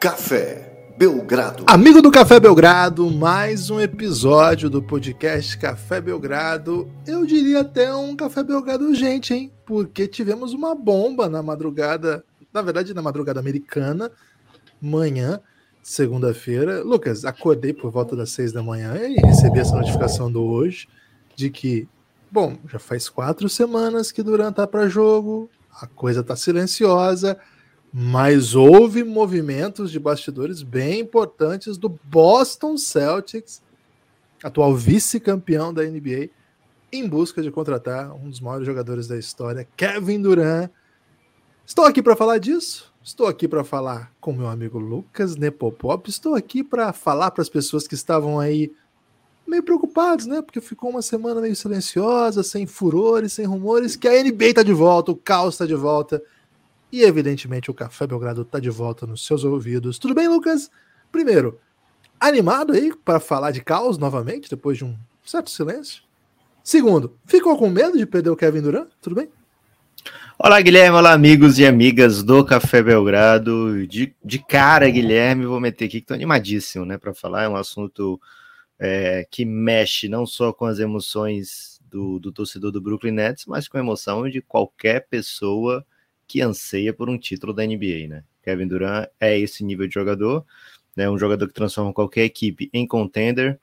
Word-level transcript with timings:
Café 0.00 0.94
Belgrado. 0.96 1.64
Amigo 1.66 2.00
do 2.00 2.10
Café 2.10 2.40
Belgrado, 2.40 3.10
mais 3.10 3.68
um 3.68 3.78
episódio 3.78 4.70
do 4.70 4.82
podcast 4.82 5.58
Café 5.58 6.00
Belgrado. 6.00 6.90
Eu 7.06 7.26
diria 7.26 7.60
até 7.60 7.94
um 7.94 8.16
Café 8.16 8.42
Belgrado 8.42 8.86
urgente, 8.86 9.34
hein? 9.34 9.52
Porque 9.66 10.08
tivemos 10.08 10.54
uma 10.54 10.74
bomba 10.74 11.28
na 11.28 11.42
madrugada, 11.42 12.24
na 12.50 12.62
verdade, 12.62 12.94
na 12.94 13.02
madrugada 13.02 13.40
americana, 13.40 14.10
manhã, 14.80 15.38
segunda-feira. 15.82 16.82
Lucas, 16.82 17.26
acordei 17.26 17.74
por 17.74 17.90
volta 17.90 18.16
das 18.16 18.30
seis 18.30 18.52
da 18.52 18.62
manhã 18.62 18.96
e 19.06 19.16
recebi 19.16 19.58
essa 19.58 19.76
notificação 19.76 20.32
do 20.32 20.42
hoje 20.42 20.88
de 21.36 21.50
que, 21.50 21.86
bom, 22.32 22.56
já 22.72 22.78
faz 22.78 23.06
quatro 23.10 23.50
semanas 23.50 24.10
que 24.10 24.22
Duran 24.22 24.50
tá 24.50 24.66
para 24.66 24.88
jogo, 24.88 25.50
a 25.78 25.86
coisa 25.86 26.22
tá 26.22 26.34
silenciosa 26.36 27.36
mas 27.92 28.54
houve 28.54 29.02
movimentos 29.02 29.90
de 29.90 29.98
bastidores 29.98 30.62
bem 30.62 31.00
importantes 31.00 31.76
do 31.76 31.88
Boston 31.88 32.76
Celtics, 32.76 33.62
atual 34.42 34.74
vice-campeão 34.74 35.74
da 35.74 35.82
NBA, 35.82 36.30
em 36.92 37.08
busca 37.08 37.42
de 37.42 37.50
contratar 37.50 38.14
um 38.14 38.28
dos 38.28 38.40
maiores 38.40 38.66
jogadores 38.66 39.06
da 39.06 39.18
história, 39.18 39.66
Kevin 39.76 40.22
Durant. 40.22 40.70
Estou 41.66 41.84
aqui 41.84 42.02
para 42.02 42.16
falar 42.16 42.38
disso. 42.38 42.92
Estou 43.02 43.26
aqui 43.26 43.48
para 43.48 43.64
falar 43.64 44.12
com 44.20 44.32
meu 44.32 44.48
amigo 44.48 44.78
Lucas 44.78 45.34
Nepopop. 45.36 46.08
Estou 46.08 46.34
aqui 46.34 46.62
para 46.62 46.92
falar 46.92 47.30
para 47.30 47.42
as 47.42 47.48
pessoas 47.48 47.88
que 47.88 47.94
estavam 47.94 48.38
aí 48.38 48.72
meio 49.46 49.62
preocupados, 49.62 50.26
né? 50.26 50.42
Porque 50.42 50.60
ficou 50.60 50.90
uma 50.90 51.02
semana 51.02 51.40
meio 51.40 51.56
silenciosa, 51.56 52.42
sem 52.42 52.66
furores, 52.66 53.32
sem 53.32 53.46
rumores, 53.46 53.96
que 53.96 54.06
a 54.06 54.22
NBA 54.22 54.46
está 54.46 54.62
de 54.62 54.72
volta, 54.72 55.12
o 55.12 55.16
caos 55.16 55.54
está 55.54 55.66
de 55.66 55.74
volta 55.74 56.22
e 56.92 57.02
evidentemente 57.02 57.70
o 57.70 57.74
Café 57.74 58.06
Belgrado 58.06 58.42
está 58.42 58.58
de 58.58 58.70
volta 58.70 59.06
nos 59.06 59.24
seus 59.24 59.44
ouvidos. 59.44 59.98
Tudo 59.98 60.14
bem, 60.14 60.28
Lucas? 60.28 60.70
Primeiro, 61.10 61.58
animado 62.18 62.72
aí 62.72 62.92
para 63.04 63.20
falar 63.20 63.50
de 63.50 63.62
caos 63.62 63.98
novamente, 63.98 64.50
depois 64.50 64.78
de 64.78 64.84
um 64.84 64.96
certo 65.24 65.50
silêncio? 65.50 66.02
Segundo, 66.62 67.16
ficou 67.24 67.56
com 67.56 67.70
medo 67.70 67.96
de 67.96 68.06
perder 68.06 68.30
o 68.30 68.36
Kevin 68.36 68.60
Durant? 68.60 68.88
Tudo 69.00 69.16
bem? 69.16 69.28
Olá, 70.38 70.60
Guilherme. 70.60 70.96
Olá, 70.96 71.12
amigos 71.12 71.58
e 71.58 71.66
amigas 71.66 72.22
do 72.22 72.44
Café 72.44 72.82
Belgrado. 72.82 73.86
De, 73.86 74.14
de 74.24 74.38
cara, 74.38 74.88
Guilherme, 74.88 75.46
vou 75.46 75.60
meter 75.60 75.84
aqui 75.84 75.98
que 75.98 76.04
estou 76.04 76.14
animadíssimo, 76.14 76.84
né, 76.84 76.96
para 76.96 77.12
falar. 77.12 77.44
É 77.44 77.48
um 77.48 77.56
assunto 77.56 78.20
é, 78.78 79.26
que 79.30 79.44
mexe 79.44 80.08
não 80.08 80.24
só 80.24 80.52
com 80.52 80.64
as 80.64 80.78
emoções 80.78 81.78
do, 81.90 82.18
do 82.18 82.32
torcedor 82.32 82.70
do 82.70 82.80
Brooklyn 82.80 83.12
Nets, 83.12 83.44
mas 83.46 83.68
com 83.68 83.76
a 83.76 83.80
emoção 83.80 84.28
de 84.28 84.40
qualquer 84.40 85.06
pessoa 85.08 85.84
que 86.30 86.40
anseia 86.40 86.94
por 86.94 87.10
um 87.10 87.18
título 87.18 87.52
da 87.52 87.66
NBA, 87.66 88.06
né? 88.08 88.22
Kevin 88.44 88.68
Durant 88.68 89.08
é 89.18 89.36
esse 89.36 89.64
nível 89.64 89.88
de 89.88 89.94
jogador, 89.94 90.46
né? 90.96 91.10
Um 91.10 91.18
jogador 91.18 91.48
que 91.48 91.52
transforma 91.52 91.92
qualquer 91.92 92.22
equipe 92.22 92.70
em 92.72 92.86
contender. 92.86 93.58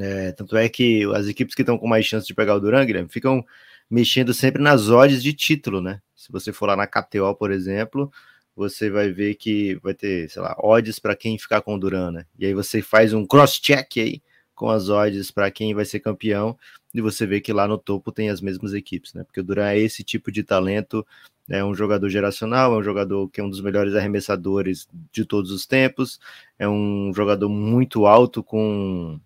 É, 0.00 0.32
tanto 0.32 0.56
é 0.56 0.66
que 0.66 1.04
as 1.14 1.26
equipes 1.26 1.54
que 1.54 1.60
estão 1.60 1.76
com 1.76 1.86
mais 1.86 2.06
chance 2.06 2.26
de 2.26 2.32
pegar 2.32 2.54
o 2.54 2.60
Durant, 2.60 2.86
Guilherme, 2.86 3.10
ficam 3.10 3.44
mexendo 3.90 4.32
sempre 4.32 4.62
nas 4.62 4.88
odds 4.88 5.22
de 5.22 5.34
título, 5.34 5.82
né? 5.82 6.00
Se 6.16 6.32
você 6.32 6.54
for 6.54 6.64
lá 6.64 6.74
na 6.74 6.86
KTO, 6.86 7.34
por 7.34 7.52
exemplo, 7.52 8.10
você 8.56 8.88
vai 8.88 9.10
ver 9.12 9.34
que 9.34 9.74
vai 9.82 9.92
ter, 9.92 10.30
sei 10.30 10.40
lá, 10.40 10.56
odds 10.58 10.98
para 10.98 11.14
quem 11.14 11.38
ficar 11.38 11.60
com 11.60 11.74
o 11.74 11.78
Durant, 11.78 12.14
né? 12.14 12.24
E 12.38 12.46
aí 12.46 12.54
você 12.54 12.80
faz 12.80 13.12
um 13.12 13.26
cross-check 13.26 13.98
aí 13.98 14.22
com 14.54 14.70
as 14.70 14.88
odds 14.88 15.30
para 15.30 15.50
quem 15.50 15.74
vai 15.74 15.84
ser 15.84 16.00
campeão 16.00 16.56
e 16.94 17.02
você 17.02 17.26
vê 17.26 17.42
que 17.42 17.52
lá 17.52 17.68
no 17.68 17.76
topo 17.76 18.10
tem 18.10 18.30
as 18.30 18.40
mesmas 18.40 18.72
equipes, 18.72 19.12
né? 19.12 19.22
Porque 19.22 19.40
o 19.40 19.44
Durant 19.44 19.74
é 19.74 19.78
esse 19.78 20.02
tipo 20.02 20.32
de 20.32 20.42
talento 20.42 21.06
é 21.48 21.64
um 21.64 21.74
jogador 21.74 22.08
geracional, 22.08 22.74
é 22.74 22.78
um 22.78 22.82
jogador 22.82 23.28
que 23.28 23.40
é 23.40 23.44
um 23.44 23.50
dos 23.50 23.60
melhores 23.60 23.94
arremessadores 23.94 24.88
de 25.12 25.24
todos 25.24 25.50
os 25.50 25.66
tempos, 25.66 26.18
é 26.58 26.68
um 26.68 27.12
jogador 27.14 27.48
muito 27.48 28.06
alto 28.06 28.42
com, 28.42 29.20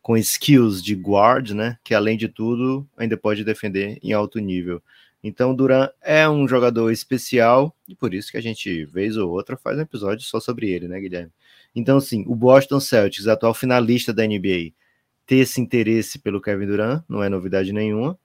com 0.00 0.16
skills 0.16 0.82
de 0.82 0.94
guard, 0.94 1.50
né? 1.50 1.78
Que 1.84 1.94
além 1.94 2.16
de 2.16 2.28
tudo 2.28 2.88
ainda 2.96 3.16
pode 3.16 3.44
defender 3.44 3.98
em 4.02 4.12
alto 4.12 4.38
nível. 4.38 4.82
Então, 5.22 5.54
Duran 5.54 5.88
é 6.00 6.28
um 6.28 6.48
jogador 6.48 6.90
especial 6.90 7.74
e 7.86 7.94
por 7.94 8.12
isso 8.12 8.30
que 8.32 8.36
a 8.36 8.40
gente, 8.40 8.84
vez 8.86 9.16
ou 9.16 9.30
outra, 9.30 9.56
faz 9.56 9.78
um 9.78 9.82
episódio 9.82 10.24
só 10.24 10.40
sobre 10.40 10.70
ele, 10.70 10.88
né, 10.88 10.98
Guilherme? 11.00 11.30
Então, 11.74 12.00
sim, 12.00 12.24
o 12.26 12.34
Boston 12.34 12.80
Celtics, 12.80 13.28
atual 13.28 13.54
finalista 13.54 14.12
da 14.12 14.26
NBA, 14.26 14.72
ter 15.26 15.36
esse 15.36 15.60
interesse 15.60 16.18
pelo 16.18 16.40
Kevin 16.40 16.66
Durant 16.66 17.04
não 17.08 17.22
é 17.22 17.28
novidade 17.28 17.72
nenhuma. 17.72 18.18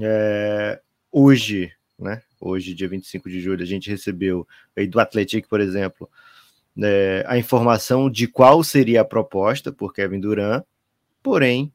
É, 0.00 0.80
hoje, 1.10 1.72
né? 1.98 2.22
Hoje, 2.40 2.74
dia 2.74 2.88
25 2.88 3.28
de 3.28 3.40
julho, 3.40 3.62
a 3.62 3.66
gente 3.66 3.90
recebeu 3.90 4.46
aí 4.76 4.86
do 4.86 5.00
Atlético, 5.00 5.48
por 5.48 5.60
exemplo, 5.60 6.08
é, 6.82 7.24
a 7.26 7.38
informação 7.38 8.10
de 8.10 8.26
qual 8.26 8.62
seria 8.62 9.00
a 9.00 9.04
proposta 9.04 9.72
por 9.72 9.92
Kevin 9.92 10.20
Durant, 10.20 10.62
porém, 11.22 11.72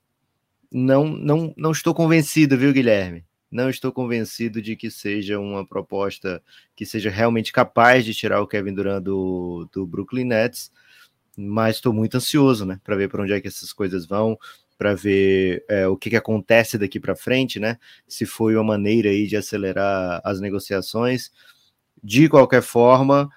não, 0.71 1.07
não, 1.07 1.53
não 1.57 1.71
estou 1.71 1.93
convencido, 1.93 2.57
viu, 2.57 2.71
Guilherme? 2.71 3.25
Não 3.51 3.69
estou 3.69 3.91
convencido 3.91 4.61
de 4.61 4.77
que 4.77 4.89
seja 4.89 5.37
uma 5.37 5.65
proposta 5.65 6.41
que 6.75 6.85
seja 6.85 7.09
realmente 7.09 7.51
capaz 7.51 8.05
de 8.05 8.13
tirar 8.13 8.41
o 8.41 8.47
Kevin 8.47 8.73
Durant 8.73 9.03
do, 9.03 9.67
do 9.73 9.85
Brooklyn 9.85 10.23
Nets, 10.23 10.71
mas 11.35 11.77
estou 11.77 11.91
muito 11.91 12.15
ansioso, 12.15 12.65
né, 12.65 12.79
para 12.83 12.95
ver 12.95 13.09
para 13.09 13.23
onde 13.23 13.33
é 13.33 13.41
que 13.41 13.47
essas 13.47 13.73
coisas 13.73 14.05
vão, 14.05 14.37
para 14.81 14.95
ver 14.95 15.63
é, 15.69 15.87
o 15.87 15.95
que, 15.95 16.09
que 16.09 16.15
acontece 16.15 16.75
daqui 16.75 16.99
para 16.99 17.15
frente, 17.15 17.59
né? 17.59 17.77
Se 18.07 18.25
foi 18.25 18.55
uma 18.55 18.63
maneira 18.63 19.11
aí 19.11 19.27
de 19.27 19.37
acelerar 19.37 20.19
as 20.23 20.41
negociações. 20.41 21.31
De 22.03 22.27
qualquer 22.27 22.63
forma, 22.63 23.29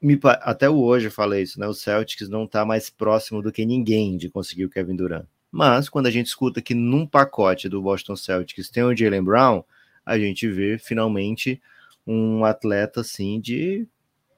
me, 0.00 0.18
até 0.40 0.68
hoje 0.68 1.06
eu 1.06 1.12
falei 1.12 1.44
isso, 1.44 1.60
né? 1.60 1.68
O 1.68 1.72
Celtics 1.72 2.28
não 2.28 2.46
está 2.46 2.64
mais 2.64 2.90
próximo 2.90 3.40
do 3.40 3.52
que 3.52 3.64
ninguém 3.64 4.16
de 4.16 4.28
conseguir 4.28 4.64
o 4.64 4.68
Kevin 4.68 4.96
Durant. 4.96 5.24
Mas 5.52 5.88
quando 5.88 6.08
a 6.08 6.10
gente 6.10 6.26
escuta 6.26 6.60
que 6.60 6.74
num 6.74 7.06
pacote 7.06 7.68
do 7.68 7.80
Boston 7.80 8.16
Celtics 8.16 8.68
tem 8.68 8.82
o 8.82 8.96
Jalen 8.96 9.22
Brown, 9.22 9.62
a 10.04 10.18
gente 10.18 10.48
vê 10.48 10.78
finalmente 10.78 11.62
um 12.04 12.44
atleta 12.44 13.02
assim 13.02 13.40
de 13.40 13.86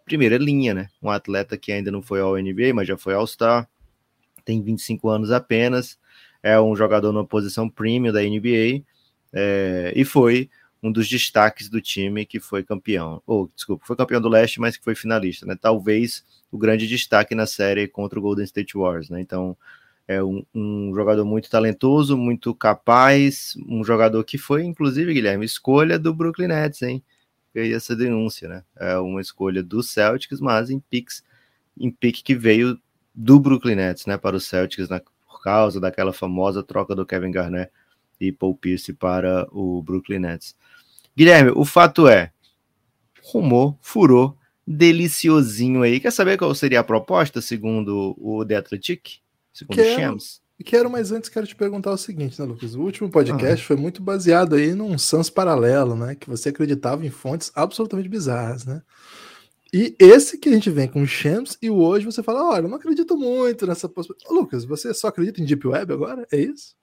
primeira 0.04 0.36
linha, 0.36 0.74
né? 0.74 0.90
Um 1.02 1.08
atleta 1.08 1.56
que 1.56 1.72
ainda 1.72 1.90
não 1.90 2.02
foi 2.02 2.20
ao 2.20 2.36
NBA, 2.36 2.74
mas 2.74 2.86
já 2.86 2.98
foi 2.98 3.14
ao 3.14 3.26
Star, 3.26 3.66
tem 4.44 4.60
25 4.62 5.08
anos 5.08 5.30
apenas, 5.30 5.98
é 6.44 6.60
um 6.60 6.76
jogador 6.76 7.10
na 7.10 7.24
posição 7.24 7.70
premium 7.70 8.12
da 8.12 8.20
NBA 8.20 8.84
é, 9.32 9.94
e 9.96 10.04
foi 10.04 10.50
um 10.82 10.92
dos 10.92 11.08
destaques 11.08 11.70
do 11.70 11.80
time 11.80 12.26
que 12.26 12.38
foi 12.38 12.62
campeão, 12.62 13.22
ou 13.26 13.50
desculpa, 13.56 13.86
foi 13.86 13.96
campeão 13.96 14.20
do 14.20 14.28
leste, 14.28 14.60
mas 14.60 14.76
que 14.76 14.84
foi 14.84 14.94
finalista, 14.94 15.46
né? 15.46 15.56
Talvez 15.58 16.22
o 16.52 16.58
grande 16.58 16.86
destaque 16.86 17.34
na 17.34 17.46
série 17.46 17.88
contra 17.88 18.18
o 18.18 18.22
Golden 18.22 18.44
State 18.44 18.76
Warriors, 18.76 19.08
né? 19.08 19.22
Então 19.22 19.56
é 20.06 20.22
um, 20.22 20.44
um, 20.54 20.92
jogador 20.94 21.24
muito 21.24 21.48
talentoso, 21.48 22.14
muito 22.14 22.54
capaz, 22.54 23.56
um 23.66 23.82
jogador 23.82 24.22
que 24.22 24.36
foi, 24.36 24.64
inclusive, 24.64 25.14
Guilherme, 25.14 25.46
escolha 25.46 25.98
do 25.98 26.12
Brooklyn 26.12 26.48
Nets, 26.48 26.82
hein? 26.82 27.02
Veio 27.54 27.74
essa 27.74 27.96
denúncia, 27.96 28.46
né? 28.50 28.62
É 28.76 28.98
uma 28.98 29.22
escolha 29.22 29.62
do 29.62 29.82
Celtics, 29.82 30.40
mas 30.40 30.68
em 30.68 30.78
picks, 30.78 31.24
em 31.80 31.90
pick 31.90 32.22
que 32.22 32.34
veio 32.34 32.78
do 33.14 33.40
Brooklyn 33.40 33.76
Nets, 33.76 34.04
né? 34.04 34.18
Para 34.18 34.36
o 34.36 34.40
Celtics 34.40 34.90
na, 34.90 35.00
causa 35.44 35.78
daquela 35.78 36.12
famosa 36.12 36.62
troca 36.62 36.94
do 36.94 37.04
Kevin 37.04 37.30
Garnett 37.30 37.70
e 38.18 38.32
Paul 38.32 38.56
Pierce 38.56 38.94
para 38.94 39.46
o 39.52 39.82
Brooklyn 39.82 40.20
Nets. 40.20 40.56
Guilherme, 41.14 41.52
o 41.54 41.64
fato 41.66 42.08
é, 42.08 42.32
rumor, 43.22 43.76
furou, 43.82 44.36
deliciosinho 44.66 45.82
aí. 45.82 46.00
Quer 46.00 46.10
saber 46.10 46.38
qual 46.38 46.54
seria 46.54 46.80
a 46.80 46.84
proposta, 46.84 47.42
segundo 47.42 48.16
o 48.18 48.44
The 48.44 48.56
Athletic? 48.56 49.18
Segundo 49.52 49.76
quero, 49.76 49.92
o 49.92 49.94
Shams? 49.94 50.42
Quero, 50.64 50.90
mas 50.90 51.12
antes 51.12 51.28
quero 51.28 51.46
te 51.46 51.54
perguntar 51.54 51.92
o 51.92 51.98
seguinte, 51.98 52.40
né, 52.40 52.46
Lucas? 52.46 52.74
O 52.74 52.80
último 52.80 53.10
podcast 53.10 53.62
ah. 53.62 53.66
foi 53.66 53.76
muito 53.76 54.02
baseado 54.02 54.54
aí 54.54 54.74
num 54.74 54.96
Sans 54.96 55.28
paralelo, 55.28 55.94
né? 55.94 56.14
Que 56.14 56.28
você 56.28 56.48
acreditava 56.48 57.04
em 57.04 57.10
fontes 57.10 57.52
absolutamente 57.54 58.08
bizarras, 58.08 58.64
né? 58.64 58.82
E 59.76 59.96
esse 59.98 60.38
que 60.38 60.48
a 60.48 60.52
gente 60.52 60.70
vem 60.70 60.86
com 60.86 61.02
o 61.02 61.06
Shams 61.06 61.58
e 61.60 61.68
o 61.68 61.82
hoje 61.82 62.06
você 62.06 62.22
fala: 62.22 62.48
olha, 62.48 62.64
eu 62.64 62.68
não 62.68 62.76
acredito 62.76 63.16
muito 63.16 63.66
nessa 63.66 63.88
possibilidade. 63.88 64.32
Lucas, 64.32 64.64
você 64.64 64.94
só 64.94 65.08
acredita 65.08 65.42
em 65.42 65.44
Deep 65.44 65.66
Web 65.66 65.92
agora? 65.92 66.24
É 66.30 66.36
isso? 66.36 66.76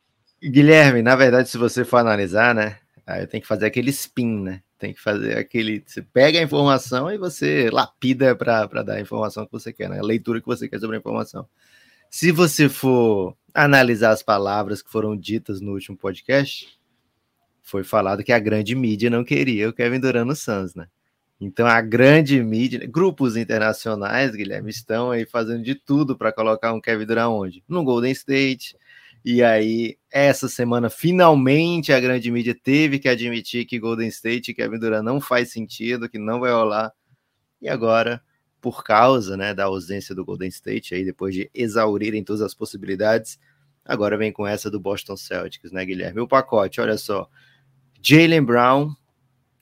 Guilherme, 0.43 1.01
na 1.01 1.15
verdade, 1.15 1.47
se 1.47 1.57
você 1.57 1.85
for 1.85 1.97
analisar, 1.97 2.53
né? 2.53 2.79
Aí 3.07 3.25
tem 3.25 3.39
que 3.39 3.47
fazer 3.47 3.65
aquele 3.65 3.91
spin, 3.91 4.41
né? 4.41 4.61
Tem 4.77 4.93
que 4.93 4.99
fazer 4.99 5.37
aquele. 5.37 5.81
Você 5.85 6.01
pega 6.01 6.37
a 6.37 6.43
informação 6.43 7.09
e 7.09 7.17
você 7.17 7.69
lapida 7.71 8.35
para 8.35 8.65
dar 8.83 8.95
a 8.95 9.01
informação 9.01 9.45
que 9.45 9.53
você 9.53 9.71
quer, 9.71 9.89
né? 9.89 9.99
A 9.99 10.03
leitura 10.03 10.41
que 10.41 10.47
você 10.47 10.67
quer 10.67 10.81
sobre 10.81 10.97
a 10.97 10.99
informação. 10.99 11.47
Se 12.09 12.29
você 12.29 12.67
for 12.67 13.37
analisar 13.53 14.11
as 14.11 14.21
palavras 14.21 14.81
que 14.81 14.91
foram 14.91 15.15
ditas 15.15 15.61
no 15.61 15.71
último 15.71 15.95
podcast, 15.95 16.77
foi 17.61 17.85
falado 17.85 18.21
que 18.21 18.33
a 18.33 18.39
grande 18.39 18.75
mídia 18.75 19.09
não 19.09 19.23
queria 19.23 19.69
o 19.69 19.73
Kevin 19.73 20.01
Durant 20.01 20.27
no 20.27 20.35
Suns, 20.35 20.75
né? 20.75 20.87
Então 21.41 21.65
a 21.65 21.81
grande 21.81 22.41
mídia, 22.43 22.87
grupos 22.87 23.35
internacionais, 23.35 24.35
Guilherme, 24.35 24.69
estão 24.69 25.09
aí 25.09 25.25
fazendo 25.25 25.63
de 25.63 25.73
tudo 25.73 26.15
para 26.15 26.31
colocar 26.31 26.71
um 26.71 26.79
Kevin 26.79 27.05
Durant 27.05 27.31
onde? 27.31 27.63
No 27.67 27.83
Golden 27.83 28.11
State. 28.11 28.77
E 29.25 29.43
aí, 29.43 29.97
essa 30.11 30.47
semana, 30.47 30.89
finalmente 30.89 31.91
a 31.91 31.99
grande 31.99 32.31
mídia 32.31 32.55
teve 32.55 32.99
que 32.99 33.09
admitir 33.09 33.65
que 33.65 33.79
Golden 33.79 34.07
State 34.07 34.51
e 34.51 34.53
Kevin 34.53 34.79
Durant 34.79 35.03
não 35.03 35.19
faz 35.19 35.51
sentido, 35.51 36.07
que 36.07 36.19
não 36.19 36.39
vai 36.39 36.51
rolar. 36.51 36.93
E 37.59 37.67
agora 37.67 38.21
por 38.61 38.83
causa 38.83 39.35
né, 39.35 39.53
da 39.55 39.65
ausência 39.65 40.13
do 40.13 40.23
Golden 40.23 40.47
State, 40.49 40.93
aí 40.93 41.03
depois 41.03 41.33
de 41.33 41.49
exaurirem 41.53 42.23
todas 42.23 42.43
as 42.43 42.53
possibilidades, 42.53 43.39
agora 43.83 44.15
vem 44.15 44.31
com 44.31 44.45
essa 44.45 44.69
do 44.69 44.79
Boston 44.79 45.17
Celtics, 45.17 45.71
né, 45.71 45.83
Guilherme? 45.83 46.21
O 46.21 46.27
pacote, 46.27 46.79
olha 46.79 46.97
só, 46.97 47.27
Jalen 47.99 48.43
Brown, 48.43 48.93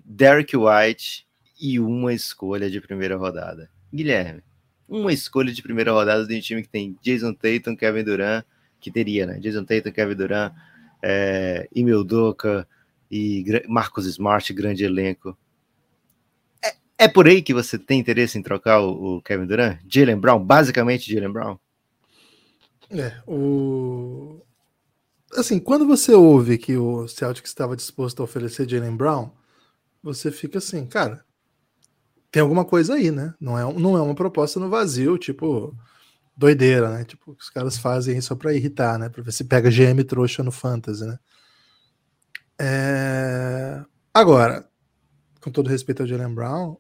Derek 0.04 0.56
White 0.58 1.29
e 1.60 1.80
uma 1.80 2.14
escolha 2.14 2.70
de 2.70 2.80
primeira 2.80 3.18
rodada. 3.18 3.70
Guilherme, 3.94 4.42
uma 4.88 5.12
escolha 5.12 5.52
de 5.52 5.62
primeira 5.62 5.92
rodada 5.92 6.26
de 6.26 6.36
um 6.36 6.40
time 6.40 6.64
que 6.64 6.70
tem 6.70 6.98
Jason 7.02 7.34
Tatum, 7.34 7.76
Kevin 7.76 8.04
Durant, 8.04 8.46
que 8.80 8.90
teria, 8.90 9.26
né? 9.26 9.40
Jason 9.40 9.64
Tatum, 9.64 9.92
Kevin 9.92 10.16
Durant, 10.16 10.54
é, 11.02 11.68
Emil 11.76 12.04
Doka 12.04 12.68
e 13.12 13.44
Marcos 13.68 14.06
Smart, 14.06 14.52
grande 14.54 14.84
elenco. 14.84 15.38
É, 16.64 16.76
é, 17.06 17.08
por 17.08 17.28
aí 17.28 17.42
que 17.42 17.54
você 17.54 17.78
tem 17.78 18.00
interesse 18.00 18.38
em 18.38 18.42
trocar 18.42 18.82
o, 18.82 19.22
Kevin 19.22 19.46
Durant? 19.46 19.80
Jalen 19.88 20.18
Brown, 20.18 20.44
basicamente 20.44 21.12
Jalen 21.12 21.32
Brown? 21.32 21.60
É, 22.90 23.22
o... 23.28 24.42
Assim, 25.34 25.60
quando 25.60 25.86
você 25.86 26.14
ouve 26.14 26.58
que 26.58 26.76
o 26.76 27.08
Celtics 27.08 27.52
estava 27.52 27.76
disposto 27.76 28.22
a 28.22 28.24
oferecer 28.24 28.68
Jalen 28.68 28.96
Brown, 28.96 29.30
você 30.02 30.32
fica 30.32 30.58
assim, 30.58 30.88
cara, 30.88 31.24
tem 32.32 32.42
alguma 32.42 32.64
coisa 32.64 32.96
aí, 32.96 33.12
né? 33.12 33.34
Não 33.40 33.58
é, 33.58 33.74
não 33.74 33.98
é 33.98 34.02
uma 34.02 34.16
proposta 34.16 34.60
no 34.60 34.70
vazio, 34.70 35.18
tipo, 35.18 35.76
doideira, 36.36 36.90
né? 36.90 37.04
Tipo, 37.04 37.36
os 37.38 37.50
caras 37.50 37.78
fazem 37.78 38.20
só 38.22 38.36
para 38.36 38.54
irritar, 38.54 38.98
né? 38.98 39.10
Para 39.10 39.24
ver 39.24 39.32
se 39.32 39.44
pega 39.44 39.70
GM 39.70 40.04
trouxa 40.04 40.44
no 40.44 40.52
Fantasy, 40.52 41.06
né? 41.06 41.18
É... 42.60 43.84
Agora, 44.14 44.68
com 45.42 45.52
todo 45.52 45.70
respeito 45.70 46.02
ao 46.02 46.08
Jalen 46.08 46.34
Brown, 46.34 46.78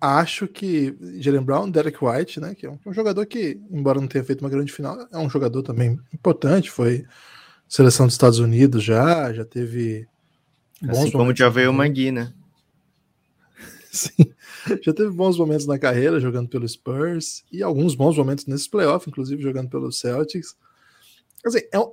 acho 0.00 0.46
que 0.46 0.96
Jalen 1.20 1.42
Brown, 1.42 1.70
Derek 1.70 1.98
White, 2.02 2.40
né? 2.40 2.54
Que 2.54 2.66
é 2.66 2.70
um, 2.70 2.78
um, 2.86 2.92
jogador 2.92 3.26
que, 3.26 3.60
embora 3.70 4.00
não 4.00 4.08
tenha 4.08 4.24
feito 4.24 4.40
uma 4.40 4.50
grande 4.50 4.72
final, 4.72 5.06
é 5.12 5.18
um 5.18 5.28
jogador 5.28 5.62
também 5.62 5.98
importante. 6.12 6.70
Foi 6.70 7.04
seleção 7.68 8.06
dos 8.06 8.14
Estados 8.14 8.38
Unidos 8.38 8.82
já, 8.82 9.32
já 9.32 9.44
teve. 9.44 10.06
Bons 10.80 10.98
assim 10.98 11.10
como 11.10 11.34
já 11.34 11.48
veio 11.48 11.70
o 11.70 11.74
Magui, 11.74 12.12
né? 12.12 12.32
Já 14.82 14.92
teve 14.92 15.10
bons 15.10 15.38
momentos 15.38 15.66
na 15.66 15.78
carreira 15.78 16.20
jogando 16.20 16.48
pelo 16.48 16.68
Spurs 16.68 17.44
e 17.50 17.62
alguns 17.62 17.94
bons 17.94 18.16
momentos 18.16 18.46
nesses 18.46 18.68
playoffs, 18.68 19.08
inclusive 19.08 19.42
jogando 19.42 19.68
pelo 19.68 19.92
Celtics. 19.92 20.56
Assim, 21.44 21.60
é 21.72 21.78
um, 21.78 21.92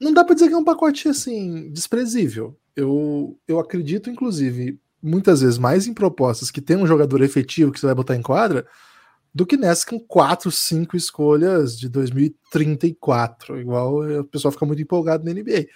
não 0.00 0.12
dá 0.12 0.24
para 0.24 0.34
dizer 0.34 0.48
que 0.48 0.54
é 0.54 0.58
um 0.58 0.64
pacote 0.64 1.08
assim 1.08 1.70
desprezível. 1.70 2.56
Eu, 2.74 3.38
eu 3.46 3.58
acredito, 3.58 4.10
inclusive, 4.10 4.78
muitas 5.02 5.42
vezes 5.42 5.58
mais 5.58 5.86
em 5.86 5.92
propostas 5.92 6.50
que 6.50 6.60
tem 6.60 6.76
um 6.76 6.86
jogador 6.86 7.22
efetivo 7.22 7.70
que 7.70 7.78
você 7.78 7.86
vai 7.86 7.94
botar 7.94 8.16
em 8.16 8.22
quadra 8.22 8.66
do 9.34 9.44
que 9.44 9.56
nessa 9.56 9.84
com 9.84 9.98
quatro, 9.98 10.50
cinco 10.50 10.96
escolhas 10.96 11.78
de 11.78 11.88
2034. 11.88 13.60
Igual 13.60 14.20
o 14.20 14.24
pessoal 14.24 14.52
fica 14.52 14.64
muito 14.64 14.80
empolgado 14.80 15.24
na 15.24 15.32
NBA. 15.32 15.66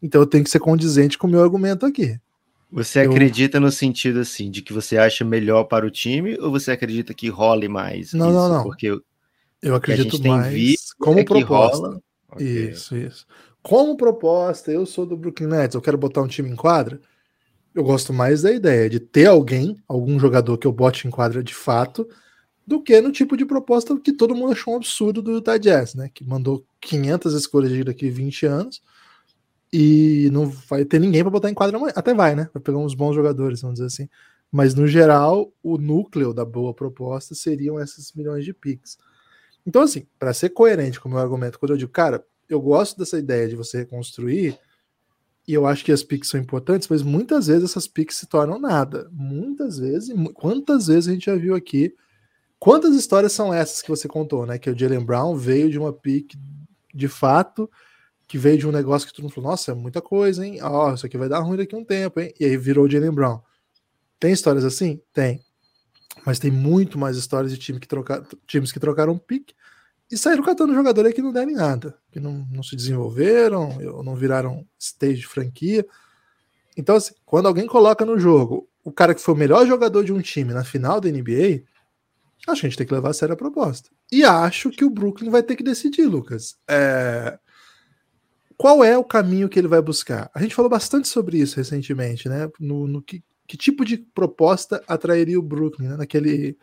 Então 0.00 0.20
eu 0.20 0.26
tenho 0.26 0.44
que 0.44 0.50
ser 0.50 0.60
condizente 0.60 1.18
com 1.18 1.26
o 1.26 1.30
meu 1.30 1.42
argumento 1.42 1.84
aqui. 1.84 2.18
Você 2.70 3.06
eu... 3.06 3.10
acredita 3.10 3.58
no 3.58 3.72
sentido 3.72 4.20
assim, 4.20 4.50
de 4.50 4.60
que 4.62 4.72
você 4.72 4.98
acha 4.98 5.24
melhor 5.24 5.64
para 5.64 5.86
o 5.86 5.90
time, 5.90 6.38
ou 6.38 6.50
você 6.50 6.70
acredita 6.70 7.14
que 7.14 7.28
role 7.28 7.68
mais? 7.68 8.12
Não, 8.12 8.28
isso? 8.28 8.38
não, 8.38 8.48
não. 8.48 8.62
Porque 8.62 8.94
eu 9.62 9.74
acredito 9.74 10.22
mais 10.22 10.52
visto 10.52 10.94
como 10.98 11.18
é 11.18 11.24
proposta. 11.24 12.00
Okay. 12.32 12.70
Isso, 12.70 12.96
isso. 12.96 13.26
Como 13.62 13.96
proposta, 13.96 14.70
eu 14.70 14.84
sou 14.86 15.06
do 15.06 15.16
Brooklyn 15.16 15.48
Nets, 15.48 15.74
eu 15.74 15.80
quero 15.80 15.98
botar 15.98 16.22
um 16.22 16.28
time 16.28 16.50
em 16.50 16.56
quadra. 16.56 17.00
Eu 17.74 17.82
gosto 17.82 18.12
mais 18.12 18.42
da 18.42 18.52
ideia 18.52 18.88
de 18.88 19.00
ter 19.00 19.26
alguém, 19.26 19.76
algum 19.86 20.18
jogador 20.18 20.58
que 20.58 20.66
eu 20.66 20.72
bote 20.72 21.06
em 21.06 21.10
quadra 21.10 21.42
de 21.42 21.54
fato, 21.54 22.08
do 22.66 22.82
que 22.82 23.00
no 23.00 23.10
tipo 23.10 23.36
de 23.36 23.46
proposta 23.46 23.98
que 23.98 24.12
todo 24.12 24.34
mundo 24.34 24.52
achou 24.52 24.74
um 24.74 24.76
absurdo 24.76 25.22
do 25.22 25.32
Utah 25.32 25.56
Jazz, 25.56 25.94
né? 25.94 26.10
Que 26.12 26.24
mandou 26.24 26.64
500 26.80 27.34
escolhas 27.34 27.72
de 27.72 27.84
daqui 27.84 28.10
20 28.10 28.46
anos 28.46 28.82
e 29.72 30.28
não 30.32 30.46
vai 30.46 30.84
ter 30.84 30.98
ninguém 30.98 31.22
para 31.22 31.30
botar 31.30 31.50
em 31.50 31.54
quadra 31.54 31.76
amanhã. 31.76 31.92
Até 31.94 32.14
vai, 32.14 32.34
né? 32.34 32.48
Vai 32.52 32.62
pegar 32.62 32.78
uns 32.78 32.94
bons 32.94 33.14
jogadores, 33.14 33.60
vamos 33.60 33.74
dizer 33.74 33.86
assim. 33.86 34.08
Mas 34.50 34.74
no 34.74 34.86
geral, 34.86 35.52
o 35.62 35.76
núcleo 35.76 36.32
da 36.32 36.44
boa 36.44 36.72
proposta 36.72 37.34
seriam 37.34 37.78
esses 37.78 38.12
milhões 38.14 38.44
de 38.44 38.54
picks. 38.54 38.96
Então, 39.66 39.82
assim, 39.82 40.06
para 40.18 40.32
ser 40.32 40.50
coerente 40.50 40.98
com 40.98 41.08
o 41.08 41.12
meu 41.12 41.20
argumento, 41.20 41.58
quando 41.58 41.72
eu 41.72 41.76
digo, 41.76 41.92
cara, 41.92 42.24
eu 42.48 42.60
gosto 42.60 42.98
dessa 42.98 43.18
ideia 43.18 43.46
de 43.46 43.56
você 43.56 43.78
reconstruir, 43.78 44.58
e 45.46 45.52
eu 45.52 45.66
acho 45.66 45.84
que 45.84 45.92
as 45.92 46.02
picks 46.02 46.30
são 46.30 46.40
importantes, 46.40 46.88
mas 46.88 47.02
muitas 47.02 47.46
vezes 47.46 47.70
essas 47.70 47.86
picks 47.86 48.16
se 48.16 48.26
tornam 48.26 48.58
nada. 48.58 49.08
Muitas 49.10 49.78
vezes, 49.78 50.14
quantas 50.34 50.86
vezes 50.86 51.08
a 51.08 51.12
gente 51.12 51.26
já 51.26 51.36
viu 51.36 51.54
aqui? 51.54 51.94
Quantas 52.58 52.94
histórias 52.94 53.32
são 53.32 53.52
essas 53.52 53.80
que 53.80 53.88
você 53.88 54.08
contou, 54.08 54.44
né? 54.44 54.58
Que 54.58 54.68
o 54.68 54.78
Jalen 54.78 55.04
Brown 55.04 55.36
veio 55.36 55.70
de 55.70 55.78
uma 55.78 55.92
pick 55.92 56.34
de 56.94 57.08
fato 57.08 57.70
que 58.28 58.36
veio 58.36 58.58
de 58.58 58.68
um 58.68 58.70
negócio 58.70 59.08
que 59.08 59.14
todo 59.14 59.22
mundo 59.22 59.32
falou, 59.32 59.50
nossa, 59.50 59.72
é 59.72 59.74
muita 59.74 60.02
coisa, 60.02 60.46
hein? 60.46 60.58
Ó, 60.62 60.90
oh, 60.90 60.94
isso 60.94 61.06
aqui 61.06 61.16
vai 61.16 61.30
dar 61.30 61.40
ruim 61.40 61.56
daqui 61.56 61.74
a 61.74 61.78
um 61.78 61.84
tempo, 61.84 62.20
hein? 62.20 62.32
E 62.38 62.44
aí 62.44 62.56
virou 62.58 62.84
o 62.84 62.90
Jalen 62.90 63.10
Brown. 63.10 63.40
Tem 64.20 64.32
histórias 64.32 64.66
assim? 64.66 65.00
Tem. 65.14 65.42
Mas 66.26 66.38
tem 66.38 66.50
muito 66.50 66.98
mais 66.98 67.16
histórias 67.16 67.50
de 67.50 67.58
time 67.58 67.80
que 67.80 67.88
trocar, 67.88 68.22
times 68.46 68.70
que 68.70 68.78
trocaram 68.78 69.16
pique 69.16 69.54
e 70.10 70.18
saíram 70.18 70.42
catando 70.42 70.74
jogador 70.74 71.06
aí 71.06 71.12
que 71.14 71.22
não 71.22 71.32
deram 71.32 71.50
em 71.50 71.54
nada, 71.54 71.96
que 72.12 72.20
não, 72.20 72.46
não 72.52 72.62
se 72.62 72.76
desenvolveram, 72.76 73.78
não 74.04 74.14
viraram 74.14 74.66
stage 74.78 75.20
de 75.20 75.26
franquia. 75.26 75.86
Então, 76.76 76.96
assim, 76.96 77.14
quando 77.24 77.46
alguém 77.46 77.66
coloca 77.66 78.04
no 78.04 78.18
jogo 78.18 78.68
o 78.84 78.92
cara 78.92 79.14
que 79.14 79.22
foi 79.22 79.32
o 79.32 79.38
melhor 79.38 79.66
jogador 79.66 80.04
de 80.04 80.12
um 80.12 80.20
time 80.20 80.52
na 80.52 80.64
final 80.64 81.00
da 81.00 81.08
NBA, 81.08 81.62
acho 82.46 82.60
que 82.60 82.66
a 82.66 82.68
gente 82.68 82.76
tem 82.76 82.86
que 82.86 82.94
levar 82.94 83.10
a 83.10 83.14
sério 83.14 83.32
a 83.32 83.36
proposta. 83.36 83.88
E 84.12 84.22
acho 84.22 84.70
que 84.70 84.84
o 84.84 84.90
Brooklyn 84.90 85.30
vai 85.30 85.42
ter 85.42 85.56
que 85.56 85.62
decidir, 85.62 86.06
Lucas. 86.06 86.58
É 86.68 87.38
qual 88.58 88.82
é 88.82 88.98
o 88.98 89.04
caminho 89.04 89.48
que 89.48 89.56
ele 89.56 89.68
vai 89.68 89.80
buscar? 89.80 90.28
A 90.34 90.42
gente 90.42 90.54
falou 90.54 90.68
bastante 90.68 91.06
sobre 91.06 91.38
isso 91.38 91.56
recentemente, 91.56 92.28
né? 92.28 92.50
No, 92.58 92.88
no 92.88 93.00
que, 93.00 93.22
que, 93.46 93.56
tipo 93.56 93.84
de 93.84 93.98
proposta 93.98 94.82
atrairia 94.88 95.38
o 95.38 95.42
Brooklyn, 95.42 95.90
né? 95.90 95.96
naquele, 95.96 96.58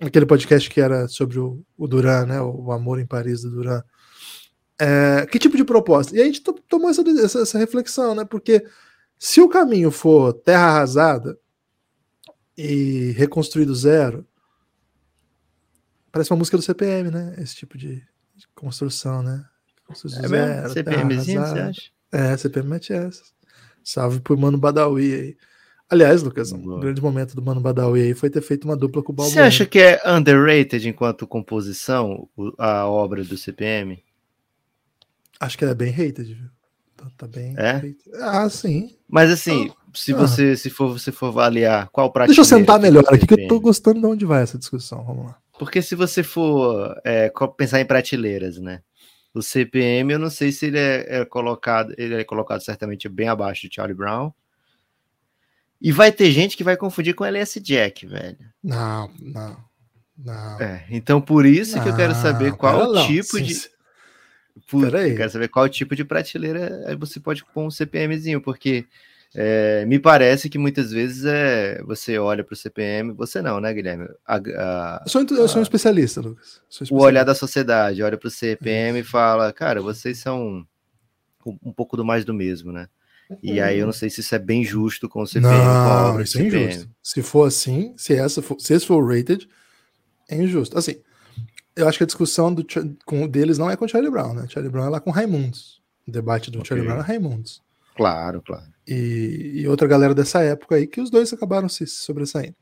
naquele 0.00 0.24
podcast 0.24 0.70
que 0.70 0.80
era 0.80 1.06
sobre 1.06 1.38
o, 1.38 1.62
o 1.76 1.86
Duran, 1.86 2.24
né? 2.24 2.40
O, 2.40 2.72
Amor 2.72 2.98
em 2.98 3.04
Paris 3.06 3.42
do 3.42 3.50
Duran. 3.50 3.82
É, 4.80 5.26
que 5.26 5.38
tipo 5.38 5.58
de 5.58 5.64
proposta? 5.64 6.16
E 6.16 6.22
a 6.22 6.24
gente 6.24 6.42
tomou 6.42 6.88
essa, 6.88 7.02
essa, 7.22 7.40
essa 7.40 7.58
reflexão, 7.58 8.14
né? 8.14 8.24
Porque 8.24 8.66
se 9.18 9.42
o 9.42 9.48
caminho 9.48 9.90
for 9.90 10.32
terra 10.32 10.68
arrasada 10.68 11.38
e 12.56 13.12
reconstruir 13.18 13.66
do 13.66 13.74
zero, 13.74 14.26
parece 16.10 16.30
uma 16.30 16.38
música 16.38 16.56
do 16.56 16.62
CPM, 16.62 17.10
né? 17.10 17.34
Esse 17.36 17.54
tipo 17.54 17.76
de, 17.76 17.96
de 18.34 18.48
construção, 18.54 19.22
né? 19.22 19.44
É 20.22 20.28
mesmo? 20.28 20.68
CPMzinho, 20.70 21.40
você 21.40 21.58
acha? 21.58 21.82
É, 22.12 22.36
CPM 22.36 22.68
mete 22.68 22.92
essas. 22.92 23.34
Salve 23.82 24.20
pro 24.20 24.38
Mano 24.38 24.56
Badawi 24.56 25.14
aí. 25.14 25.36
Aliás, 25.90 26.22
Lucas, 26.22 26.50
um 26.50 26.80
grande 26.80 27.02
momento 27.02 27.36
do 27.36 27.42
Mano 27.42 27.60
Badawi 27.60 28.00
aí 28.00 28.14
foi 28.14 28.30
ter 28.30 28.40
feito 28.40 28.64
uma 28.64 28.76
dupla 28.76 29.02
com 29.02 29.12
o 29.12 29.14
Balboa. 29.14 29.34
Você 29.34 29.40
acha 29.40 29.66
que 29.66 29.78
é 29.78 30.00
underrated 30.06 30.88
enquanto 30.88 31.26
composição 31.26 32.28
a 32.58 32.86
obra 32.86 33.22
do 33.22 33.36
CPM? 33.36 34.02
Acho 35.38 35.58
que 35.58 35.64
ela 35.64 35.72
é 35.72 35.76
bem 35.76 35.92
hated, 35.92 36.34
viu? 36.34 36.48
Tá, 36.96 37.06
tá 37.18 37.26
bem. 37.26 37.54
É? 37.56 37.70
Hated. 37.72 37.98
Ah, 38.14 38.48
sim. 38.48 38.96
Mas 39.08 39.30
assim, 39.30 39.70
ah, 39.70 39.90
se 39.92 40.12
ah. 40.12 40.16
você 40.16 40.56
se 40.56 40.70
for 40.70 40.98
você 40.98 41.12
for 41.12 41.26
avaliar 41.26 41.88
qual 41.90 42.10
prática. 42.10 42.34
Deixa 42.34 42.40
eu 42.40 42.58
sentar 42.58 42.80
melhor 42.80 43.04
aqui 43.08 43.26
que 43.26 43.34
eu 43.34 43.48
tô 43.48 43.60
gostando 43.60 44.00
de 44.00 44.06
onde 44.06 44.24
vai 44.24 44.42
essa 44.42 44.58
discussão. 44.58 45.04
Vamos 45.04 45.26
lá. 45.26 45.38
Porque 45.58 45.82
se 45.82 45.94
você 45.94 46.22
for 46.22 46.98
é, 47.04 47.30
pensar 47.56 47.80
em 47.80 47.86
prateleiras, 47.86 48.58
né? 48.58 48.80
O 49.34 49.42
CPM, 49.42 50.12
eu 50.12 50.18
não 50.18 50.30
sei 50.30 50.52
se 50.52 50.66
ele 50.66 50.78
é, 50.78 51.20
é, 51.20 51.24
colocado, 51.24 51.92
ele 51.98 52.14
é 52.14 52.24
colocado 52.24 52.60
certamente 52.60 53.08
bem 53.08 53.28
abaixo 53.28 53.68
de 53.68 53.74
Charlie 53.74 53.96
Brown. 53.96 54.32
E 55.82 55.90
vai 55.90 56.12
ter 56.12 56.30
gente 56.30 56.56
que 56.56 56.62
vai 56.62 56.76
confundir 56.76 57.14
com 57.14 57.24
LS 57.24 57.60
Jack, 57.60 58.06
velho. 58.06 58.38
Não, 58.62 59.10
não, 59.20 59.56
não. 60.16 60.60
É, 60.60 60.86
então 60.88 61.20
por 61.20 61.44
isso 61.44 61.76
não, 61.76 61.82
que 61.82 61.88
eu 61.88 61.96
quero 61.96 62.14
saber 62.14 62.52
qual 62.56 62.90
o 62.90 63.06
tipo 63.06 63.40
de. 63.40 63.54
Por, 64.70 64.84
eu 64.94 65.16
quero 65.16 65.30
saber 65.30 65.48
qual 65.48 65.68
tipo 65.68 65.96
de 65.96 66.04
prateleira 66.04 66.96
você 66.96 67.18
pode 67.18 67.44
pôr 67.44 67.64
um 67.64 67.70
CPMzinho, 67.70 68.40
porque 68.40 68.86
é, 69.34 69.84
me 69.86 69.98
parece 69.98 70.48
que 70.48 70.58
muitas 70.58 70.92
vezes 70.92 71.24
é, 71.24 71.82
você 71.82 72.18
olha 72.18 72.44
para 72.44 72.52
o 72.52 72.56
CPM, 72.56 73.12
você 73.12 73.42
não, 73.42 73.60
né, 73.60 73.74
Guilherme? 73.74 74.08
A, 74.24 74.36
a, 74.36 75.02
eu, 75.04 75.10
sou, 75.10 75.22
eu 75.22 75.48
sou 75.48 75.58
um 75.58 75.62
especialista, 75.62 76.20
Lucas. 76.20 76.60
Especialista. 76.70 76.94
O 76.94 77.04
olhar 77.04 77.24
da 77.24 77.34
sociedade 77.34 78.00
olha 78.00 78.16
para 78.16 78.28
o 78.28 78.30
CPM 78.30 79.00
e 79.00 79.04
fala, 79.04 79.52
cara, 79.52 79.82
vocês 79.82 80.18
são 80.18 80.64
um, 81.44 81.72
pouco 81.72 81.96
do 81.96 82.04
mais 82.04 82.24
do 82.24 82.32
mesmo, 82.32 82.70
né? 82.70 82.88
E 83.42 83.60
aí 83.60 83.78
eu 83.78 83.86
não 83.86 83.92
sei 83.92 84.08
se 84.08 84.20
isso 84.20 84.34
é 84.34 84.38
bem 84.38 84.62
justo 84.62 85.08
com 85.08 85.22
o 85.22 85.26
CPM. 85.26 85.52
Não, 85.52 86.20
isso 86.20 86.38
é 86.38 86.42
injusto. 86.42 86.88
Se 87.02 87.22
for 87.22 87.48
assim, 87.48 87.92
se, 87.96 88.14
essa 88.14 88.40
for, 88.40 88.60
se 88.60 88.72
esse 88.72 88.86
for 88.86 89.02
rated, 89.04 89.48
é 90.28 90.36
injusto. 90.36 90.78
Assim, 90.78 91.00
eu 91.74 91.88
acho 91.88 91.98
que 91.98 92.04
a 92.04 92.06
discussão 92.06 92.54
do, 92.54 92.64
com, 93.04 93.26
deles 93.26 93.58
não 93.58 93.68
é 93.68 93.76
com 93.76 93.84
o 93.84 93.88
Charlie 93.88 94.12
Brown, 94.12 94.34
né? 94.34 94.46
Charlie 94.48 94.70
Brown 94.70 94.86
é 94.86 94.90
lá 94.90 95.00
com 95.00 95.10
Raimundos. 95.10 95.82
O 96.06 96.12
debate 96.12 96.52
do 96.52 96.58
okay. 96.58 96.68
Charlie 96.68 96.86
Brown 96.86 97.00
é 97.00 97.02
Raimundos. 97.02 97.64
Claro, 97.94 98.42
claro. 98.42 98.64
E, 98.86 99.52
e, 99.54 99.68
outra 99.68 99.86
galera 99.86 100.14
dessa 100.14 100.42
época 100.42 100.74
aí, 100.74 100.86
que 100.86 101.00
os 101.00 101.10
dois 101.10 101.32
acabaram 101.32 101.68
se 101.68 101.86
sobressaindo. 101.86 102.56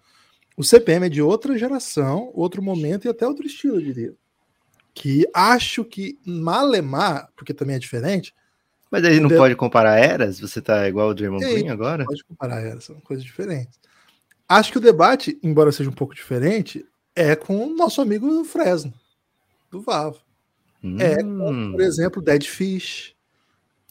O 0.57 0.63
CPM 0.63 1.07
é 1.07 1.09
de 1.09 1.23
outra 1.23 1.57
geração, 1.59 2.31
outro 2.35 2.63
momento 2.63 3.07
e 3.07 3.09
até 3.09 3.27
outro 3.27 3.47
estilo, 3.47 3.77
eu 3.77 3.83
diria. 3.83 4.15
Que 4.95 5.27
acho 5.35 5.85
que 5.85 6.19
Malemar, 6.25 7.31
porque 7.35 7.55
também 7.55 7.77
é 7.77 7.79
diferente. 7.79 8.35
Mas 8.91 9.05
aí 9.05 9.19
não 9.19 9.29
de... 9.29 9.37
pode 9.37 9.57
comparar 9.57 9.99
eras? 9.99 10.39
Você 10.39 10.61
tá 10.61 10.87
igual 10.87 11.09
o 11.09 11.15
Draymond 11.15 11.45
Green 11.45 11.69
agora? 11.71 12.05
Pode 12.05 12.23
comparar 12.25 12.61
eras, 12.61 12.85
são 12.85 13.01
coisas 13.01 13.25
diferentes. 13.25 13.81
Acho 14.47 14.71
que 14.71 14.79
o 14.79 14.83
debate, 14.83 15.39
embora 15.43 15.73
seja 15.73 15.89
um 15.89 15.95
pouco 15.95 16.15
diferente, 16.15 16.85
é 17.17 17.35
com 17.35 17.67
o 17.67 17.75
nosso 17.75 18.03
amigo 18.03 18.45
Fresno, 18.45 18.93
do 19.71 19.81
Vavo. 19.81 20.21
Hum. 20.85 20.99
É 21.01 21.23
com, 21.23 21.73
por 21.73 21.81
exemplo, 21.81 22.21
Dead 22.21 22.45
Fish. 22.45 23.12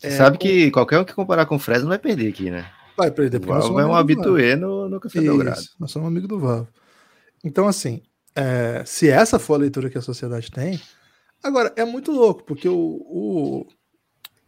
Você 0.02 0.08
é 0.08 0.12
sabe 0.18 0.38
com... 0.38 0.42
que 0.42 0.72
qualquer 0.72 1.00
um 1.00 1.04
que 1.04 1.14
comparar 1.14 1.46
com 1.46 1.56
o 1.58 1.60
Fresno 1.60 1.88
vai 1.88 2.00
perder 2.00 2.30
aqui, 2.30 2.50
né? 2.50 2.68
Vai 2.98 3.12
perder, 3.12 3.40
porque 3.40 3.54
o 3.54 3.62
Vavo 3.62 3.80
é 3.80 3.86
um 3.86 3.96
habituê 3.96 4.56
no, 4.56 4.90
no 4.90 5.00
Café 5.00 5.20
Isso, 5.20 5.28
Belgrado. 5.28 5.62
Nós 5.80 5.92
somos 5.92 6.08
amigo 6.08 6.28
do 6.28 6.40
Vavo. 6.40 6.68
Então, 7.44 7.68
assim, 7.68 8.02
é, 8.36 8.84
se 8.84 9.10
essa 9.10 9.38
for 9.38 9.56
a 9.56 9.60
leitura 9.60 9.92
que 9.92 9.98
a 9.98 10.02
sociedade 10.02 10.50
tem. 10.50 10.82
Agora, 11.44 11.72
é 11.76 11.86
muito 11.86 12.12
louco, 12.12 12.44
porque 12.44 12.68
o, 12.68 12.76
o, 12.76 13.68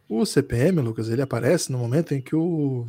o 0.08 0.26
CPM, 0.26 0.80
Lucas, 0.80 1.08
ele 1.08 1.22
aparece 1.22 1.70
no 1.70 1.78
momento 1.78 2.14
em 2.14 2.20
que 2.20 2.34
o. 2.34 2.88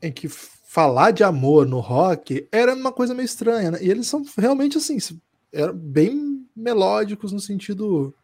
em 0.00 0.10
que 0.10 0.28
falar 0.28 1.10
de 1.10 1.22
amor 1.22 1.66
no 1.66 1.80
rock 1.80 2.48
era 2.50 2.74
uma 2.74 2.92
coisa 2.92 3.12
meio 3.12 3.26
estranha, 3.26 3.72
né? 3.72 3.78
E 3.82 3.90
eles 3.90 4.06
são 4.06 4.22
realmente 4.38 4.78
assim, 4.78 4.96
eram 5.52 5.76
bem 5.76 6.46
melódicos 6.56 7.32
no 7.32 7.40
sentido 7.40 8.14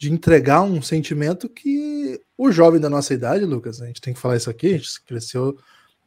de 0.00 0.10
entregar 0.10 0.62
um 0.62 0.80
sentimento 0.80 1.46
que 1.46 2.18
o 2.36 2.50
jovem 2.50 2.80
da 2.80 2.88
nossa 2.88 3.12
idade, 3.12 3.44
Lucas, 3.44 3.82
a 3.82 3.86
gente 3.86 4.00
tem 4.00 4.14
que 4.14 4.18
falar 4.18 4.38
isso 4.38 4.48
aqui, 4.48 4.68
a 4.68 4.78
gente 4.78 5.04
cresceu 5.04 5.58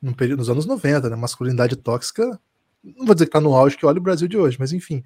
no 0.02 0.16
período, 0.16 0.40
nos 0.40 0.50
anos 0.50 0.66
90, 0.66 1.12
né? 1.12 1.16
Masculinidade 1.16 1.76
tóxica, 1.76 2.26
não 2.84 3.06
vou 3.06 3.14
dizer 3.14 3.28
que 3.28 3.32
tá 3.32 3.40
no 3.40 3.54
auge 3.54 3.78
que 3.78 3.86
olha 3.86 4.00
o 4.00 4.02
Brasil 4.02 4.28
de 4.28 4.36
hoje, 4.36 4.58
mas 4.60 4.74
enfim, 4.74 5.04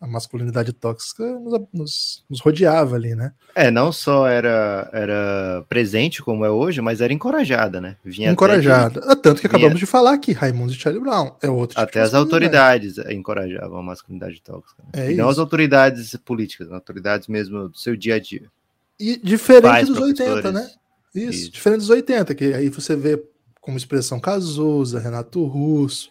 a 0.00 0.06
masculinidade 0.06 0.72
tóxica 0.72 1.22
nos, 1.38 1.60
nos, 1.72 2.24
nos, 2.30 2.40
rodeava 2.40 2.96
ali, 2.96 3.14
né? 3.14 3.32
É, 3.54 3.70
não 3.70 3.92
só 3.92 4.26
era, 4.26 4.88
era 4.94 5.62
presente 5.68 6.22
como 6.22 6.42
é 6.42 6.50
hoje, 6.50 6.80
mas 6.80 7.02
era 7.02 7.12
encorajada, 7.12 7.82
né? 7.82 7.96
Vinha 8.02 8.30
encorajada. 8.30 8.98
De, 9.00 9.16
Tanto 9.16 9.42
que 9.42 9.46
acabamos 9.46 9.74
vinha... 9.74 9.80
de 9.80 9.86
falar 9.86 10.14
aqui, 10.14 10.32
Raimundo 10.32 10.72
e 10.72 10.76
Charlie 10.76 11.02
Brown. 11.02 11.36
É 11.42 11.50
outro 11.50 11.76
tipo 11.76 11.80
Até 11.82 12.00
as 12.00 12.14
autoridades 12.14 12.96
encorajavam 13.10 13.78
a 13.78 13.82
masculinidade 13.82 14.40
tóxica. 14.40 14.82
Né? 14.94 15.08
É 15.08 15.12
e 15.12 15.16
não 15.16 15.28
as 15.28 15.38
autoridades 15.38 16.16
políticas, 16.24 16.68
as 16.68 16.72
autoridades 16.72 17.28
mesmo 17.28 17.68
do 17.68 17.78
seu 17.78 17.94
dia 17.94 18.14
a 18.14 18.18
dia. 18.18 18.50
E 18.98 19.18
diferente 19.18 19.62
Pais, 19.62 19.88
dos 19.88 19.98
80, 19.98 20.50
né? 20.50 20.70
Isso, 21.14 21.30
Isso, 21.30 21.50
diferente 21.50 21.80
dos 21.80 21.90
80, 21.90 22.34
que 22.34 22.54
aí 22.54 22.70
você 22.70 22.96
vê 22.96 23.22
como 23.60 23.76
expressão 23.76 24.18
Cazuza, 24.18 24.98
Renato 24.98 25.44
Russo, 25.44 26.10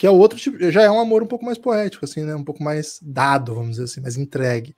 que 0.00 0.06
é 0.06 0.10
outro 0.10 0.38
tipo, 0.38 0.56
já 0.70 0.80
é 0.80 0.90
um 0.90 0.98
amor 0.98 1.22
um 1.22 1.26
pouco 1.26 1.44
mais 1.44 1.58
poético, 1.58 2.06
assim, 2.06 2.24
né? 2.24 2.34
Um 2.34 2.42
pouco 2.42 2.64
mais 2.64 2.98
dado, 3.02 3.54
vamos 3.54 3.72
dizer 3.72 3.84
assim, 3.84 4.00
mais 4.00 4.16
entregue. 4.16 4.74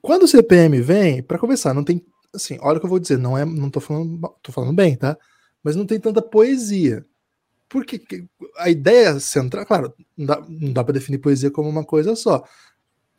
Quando 0.00 0.22
o 0.22 0.26
CPM 0.26 0.80
vem, 0.80 1.22
para 1.22 1.38
começar, 1.38 1.74
não 1.74 1.84
tem, 1.84 2.02
assim, 2.34 2.56
olha 2.62 2.78
o 2.78 2.80
que 2.80 2.86
eu 2.86 2.90
vou 2.90 2.98
dizer, 2.98 3.18
não 3.18 3.36
é, 3.36 3.44
não 3.44 3.68
tô 3.68 3.80
falando, 3.80 4.34
tô 4.42 4.50
falando 4.50 4.72
bem, 4.72 4.96
tá? 4.96 5.14
Mas 5.62 5.76
não 5.76 5.84
tem 5.84 6.00
tanta 6.00 6.22
poesia. 6.22 7.04
Porque 7.68 8.02
a 8.56 8.70
ideia 8.70 9.20
central, 9.20 9.66
claro, 9.66 9.92
não 10.16 10.24
dá, 10.24 10.42
não 10.48 10.72
dá 10.72 10.82
para 10.82 10.94
definir 10.94 11.18
poesia 11.18 11.50
como 11.50 11.68
uma 11.68 11.84
coisa 11.84 12.16
só. 12.16 12.42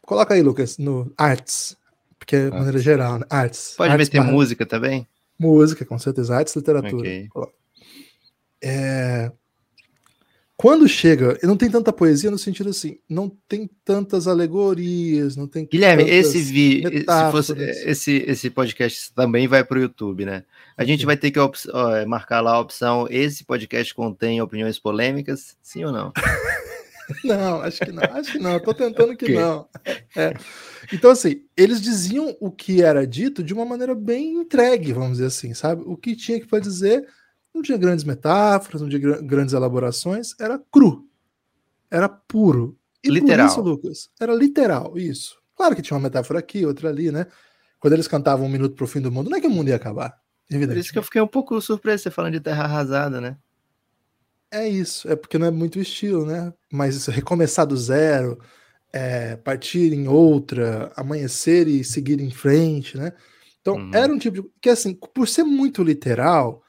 Coloca 0.01 0.33
aí, 0.33 0.41
Lucas, 0.41 0.79
no 0.79 1.13
arts, 1.15 1.77
porque 2.17 2.35
é 2.35 2.49
de 2.49 2.57
maneira 2.57 2.79
geral, 2.79 3.19
né? 3.19 3.25
Arts. 3.29 3.75
Pode 3.77 3.91
arts 3.91 4.09
meter 4.09 4.23
para... 4.23 4.31
música 4.31 4.65
também? 4.65 5.07
Música, 5.37 5.85
com 5.85 5.99
certeza, 5.99 6.35
artes, 6.35 6.55
literatura. 6.55 6.97
Okay. 6.97 7.29
É, 8.59 9.31
quando 10.57 10.87
chega, 10.87 11.37
não 11.43 11.57
tem 11.57 11.69
tanta 11.69 11.91
poesia 11.91 12.31
no 12.31 12.37
sentido 12.37 12.69
assim, 12.69 12.97
não 13.09 13.29
tem 13.29 13.69
tantas 13.83 14.25
alegorias, 14.25 15.35
não 15.35 15.47
tem. 15.47 15.65
Guilherme, 15.65 16.03
esse 16.09 16.41
vi, 16.41 16.81
se 16.81 17.31
fosse, 17.31 17.53
esse 17.85 18.23
esse 18.25 18.49
podcast 18.49 19.13
também 19.13 19.49
vai 19.49 19.65
para 19.65 19.77
o 19.77 19.81
YouTube, 19.81 20.23
né? 20.23 20.45
A 20.77 20.85
gente 20.85 21.05
vai 21.05 21.17
ter 21.17 21.29
que 21.29 21.39
ó, 21.39 21.51
marcar 22.07 22.39
lá 22.39 22.53
a 22.53 22.59
opção. 22.59 23.05
Esse 23.09 23.43
podcast 23.43 23.93
contém 23.93 24.41
opiniões 24.41 24.79
polêmicas, 24.79 25.57
sim 25.61 25.83
ou 25.83 25.91
não? 25.91 26.13
não, 27.25 27.61
acho 27.61 27.79
que 27.79 27.91
não, 27.91 28.03
acho 28.03 28.31
que 28.31 28.39
não. 28.39 28.57
Tô 28.57 28.73
tentando 28.73 29.15
que 29.17 29.25
okay. 29.25 29.35
não. 29.35 29.67
É. 30.15 30.33
Então 30.93 31.11
assim, 31.11 31.41
eles 31.57 31.81
diziam 31.81 32.33
o 32.39 32.49
que 32.49 32.81
era 32.81 33.05
dito 33.05 33.43
de 33.43 33.53
uma 33.53 33.65
maneira 33.65 33.93
bem 33.93 34.35
entregue, 34.35 34.93
vamos 34.93 35.13
dizer 35.13 35.25
assim, 35.25 35.53
sabe? 35.53 35.83
O 35.85 35.97
que 35.97 36.15
tinha 36.15 36.39
que 36.39 36.61
dizer 36.61 37.05
não 37.55 37.61
tinha 37.61 37.77
grandes 37.77 38.03
metáforas, 38.03 38.81
não 38.81 38.89
tinha 38.89 39.21
grandes 39.21 39.53
elaborações, 39.53 40.35
era 40.39 40.59
cru. 40.71 41.07
Era 41.89 42.09
puro. 42.09 42.77
E 43.03 43.09
literal. 43.09 43.47
Isso, 43.47 43.61
Lucas, 43.61 44.09
era 44.19 44.33
literal, 44.33 44.97
isso. 44.97 45.37
Claro 45.55 45.75
que 45.75 45.81
tinha 45.81 45.95
uma 45.95 46.03
metáfora 46.03 46.39
aqui, 46.39 46.65
outra 46.65 46.89
ali, 46.89 47.11
né? 47.11 47.27
Quando 47.79 47.93
eles 47.93 48.07
cantavam 48.07 48.45
um 48.45 48.49
minuto 48.49 48.75
pro 48.75 48.87
fim 48.87 48.99
do 48.99 49.11
mundo, 49.11 49.29
não 49.29 49.37
é 49.37 49.41
que 49.41 49.47
o 49.47 49.51
mundo 49.51 49.69
ia 49.69 49.75
acabar. 49.75 50.19
Por 50.49 50.77
isso 50.77 50.91
que 50.91 50.99
eu 50.99 51.03
fiquei 51.03 51.21
um 51.21 51.27
pouco 51.27 51.59
surpreso 51.61 52.03
você 52.03 52.11
falando 52.11 52.33
de 52.33 52.39
terra 52.39 52.65
arrasada, 52.65 53.21
né? 53.21 53.37
É 54.51 54.67
isso, 54.67 55.09
é 55.09 55.15
porque 55.15 55.37
não 55.37 55.47
é 55.47 55.51
muito 55.51 55.79
estilo, 55.79 56.25
né? 56.25 56.53
Mas 56.71 56.95
isso, 56.95 57.09
recomeçar 57.09 57.65
do 57.65 57.75
zero, 57.75 58.39
é, 58.91 59.35
partir 59.37 59.93
em 59.93 60.07
outra, 60.07 60.91
amanhecer 60.95 61.67
e 61.67 61.83
seguir 61.83 62.19
em 62.19 62.31
frente, 62.31 62.97
né? 62.97 63.13
Então, 63.61 63.75
uhum. 63.75 63.91
era 63.93 64.11
um 64.11 64.17
tipo 64.17 64.41
de. 64.41 64.49
Que 64.61 64.69
assim, 64.69 64.93
por 64.93 65.27
ser 65.27 65.43
muito 65.43 65.83
literal, 65.83 66.63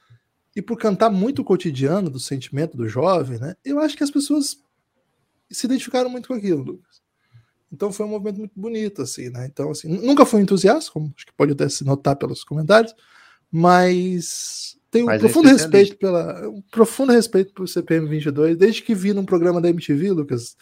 e 0.57 0.61
por 0.61 0.75
cantar 0.75 1.11
muito 1.11 1.43
o 1.43 1.45
cotidiano 1.45 2.09
do 2.09 2.19
sentimento 2.19 2.75
do 2.75 2.89
jovem, 2.89 3.37
né? 3.37 3.55
Eu 3.63 3.79
acho 3.79 3.95
que 3.95 4.03
as 4.03 4.09
pessoas 4.09 4.57
se 5.51 5.67
identificaram 5.67 6.09
muito 6.09 6.27
com 6.27 6.33
aquilo, 6.33 6.63
Lucas. 6.63 6.99
Então 7.71 7.91
foi 7.91 8.07
um 8.07 8.09
movimento 8.09 8.39
muito 8.39 8.59
bonito, 8.59 9.03
assim, 9.03 9.29
né? 9.29 9.45
Então, 9.45 9.69
assim, 9.69 9.87
nunca 9.87 10.25
fui 10.25 10.41
entusiasta, 10.41 10.91
como 10.91 11.13
acho 11.15 11.27
que 11.27 11.33
pode 11.33 11.51
até 11.51 11.69
se 11.69 11.83
notar 11.83 12.15
pelos 12.15 12.43
comentários, 12.43 12.95
mas 13.51 14.79
tenho 14.89 15.05
um 15.05 15.09
mas 15.09 15.21
profundo 15.21 15.47
respeito 15.47 15.95
pela, 15.95 16.49
um 16.49 16.63
profundo 16.71 17.11
respeito 17.11 17.53
pelo 17.53 17.67
CPM 17.67 18.09
22, 18.09 18.57
desde 18.57 18.81
que 18.81 18.95
vi 18.95 19.13
num 19.13 19.25
programa 19.25 19.61
da 19.61 19.69
MTV, 19.69 20.09
Lucas, 20.09 20.57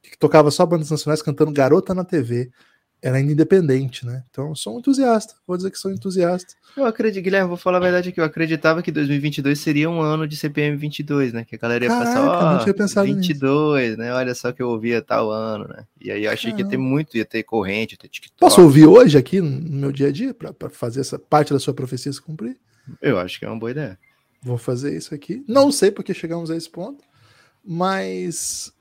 que 0.00 0.16
tocava 0.16 0.50
só 0.50 0.64
bandas 0.64 0.90
nacionais 0.90 1.20
cantando 1.20 1.52
Garota 1.52 1.94
na 1.94 2.02
TV 2.02 2.50
era 3.00 3.16
ainda 3.16 3.32
independente, 3.32 4.04
né? 4.04 4.24
Então, 4.30 4.48
eu 4.48 4.56
sou 4.56 4.74
um 4.74 4.78
entusiasta. 4.80 5.34
Vou 5.46 5.56
dizer 5.56 5.70
que 5.70 5.78
sou 5.78 5.90
entusiasta. 5.92 6.54
Eu 6.76 6.84
acredito, 6.84 7.22
Guilherme, 7.22 7.48
vou 7.48 7.56
falar 7.56 7.78
a 7.78 7.80
verdade 7.80 8.08
aqui. 8.08 8.20
Eu 8.20 8.24
acreditava 8.24 8.82
que 8.82 8.90
2022 8.90 9.58
seria 9.58 9.88
um 9.88 10.00
ano 10.00 10.26
de 10.26 10.36
CPM 10.36 10.76
22, 10.76 11.32
né? 11.32 11.44
Que 11.44 11.54
a 11.54 11.58
galera 11.58 11.84
ia 11.84 11.90
Caraca, 11.90 12.06
passar, 12.06 12.68
ó, 12.68 12.72
pensado 12.72 13.06
22, 13.06 13.90
nisso. 13.90 13.98
né? 14.00 14.12
Olha 14.12 14.34
só 14.34 14.50
que 14.50 14.60
eu 14.60 14.68
ouvia 14.68 15.00
tal 15.00 15.30
ano, 15.30 15.68
né? 15.68 15.84
E 16.00 16.10
aí 16.10 16.24
eu 16.24 16.30
achei 16.30 16.50
Caramba. 16.50 16.56
que 16.56 16.62
ia 16.62 16.70
ter 16.70 16.76
muito, 16.76 17.16
ia 17.16 17.24
ter 17.24 17.42
corrente, 17.44 17.94
ia 17.94 17.98
ter 17.98 18.08
TikTok. 18.08 18.38
Posso 18.40 18.62
ouvir 18.62 18.86
hoje 18.86 19.16
aqui 19.16 19.40
no 19.40 19.78
meu 19.78 19.92
dia 19.92 20.08
a 20.08 20.12
dia 20.12 20.34
para 20.34 20.68
fazer 20.68 21.00
essa 21.00 21.18
parte 21.18 21.52
da 21.52 21.60
sua 21.60 21.74
profecia 21.74 22.12
se 22.12 22.20
cumprir? 22.20 22.56
Eu 23.00 23.18
acho 23.18 23.38
que 23.38 23.44
é 23.44 23.48
uma 23.48 23.58
boa 23.58 23.70
ideia. 23.70 23.98
Vou 24.42 24.58
fazer 24.58 24.96
isso 24.96 25.14
aqui. 25.14 25.44
Não 25.46 25.70
sei 25.70 25.90
porque 25.90 26.14
chegamos 26.14 26.50
a 26.50 26.56
esse 26.56 26.70
ponto, 26.70 27.04
mas 27.64 28.72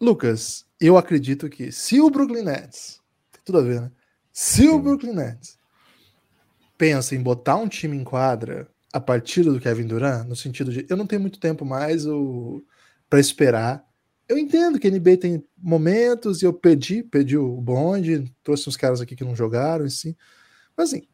Lucas, 0.00 0.66
eu 0.80 0.98
acredito 0.98 1.48
que 1.48 1.72
se 1.72 2.00
o 2.00 2.10
Brooklyn 2.10 2.42
Nets 2.42 3.00
tudo 3.46 3.58
a 3.58 3.62
ver, 3.62 3.80
né? 3.80 3.92
Se 4.32 4.68
o 4.68 4.78
Brooklyn 4.78 5.14
Nets 5.14 5.56
pensa 6.76 7.14
em 7.14 7.22
botar 7.22 7.56
um 7.56 7.68
time 7.68 7.96
em 7.96 8.04
quadra 8.04 8.68
a 8.92 9.00
partir 9.00 9.44
do 9.44 9.58
Kevin 9.60 9.86
Durant, 9.86 10.26
no 10.26 10.36
sentido 10.36 10.70
de 10.70 10.84
eu 10.90 10.96
não 10.96 11.06
tenho 11.06 11.22
muito 11.22 11.38
tempo 11.38 11.64
mais 11.64 12.04
para 13.08 13.20
esperar. 13.20 13.86
Eu 14.28 14.36
entendo 14.36 14.78
que 14.78 14.88
a 14.88 14.90
NBA 14.90 15.16
tem 15.18 15.44
momentos 15.56 16.42
e 16.42 16.44
eu 16.44 16.52
pedi, 16.52 17.02
pedi 17.02 17.38
o 17.38 17.60
bonde, 17.60 18.30
trouxe 18.42 18.68
uns 18.68 18.76
caras 18.76 19.00
aqui 19.00 19.14
que 19.14 19.24
não 19.24 19.36
jogaram, 19.36 19.84
assim. 19.84 20.14
Mas 20.76 20.90
assim, 20.90 21.06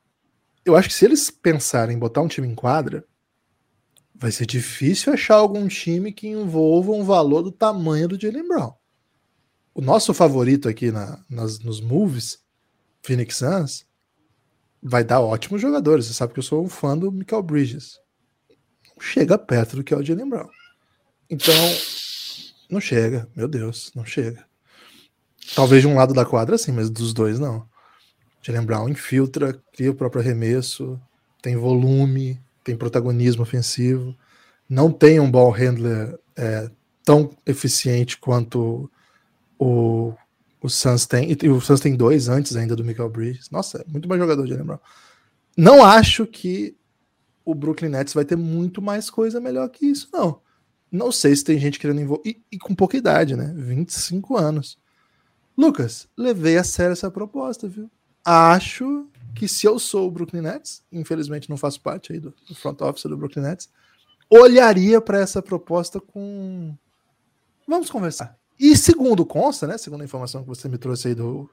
eu 0.64 0.74
acho 0.74 0.88
que 0.88 0.94
se 0.94 1.04
eles 1.04 1.30
pensarem 1.30 1.94
em 1.94 1.98
botar 1.98 2.22
um 2.22 2.28
time 2.28 2.48
em 2.48 2.54
quadra, 2.54 3.04
vai 4.14 4.32
ser 4.32 4.46
difícil 4.46 5.12
achar 5.12 5.34
algum 5.34 5.68
time 5.68 6.12
que 6.12 6.28
envolva 6.28 6.92
um 6.92 7.04
valor 7.04 7.42
do 7.42 7.52
tamanho 7.52 8.08
do 8.08 8.18
Jalen 8.18 8.48
Brown 8.48 8.81
o 9.74 9.80
nosso 9.80 10.12
favorito 10.12 10.68
aqui 10.68 10.90
na, 10.90 11.22
nas, 11.28 11.58
nos 11.58 11.80
moves, 11.80 12.40
Phoenix 13.02 13.36
Suns, 13.36 13.86
vai 14.82 15.04
dar 15.04 15.20
ótimos 15.20 15.60
jogadores. 15.60 16.06
Você 16.06 16.14
sabe 16.14 16.32
que 16.32 16.38
eu 16.38 16.44
sou 16.44 16.64
um 16.64 16.68
fã 16.68 16.96
do 16.96 17.10
Michael 17.10 17.42
Bridges. 17.42 17.98
Não 18.94 19.02
chega 19.02 19.38
perto 19.38 19.76
do 19.76 19.84
que 19.84 19.94
é 19.94 19.96
o 19.96 20.02
Jalen 20.02 20.28
Brown. 20.28 20.48
Então, 21.30 21.54
não 22.70 22.80
chega. 22.80 23.28
Meu 23.34 23.48
Deus, 23.48 23.92
não 23.94 24.04
chega. 24.04 24.44
Talvez 25.54 25.82
de 25.82 25.88
um 25.88 25.94
lado 25.94 26.14
da 26.14 26.24
quadra 26.24 26.58
sim, 26.58 26.72
mas 26.72 26.90
dos 26.90 27.12
dois 27.12 27.38
não. 27.38 27.66
Jalen 28.42 28.64
Brown 28.64 28.88
infiltra, 28.88 29.60
cria 29.72 29.90
o 29.90 29.94
próprio 29.94 30.20
arremesso, 30.20 31.00
tem 31.40 31.56
volume, 31.56 32.40
tem 32.64 32.76
protagonismo 32.76 33.42
ofensivo, 33.42 34.16
não 34.68 34.90
tem 34.90 35.20
um 35.20 35.30
ball 35.30 35.50
handler 35.50 36.18
é, 36.36 36.70
tão 37.04 37.36
eficiente 37.46 38.18
quanto 38.18 38.90
o, 39.62 40.14
o 40.60 40.68
Suns 40.68 41.06
tem, 41.06 41.36
e 41.40 41.48
o 41.48 41.60
Suns 41.60 41.80
tem 41.80 41.94
dois 41.94 42.28
antes 42.28 42.56
ainda 42.56 42.74
do 42.74 42.84
Michael 42.84 43.10
Bridges. 43.10 43.48
Nossa, 43.50 43.78
é 43.78 43.84
muito 43.90 44.08
mais 44.08 44.20
jogador 44.20 44.44
de 44.44 44.54
lembrar. 44.54 44.80
Não 45.56 45.84
acho 45.84 46.26
que 46.26 46.76
o 47.44 47.54
Brooklyn 47.54 47.90
Nets 47.90 48.14
vai 48.14 48.24
ter 48.24 48.36
muito 48.36 48.82
mais 48.82 49.08
coisa 49.08 49.40
melhor 49.40 49.68
que 49.68 49.86
isso, 49.86 50.08
não. 50.12 50.40
Não 50.90 51.12
sei 51.12 51.34
se 51.34 51.44
tem 51.44 51.58
gente 51.58 51.78
querendo 51.78 52.00
envolver. 52.00 52.28
E, 52.28 52.42
e, 52.50 52.58
com 52.58 52.74
pouca 52.74 52.96
idade, 52.96 53.36
né? 53.36 53.52
25 53.56 54.36
anos. 54.36 54.78
Lucas, 55.56 56.08
levei 56.16 56.58
a 56.58 56.64
sério 56.64 56.92
essa 56.92 57.10
proposta, 57.10 57.68
viu? 57.68 57.90
Acho 58.24 59.06
que 59.34 59.48
se 59.48 59.66
eu 59.66 59.78
sou 59.78 60.08
o 60.08 60.10
Brooklyn 60.10 60.42
Nets, 60.42 60.82
infelizmente 60.92 61.48
não 61.48 61.56
faço 61.56 61.80
parte 61.80 62.12
aí 62.12 62.20
do, 62.20 62.34
do 62.48 62.54
front 62.54 62.80
office 62.80 63.04
do 63.04 63.16
Brooklyn 63.16 63.42
Nets, 63.42 63.70
olharia 64.28 65.00
para 65.00 65.18
essa 65.18 65.40
proposta 65.40 66.00
com. 66.00 66.74
Vamos 67.66 67.90
conversar. 67.90 68.41
E 68.62 68.76
segundo 68.76 69.26
consta, 69.26 69.66
né? 69.66 69.76
Segundo 69.76 70.02
a 70.02 70.04
informação 70.04 70.42
que 70.42 70.48
você 70.48 70.68
me 70.68 70.78
trouxe 70.78 71.08
aí 71.08 71.16
do. 71.16 71.50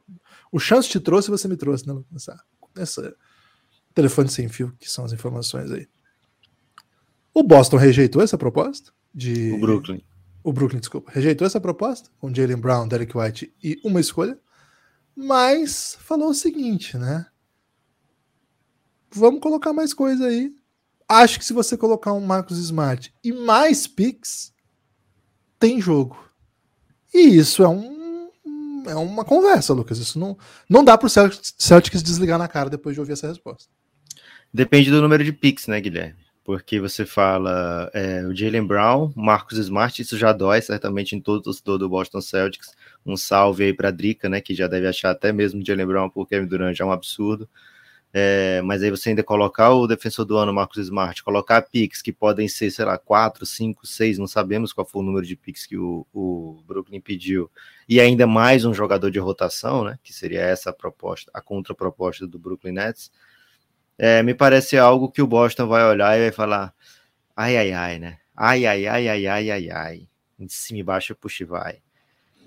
O 0.51 0.60
Chance 0.60 0.88
te 0.88 1.00
trouxe, 1.00 1.32
você 1.32 1.48
me 1.48 1.58
trouxe, 1.58 1.88
né? 1.88 2.00
Nessa, 2.12 2.39
nessa 2.75 3.16
telefone 3.96 4.30
sem 4.30 4.48
fio, 4.48 4.72
que 4.80 4.88
são 4.88 5.06
as 5.06 5.12
informações 5.12 5.72
aí. 5.72 5.88
O 7.34 7.42
Boston 7.42 7.78
rejeitou 7.78 8.22
essa 8.22 8.38
proposta 8.38 8.94
de. 9.12 9.54
O 9.54 9.60
Brooklyn. 9.60 10.04
O 10.44 10.54
Brooklyn, 10.54 10.80
desculpa. 10.80 11.12
Rejeitou 11.12 11.48
essa 11.48 11.60
proposta 11.60 12.12
com 12.20 12.32
Jalen 12.32 12.58
Brown, 12.58 12.88
Derek 12.88 13.18
White 13.18 13.51
e 13.63 13.82
uma 13.84 14.00
escolha. 14.00 14.39
Mas 15.16 15.98
falou 16.01 16.30
o 16.30 16.36
seguinte, 16.36 16.96
né? 16.96 17.25
Vamos 19.10 19.42
colocar 19.42 19.74
mais 19.74 19.96
coisa 19.96 20.28
aí. 20.28 20.54
Acho 21.08 21.39
que 21.39 21.46
se 21.46 21.54
você 21.54 21.75
colocar 21.75 22.13
um 22.13 22.22
Marcos 22.22 22.60
Smart 22.60 23.12
e 23.24 23.32
mais 23.32 23.88
picks, 23.88 24.54
tem 25.58 25.82
jogo. 25.82 26.28
E 27.13 27.38
isso 27.38 27.63
é 27.63 27.68
um 27.68 28.00
é 28.88 28.96
uma 28.96 29.25
conversa, 29.25 29.74
Lucas. 29.74 30.00
Isso 30.00 30.18
não, 30.18 30.38
não 30.68 30.84
dá 30.84 30.98
para 30.98 31.08
o 31.08 31.10
Celtics 31.10 32.01
desligar 32.01 32.39
na 32.39 32.48
cara 32.48 32.70
depois 32.70 32.96
de 32.96 33.00
ouvir 33.00 33.13
essa 33.13 33.28
resposta. 33.28 33.70
Depende 34.51 34.89
do 34.89 35.01
número 35.01 35.24
de 35.24 35.32
picks, 35.32 35.68
né, 35.68 35.80
Guilherme? 35.80 36.16
porque 36.50 36.80
você 36.80 37.06
fala 37.06 37.92
é, 37.94 38.25
o 38.25 38.36
Jalen 38.36 38.66
Brown, 38.66 39.13
Marcos 39.16 39.60
Smart, 39.60 40.01
isso 40.01 40.18
já 40.18 40.34
dói 40.34 40.60
certamente 40.63 41.16
em 41.16 41.22
todo 41.22 41.38
o 41.38 41.42
torcedor 41.44 41.78
do 41.78 41.88
Boston 41.88 42.22
Celtics. 42.22 42.72
Um 43.06 43.16
salve 43.16 43.66
aí 43.66 43.72
para 43.72 43.89
a 43.89 43.92
Drica, 43.92 44.28
né, 44.28 44.42
que 44.42 44.56
já 44.56 44.66
deve 44.66 44.88
achar 44.88 45.12
até 45.12 45.32
mesmo 45.32 45.63
Jalen 45.63 45.86
Brown 45.86 46.10
por 46.10 46.28
Kevin 46.28 46.48
Durant 46.48 46.75
já 46.75 46.84
é 46.84 46.88
um 46.88 46.92
absurdo. 46.92 47.48
É, 48.12 48.62
mas 48.63 48.82
aí 48.82 48.89
você 48.89 49.10
ainda 49.10 49.24
colocar 49.24 49.72
o 49.72 49.86
defensor 49.86 50.25
do 50.25 50.36
ano, 50.36 50.54
Marcos 50.54 50.80
Smart, 50.80 51.24
colocar 51.24 51.62
picks 51.62 52.01
que 52.01 52.12
podem 52.12 52.48
ser, 52.48 52.72
sei 52.72 52.86
lá, 52.86 52.98
4, 52.98 53.46
5, 53.46 53.86
6, 53.86 54.18
não 54.18 54.25
sabemos 54.25 54.74
qual 54.74 54.88
foi 54.88 55.01
o 55.01 55.06
número 55.06 55.25
de 55.25 55.36
picks 55.36 55.68
que 55.68 55.78
o, 55.78 56.08
o 56.12 56.63
Brooklyn 56.66 57.00
pediu, 57.00 57.51
e 57.88 58.01
ainda 58.01 58.25
mais 58.25 58.66
um 58.66 58.74
jogador 58.74 59.12
de 59.12 59.20
rotação, 59.20 59.84
né, 59.84 60.00
que 60.04 60.12
seria 60.12 60.42
essa 60.42 60.72
a 60.72 60.74
proposta, 60.74 61.30
a 61.36 61.39
contraproposta 61.39 62.25
do 62.25 62.39
Brooklyn 62.39 62.74
Nets 62.74 63.12
é, 64.00 64.24
me 64.24 64.34
parece 64.34 64.78
algo 64.78 65.12
que 65.12 65.22
o 65.22 65.28
Boston 65.28 65.68
vai 65.68 65.84
olhar 65.84 66.18
e 66.18 66.22
vai 66.22 66.32
falar: 66.32 66.74
ai, 67.36 67.58
ai, 67.58 67.74
ai, 67.74 68.00
né? 68.00 68.18
Ai, 68.36 68.66
ai, 68.66 68.88
ai, 68.88 69.10
ai, 69.10 69.28
ai, 69.28 69.51
ai, 69.51 69.70
ai. 69.70 70.08
Em 70.39 70.48
cima 70.48 70.80
e 70.80 70.84
baixo, 70.84 71.13
puxa 71.16 71.44
e 71.44 71.46
vai. 71.46 71.82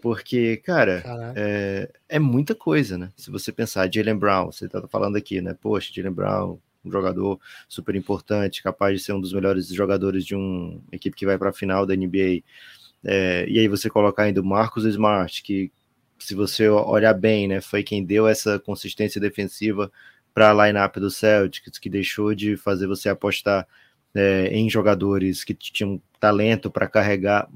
Porque, 0.03 0.57
cara, 0.57 1.05
é, 1.37 1.89
é, 2.09 2.19
muita 2.19 2.57
coisa, 2.57 2.99
né? 2.99 3.13
Se 3.17 3.31
você 3.31 3.53
pensar, 3.53 3.89
Jalen 3.89 4.17
Brown, 4.17 4.47
você 4.51 4.69
tá 4.69 4.83
falando 4.89 5.15
aqui, 5.15 5.41
né? 5.41 5.55
Poxa, 5.55 5.93
Jalen 5.95 6.11
Brown, 6.11 6.59
um 6.85 6.91
jogador 6.91 7.39
super 7.69 7.95
importante, 7.95 8.65
capaz 8.65 8.99
de 8.99 9.05
ser 9.05 9.13
um 9.13 9.21
dos 9.21 9.33
melhores 9.33 9.69
jogadores 9.69 10.27
de 10.27 10.35
uma 10.35 10.81
equipe 10.91 11.17
que 11.17 11.25
vai 11.25 11.39
para 11.39 11.51
a 11.51 11.53
final 11.53 11.87
da 11.87 11.95
NBA. 11.95 12.43
É, 13.05 13.47
e 13.49 13.61
aí 13.61 13.69
você 13.69 13.89
colocar 13.89 14.25
ainda 14.25 14.41
o 14.41 14.45
Marcos 14.45 14.85
Smart, 14.85 15.41
que 15.41 15.71
se 16.19 16.35
você 16.35 16.69
olhar 16.69 17.15
bem, 17.15 17.47
né, 17.47 17.61
foi 17.61 17.85
quem 17.85 18.05
deu 18.05 18.27
essa 18.27 18.59
consistência 18.59 19.21
defensiva 19.21 19.89
para 20.35 20.51
a 20.51 20.67
lineup 20.67 20.97
do 20.97 21.13
Celtics, 21.13 21.79
que 21.79 21.89
deixou 21.89 22.35
de 22.35 22.57
fazer 22.57 22.89
você 22.89 23.09
apostar 23.09 23.69
é, 24.13 24.49
em 24.49 24.69
jogadores 24.69 25.45
que 25.45 25.55
tinham 25.55 26.03
talento 26.19 26.73
para 26.73 26.89
carregar, 26.89 27.49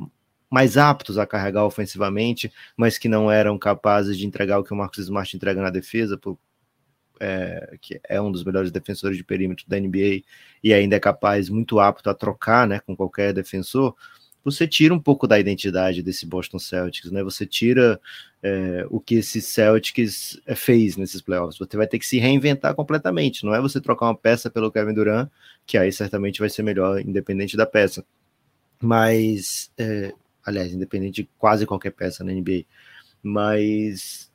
mais 0.50 0.76
aptos 0.76 1.18
a 1.18 1.26
carregar 1.26 1.64
ofensivamente, 1.64 2.52
mas 2.76 2.98
que 2.98 3.08
não 3.08 3.30
eram 3.30 3.58
capazes 3.58 4.16
de 4.16 4.26
entregar 4.26 4.58
o 4.58 4.64
que 4.64 4.72
o 4.72 4.76
Marcos 4.76 4.98
Smart 4.98 5.36
entrega 5.36 5.60
na 5.60 5.70
defesa, 5.70 6.16
por, 6.16 6.38
é, 7.20 7.76
que 7.80 8.00
é 8.08 8.20
um 8.20 8.30
dos 8.30 8.44
melhores 8.44 8.70
defensores 8.70 9.16
de 9.16 9.24
perímetro 9.24 9.64
da 9.68 9.78
NBA 9.78 10.22
e 10.62 10.72
ainda 10.72 10.96
é 10.96 11.00
capaz, 11.00 11.48
muito 11.48 11.80
apto 11.80 12.10
a 12.10 12.14
trocar 12.14 12.66
né, 12.66 12.80
com 12.80 12.96
qualquer 12.96 13.32
defensor 13.32 13.94
você 14.46 14.64
tira 14.68 14.94
um 14.94 15.00
pouco 15.00 15.26
da 15.26 15.40
identidade 15.40 16.04
desse 16.04 16.24
Boston 16.24 16.60
Celtics, 16.60 17.10
né? 17.10 17.20
Você 17.24 17.44
tira 17.44 18.00
é, 18.40 18.86
o 18.90 19.00
que 19.00 19.16
esse 19.16 19.42
Celtics 19.42 20.40
é, 20.46 20.54
fez 20.54 20.96
nesses 20.96 21.20
playoffs. 21.20 21.58
Você 21.58 21.76
vai 21.76 21.88
ter 21.88 21.98
que 21.98 22.06
se 22.06 22.18
reinventar 22.18 22.72
completamente. 22.72 23.44
Não 23.44 23.52
é 23.52 23.60
você 23.60 23.80
trocar 23.80 24.06
uma 24.06 24.16
peça 24.16 24.48
pelo 24.48 24.70
Kevin 24.70 24.94
Durant, 24.94 25.28
que 25.66 25.76
aí 25.76 25.90
certamente 25.90 26.38
vai 26.38 26.48
ser 26.48 26.62
melhor, 26.62 27.00
independente 27.00 27.56
da 27.56 27.66
peça. 27.66 28.04
Mas, 28.80 29.68
é, 29.76 30.14
aliás, 30.46 30.72
independente 30.72 31.22
de 31.22 31.28
quase 31.38 31.66
qualquer 31.66 31.90
peça 31.90 32.22
na 32.22 32.32
NBA. 32.32 32.64
Mas 33.22 34.30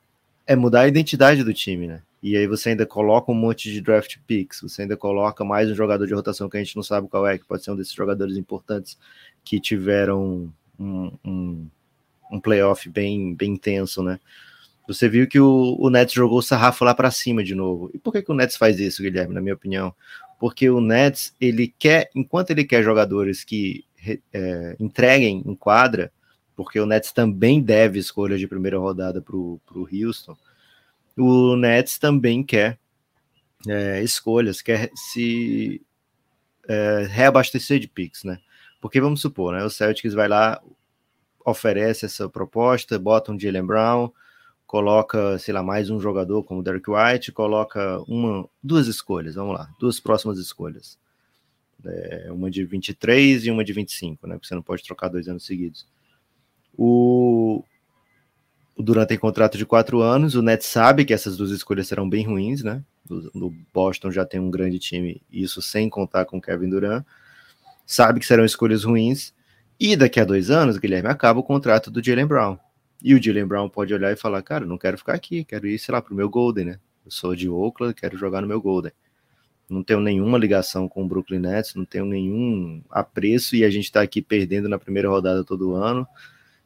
é 0.46 0.56
mudar 0.56 0.82
a 0.82 0.88
identidade 0.88 1.44
do 1.44 1.54
time, 1.54 1.88
né? 1.88 2.04
E 2.22 2.38
aí 2.38 2.46
você 2.46 2.70
ainda 2.70 2.86
coloca 2.86 3.32
um 3.32 3.36
monte 3.36 3.72
de 3.72 3.82
draft 3.82 4.18
picks, 4.28 4.62
você 4.62 4.84
ainda 4.84 4.96
coloca 4.96 5.44
mais 5.44 5.72
um 5.72 5.76
jogador 5.76 6.06
de 6.06 6.14
rotação 6.14 6.48
que 6.48 6.58
a 6.58 6.64
gente 6.64 6.76
não 6.76 6.84
sabe 6.84 7.08
qual 7.08 7.26
é, 7.26 7.38
que 7.38 7.46
pode 7.46 7.64
ser 7.64 7.72
um 7.72 7.76
desses 7.76 7.94
jogadores 7.94 8.38
importantes 8.38 8.98
que 9.44 9.60
tiveram 9.60 10.52
um, 10.78 11.12
um, 11.26 11.68
um 12.32 12.40
playoff 12.40 12.88
bem, 12.90 13.34
bem 13.34 13.54
intenso, 13.54 14.04
né? 14.04 14.20
Você 14.88 15.08
viu 15.08 15.28
que 15.28 15.40
o, 15.40 15.78
o 15.80 15.90
Nets 15.90 16.14
jogou 16.14 16.40
o 16.40 16.44
sarrafo 16.44 16.84
lá 16.84 16.94
para 16.94 17.10
cima 17.10 17.44
de 17.44 17.56
novo. 17.56 17.90
E 17.94 17.98
por 17.98 18.12
que, 18.12 18.22
que 18.22 18.32
o 18.32 18.36
Nets 18.36 18.58
faz 18.58 18.80
isso, 18.80 19.02
Guilherme, 19.02 19.34
na 19.34 19.42
minha 19.42 19.56
opinião? 19.56 19.94
Porque 20.40 20.70
o 20.70 20.82
Nets, 20.82 21.36
ele 21.40 21.74
quer, 21.80 22.10
enquanto 22.14 22.52
ele 22.52 22.66
quer 22.66 22.84
jogadores 22.84 23.44
que 23.44 23.86
é, 24.34 24.76
entreguem 24.80 25.44
em 25.46 25.56
quadra, 25.56 26.12
porque 26.56 26.80
o 26.80 26.86
Nets 26.86 27.12
também 27.12 27.62
deve 27.62 28.00
escolha 28.00 28.38
de 28.38 28.48
primeira 28.48 28.78
rodada 28.78 29.22
para 29.22 29.36
o 29.36 29.60
Houston, 29.92 30.38
o 31.18 31.56
Nets 31.56 31.98
também 31.98 32.44
quer 32.44 32.80
é, 33.68 34.02
escolhas, 34.02 34.62
quer 34.62 34.90
se 34.96 35.82
é, 36.68 37.06
reabastecer 37.10 37.80
de 37.80 37.88
picks, 37.88 38.24
né? 38.24 38.40
Porque 38.80 39.00
vamos 39.00 39.22
supor, 39.22 39.54
né? 39.54 39.64
O 39.64 39.70
Celtics 39.70 40.14
vai 40.14 40.28
lá, 40.28 40.62
oferece 41.46 42.06
essa 42.06 42.28
proposta, 42.30 42.98
bota 42.98 43.32
um 43.32 43.40
Jalen 43.40 43.66
Brown, 43.66 44.12
coloca, 44.66 45.38
sei 45.38 45.54
lá, 45.54 45.62
mais 45.62 45.90
um 45.90 46.00
jogador 46.00 46.44
como 46.44 46.62
o 46.62 46.64
Derek 46.64 46.90
White, 46.90 47.32
coloca 47.32 48.00
uma, 48.08 48.48
duas 48.64 48.88
escolhas, 48.88 49.36
vamos 49.36 49.54
lá, 49.54 49.70
duas 49.80 50.00
próximas 50.00 50.40
escolhas. 50.40 50.98
É, 51.86 52.28
uma 52.32 52.50
de 52.50 52.64
23 52.64 53.46
e 53.46 53.52
uma 53.52 53.64
de 53.64 53.74
25, 53.74 54.28
né? 54.28 54.36
Porque 54.36 54.48
você 54.48 54.56
não 54.56 54.62
pode 54.62 54.84
trocar 54.84 55.08
dois 55.08 55.28
anos 55.28 55.46
seguidos. 55.46 55.88
O, 56.78 57.64
o 58.76 58.84
Durant 58.84 59.08
tem 59.08 59.18
contrato 59.18 59.58
de 59.58 59.66
quatro 59.66 60.02
anos, 60.02 60.36
o 60.36 60.42
Nets 60.42 60.68
sabe 60.68 61.06
que 61.06 61.14
essas 61.14 61.38
duas 61.38 61.52
escolhas 61.52 61.88
serão 61.88 62.10
bem 62.10 62.26
ruins, 62.26 62.64
né? 62.64 62.84
No 63.34 63.54
Boston 63.74 64.12
já 64.12 64.26
tem 64.26 64.40
um 64.40 64.52
grande 64.52 64.80
time, 64.80 65.22
isso 65.32 65.62
sem 65.62 65.90
contar 65.90 66.26
com 66.26 66.42
Kevin 66.42 66.70
Durant 66.70 67.04
sabe 67.92 68.22
que 68.22 68.26
serão 68.26 68.46
escolhas 68.46 68.86
ruins, 68.86 69.34
e 69.78 69.98
daqui 69.98 70.20
a 70.20 70.26
dois 70.26 70.50
anos, 70.50 70.78
Guilherme, 70.78 71.10
acaba 71.10 71.40
o 71.40 71.44
contrato 71.44 71.92
do 71.92 72.04
Jalen 72.04 72.26
Brown. 72.26 72.58
E 73.04 73.14
o 73.14 73.22
Jalen 73.22 73.46
Brown 73.46 73.68
pode 73.68 73.94
olhar 73.94 74.14
e 74.14 74.16
falar, 74.16 74.42
cara, 74.44 74.66
não 74.66 74.78
quero 74.78 74.98
ficar 74.98 75.14
aqui, 75.14 75.44
quero 75.44 75.68
ir, 75.68 75.78
sei 75.78 75.92
lá, 75.92 76.02
pro 76.02 76.16
meu 76.16 76.30
Golden, 76.30 76.66
né? 76.66 76.80
Eu 77.04 77.12
sou 77.12 77.36
de 77.36 77.50
Oakland, 77.50 77.94
quero 77.94 78.18
jogar 78.18 78.42
no 78.42 78.48
meu 78.48 78.62
Golden. 78.62 78.94
Não 79.72 79.84
tenho 79.84 80.00
nenhuma 80.00 80.38
ligação 80.38 80.88
com 80.88 81.04
o 81.04 81.08
Brooklyn 81.08 81.40
Nets, 81.40 81.76
não 81.76 81.86
tenho 81.86 82.06
nenhum 82.06 82.82
apreço 82.90 83.56
e 83.56 83.64
a 83.64 83.70
gente 83.70 83.92
tá 83.92 84.02
aqui 84.02 84.22
perdendo 84.22 84.68
na 84.68 84.78
primeira 84.78 85.10
rodada 85.10 85.44
todo 85.44 85.76
ano. 85.76 86.06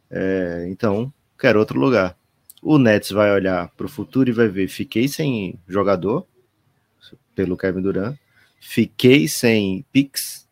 É, 0.10 0.66
então, 0.70 1.14
quero 1.38 1.60
outro 1.60 1.80
lugar. 1.80 2.18
O 2.62 2.78
Nets 2.78 3.12
vai 3.12 3.32
olhar 3.32 3.70
para 3.78 3.86
o 3.86 3.90
futuro 3.90 4.30
e 4.30 4.34
vai 4.34 4.48
ver: 4.48 4.68
fiquei 4.68 5.08
sem 5.08 5.60
jogador 5.68 6.26
pelo 7.36 7.58
Kevin 7.58 7.82
Durant, 7.82 8.18
fiquei 8.60 9.28
sem 9.28 9.86
picks 9.92 10.46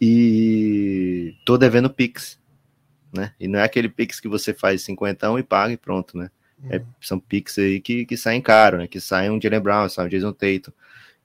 e 0.00 1.34
tô 1.44 1.58
devendo 1.58 1.90
Pix, 1.90 2.38
né? 3.12 3.32
E 3.38 3.48
não 3.48 3.58
é 3.58 3.64
aquele 3.64 3.88
Pix 3.88 4.20
que 4.20 4.28
você 4.28 4.54
faz 4.54 4.82
50 4.82 5.38
e 5.38 5.42
paga 5.42 5.72
e 5.72 5.76
pronto, 5.76 6.16
né? 6.16 6.30
É, 6.70 6.78
uhum. 6.78 6.86
são 7.00 7.20
Pix 7.20 7.58
aí 7.58 7.80
que, 7.80 8.04
que 8.04 8.16
saem 8.16 8.40
caro, 8.40 8.78
né? 8.78 8.86
Que 8.86 9.00
saem 9.00 9.30
um 9.30 9.40
Jalen 9.40 9.60
Brown, 9.60 9.88
sai 9.88 10.06
um 10.06 10.08
Jason 10.08 10.32
Tatum. 10.32 10.72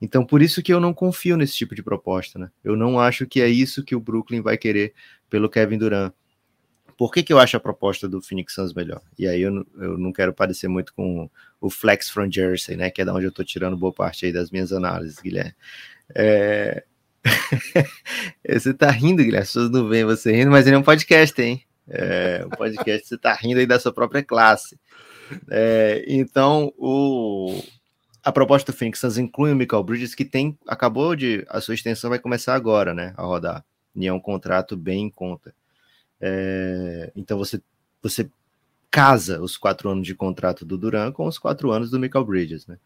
Então, 0.01 0.25
por 0.25 0.41
isso 0.41 0.61
que 0.61 0.73
eu 0.73 0.79
não 0.79 0.93
confio 0.93 1.37
nesse 1.37 1.55
tipo 1.55 1.73
de 1.73 1.81
proposta, 1.81 2.37
né? 2.37 2.51
Eu 2.63 2.75
não 2.75 2.99
acho 2.99 3.25
que 3.25 3.41
é 3.41 3.47
isso 3.47 3.83
que 3.83 3.95
o 3.95 3.99
Brooklyn 3.99 4.41
vai 4.41 4.57
querer 4.57 4.93
pelo 5.29 5.49
Kevin 5.49 5.77
Durant. 5.77 6.13
Por 6.97 7.11
que, 7.11 7.23
que 7.23 7.33
eu 7.33 7.39
acho 7.39 7.57
a 7.57 7.59
proposta 7.59 8.07
do 8.07 8.21
Phoenix 8.21 8.53
Suns 8.53 8.73
melhor? 8.73 9.01
E 9.17 9.27
aí 9.27 9.41
eu, 9.41 9.65
eu 9.77 9.97
não 9.97 10.11
quero 10.11 10.33
parecer 10.33 10.67
muito 10.67 10.93
com 10.93 11.29
o 11.59 11.69
Flex 11.69 12.09
from 12.09 12.29
Jersey, 12.31 12.75
né? 12.75 12.89
Que 12.89 13.01
é 13.01 13.05
da 13.05 13.13
onde 13.13 13.25
eu 13.25 13.31
tô 13.31 13.43
tirando 13.43 13.77
boa 13.77 13.93
parte 13.93 14.25
aí 14.25 14.33
das 14.33 14.51
minhas 14.51 14.71
análises, 14.71 15.19
Guilherme. 15.19 15.55
É, 16.13 16.83
você 18.47 18.73
tá 18.73 18.91
rindo, 18.91 19.23
Guilherme. 19.23 19.43
As 19.43 19.47
pessoas 19.47 19.69
não 19.71 19.87
veem 19.87 20.05
você 20.05 20.31
rindo, 20.31 20.51
mas 20.51 20.67
ele 20.67 20.75
é 20.75 20.79
um 20.79 20.83
podcast, 20.83 21.41
hein? 21.41 21.63
É, 21.87 22.43
um 22.45 22.49
podcast, 22.49 23.07
você 23.07 23.17
tá 23.17 23.33
rindo 23.33 23.59
aí 23.59 23.65
da 23.65 23.79
sua 23.79 23.93
própria 23.93 24.23
classe. 24.23 24.77
É, 25.49 26.03
então, 26.07 26.73
o, 26.77 27.61
a 28.23 28.31
proposta 28.31 28.71
do 28.71 28.75
Phoenix 28.77 28.99
Suns 28.99 29.17
inclui 29.17 29.51
o 29.51 29.55
Michael 29.55 29.83
Bridges, 29.83 30.15
que 30.15 30.23
tem, 30.23 30.57
acabou 30.67 31.15
de. 31.15 31.45
A 31.49 31.59
sua 31.59 31.75
extensão 31.75 32.09
vai 32.09 32.19
começar 32.19 32.55
agora, 32.55 32.93
né? 32.93 33.13
A 33.17 33.23
rodar. 33.23 33.65
E 33.95 34.07
é 34.07 34.13
um 34.13 34.19
contrato 34.19 34.77
bem 34.77 35.03
em 35.03 35.09
conta. 35.09 35.53
É, 36.21 37.11
então 37.15 37.37
você, 37.37 37.61
você 38.01 38.29
casa 38.89 39.41
os 39.41 39.57
quatro 39.57 39.89
anos 39.89 40.07
de 40.07 40.15
contrato 40.15 40.63
do 40.63 40.77
Duran 40.77 41.11
com 41.11 41.27
os 41.27 41.37
quatro 41.37 41.71
anos 41.71 41.91
do 41.91 41.99
Michael 41.99 42.23
Bridges, 42.23 42.65
né? 42.65 42.77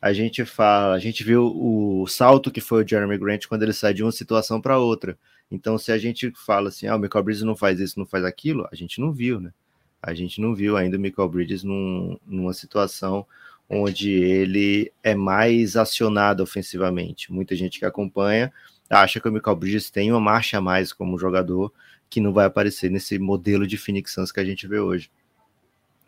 A 0.00 0.12
gente 0.12 0.44
fala, 0.44 0.94
a 0.94 0.98
gente 0.98 1.22
viu 1.24 1.44
o 1.44 2.06
salto 2.06 2.50
que 2.50 2.60
foi 2.60 2.84
o 2.84 2.88
Jeremy 2.88 3.18
Grant 3.18 3.46
quando 3.46 3.64
ele 3.64 3.72
sai 3.72 3.92
de 3.92 4.02
uma 4.02 4.12
situação 4.12 4.60
para 4.60 4.78
outra. 4.78 5.18
Então, 5.50 5.76
se 5.76 5.90
a 5.90 5.98
gente 5.98 6.32
fala 6.34 6.68
assim, 6.68 6.86
ah, 6.86 6.96
o 6.96 6.98
Michael 6.98 7.24
Bridges 7.24 7.42
não 7.42 7.56
faz 7.56 7.80
isso, 7.80 7.98
não 7.98 8.06
faz 8.06 8.24
aquilo, 8.24 8.66
a 8.70 8.76
gente 8.76 9.00
não 9.00 9.12
viu, 9.12 9.40
né? 9.40 9.52
A 10.00 10.14
gente 10.14 10.40
não 10.40 10.54
viu 10.54 10.76
ainda 10.76 10.96
o 10.96 11.00
Michael 11.00 11.28
Bridges 11.28 11.64
num, 11.64 12.16
numa 12.24 12.54
situação 12.54 13.26
onde 13.68 14.10
ele 14.10 14.92
é 15.02 15.14
mais 15.14 15.76
acionado 15.76 16.42
ofensivamente. 16.42 17.32
Muita 17.32 17.54
gente 17.54 17.78
que 17.78 17.84
acompanha 17.84 18.52
acha 18.88 19.20
que 19.20 19.28
o 19.28 19.32
Michael 19.32 19.56
Bridges 19.56 19.90
tem 19.90 20.10
uma 20.10 20.20
marcha 20.20 20.58
a 20.58 20.60
mais 20.60 20.92
como 20.92 21.18
jogador 21.18 21.72
que 22.08 22.20
não 22.20 22.32
vai 22.32 22.46
aparecer 22.46 22.90
nesse 22.90 23.18
modelo 23.18 23.66
de 23.66 23.76
Phoenix 23.76 24.12
Suns 24.12 24.32
que 24.32 24.40
a 24.40 24.44
gente 24.44 24.66
vê 24.66 24.78
hoje. 24.78 25.10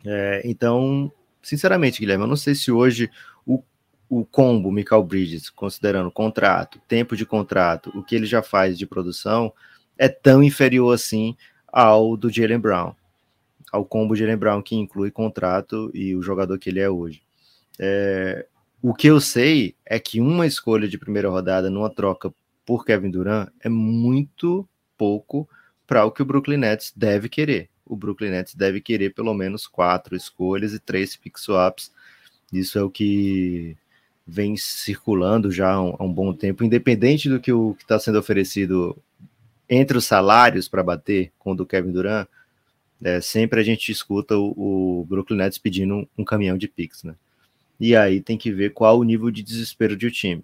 É, 0.03 0.41
então, 0.43 1.11
sinceramente, 1.43 1.99
Guilherme, 1.99 2.23
eu 2.23 2.27
não 2.27 2.35
sei 2.35 2.55
se 2.55 2.71
hoje 2.71 3.09
o, 3.45 3.63
o 4.09 4.25
combo 4.25 4.71
Michael 4.71 5.03
Bridges, 5.03 5.49
considerando 5.49 6.09
contrato, 6.09 6.81
tempo 6.87 7.15
de 7.15 7.25
contrato, 7.25 7.91
o 7.95 8.03
que 8.03 8.15
ele 8.15 8.25
já 8.25 8.41
faz 8.41 8.77
de 8.77 8.87
produção, 8.87 9.53
é 9.97 10.09
tão 10.09 10.41
inferior 10.41 10.93
assim 10.93 11.35
ao 11.67 12.17
do 12.17 12.31
Jalen 12.31 12.59
Brown, 12.59 12.95
ao 13.71 13.85
combo 13.85 14.15
Jalen 14.15 14.37
Brown 14.37 14.61
que 14.63 14.75
inclui 14.75 15.11
contrato 15.11 15.91
e 15.93 16.15
o 16.15 16.23
jogador 16.23 16.57
que 16.57 16.69
ele 16.69 16.79
é 16.79 16.89
hoje. 16.89 17.21
É, 17.83 18.45
o 18.79 18.93
que 18.93 19.07
eu 19.07 19.19
sei 19.19 19.75
é 19.83 19.99
que 19.99 20.21
uma 20.21 20.45
escolha 20.45 20.87
de 20.87 20.99
primeira 20.99 21.29
rodada 21.29 21.67
numa 21.69 21.89
troca 21.89 22.31
por 22.63 22.85
Kevin 22.85 23.09
Durant 23.09 23.49
é 23.59 23.67
muito 23.67 24.67
pouco 24.95 25.49
para 25.87 26.05
o 26.05 26.11
que 26.11 26.21
o 26.21 26.25
Brooklyn 26.25 26.57
Nets 26.57 26.93
deve 26.95 27.27
querer. 27.27 27.69
O 27.83 27.95
Brooklyn 27.95 28.29
Nets 28.29 28.53
deve 28.53 28.79
querer 28.79 29.15
pelo 29.15 29.33
menos 29.33 29.65
quatro 29.65 30.15
escolhas 30.15 30.73
e 30.73 30.79
três 30.79 31.15
pick 31.15 31.39
swaps. 31.39 31.91
Isso 32.53 32.77
é 32.77 32.83
o 32.83 32.89
que 32.89 33.75
vem 34.27 34.55
circulando 34.55 35.51
já 35.51 35.73
há 35.73 35.81
um, 35.81 35.95
há 35.97 36.03
um 36.03 36.13
bom 36.13 36.33
tempo, 36.33 36.63
independente 36.63 37.27
do 37.27 37.39
que 37.39 37.51
está 37.79 37.99
sendo 37.99 38.19
oferecido 38.19 38.95
entre 39.67 39.97
os 39.97 40.05
salários 40.05 40.67
para 40.67 40.83
bater 40.83 41.31
com 41.39 41.53
o 41.53 41.55
do 41.55 41.65
Kevin 41.65 41.91
Durant, 41.91 42.27
é, 43.03 43.19
sempre 43.19 43.59
a 43.59 43.63
gente 43.63 43.91
escuta 43.91 44.37
o, 44.37 45.01
o 45.01 45.05
Brooklyn 45.05 45.37
Nets 45.37 45.57
pedindo 45.57 45.95
um, 45.95 46.07
um, 46.19 46.23
caminhão 46.23 46.57
de 46.57 46.67
picks, 46.67 47.03
né? 47.03 47.15
E 47.83 47.95
aí 47.95 48.21
tem 48.21 48.37
que 48.37 48.51
ver 48.51 48.73
qual 48.73 48.99
o 48.99 49.03
nível 49.03 49.31
de 49.31 49.41
desespero 49.41 49.97
de 49.97 50.05
o 50.05 50.11
time. 50.11 50.43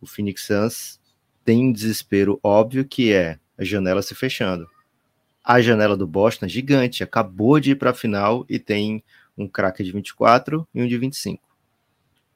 O 0.00 0.06
Phoenix 0.06 0.46
Suns 0.46 0.98
tem 1.44 1.66
um 1.66 1.72
desespero 1.72 2.40
óbvio 2.42 2.86
que 2.86 3.12
é 3.12 3.38
a 3.58 3.62
janela 3.62 4.00
se 4.00 4.14
fechando. 4.14 4.66
A 5.44 5.60
janela 5.60 5.94
do 5.94 6.06
Boston 6.06 6.46
é 6.46 6.48
gigante, 6.48 7.04
acabou 7.04 7.60
de 7.60 7.72
ir 7.72 7.74
para 7.74 7.90
a 7.90 7.94
final 7.94 8.46
e 8.48 8.58
tem 8.58 9.04
um 9.36 9.46
craque 9.46 9.84
de 9.84 9.92
24 9.92 10.66
e 10.74 10.82
um 10.82 10.88
de 10.88 10.96
25. 10.96 11.46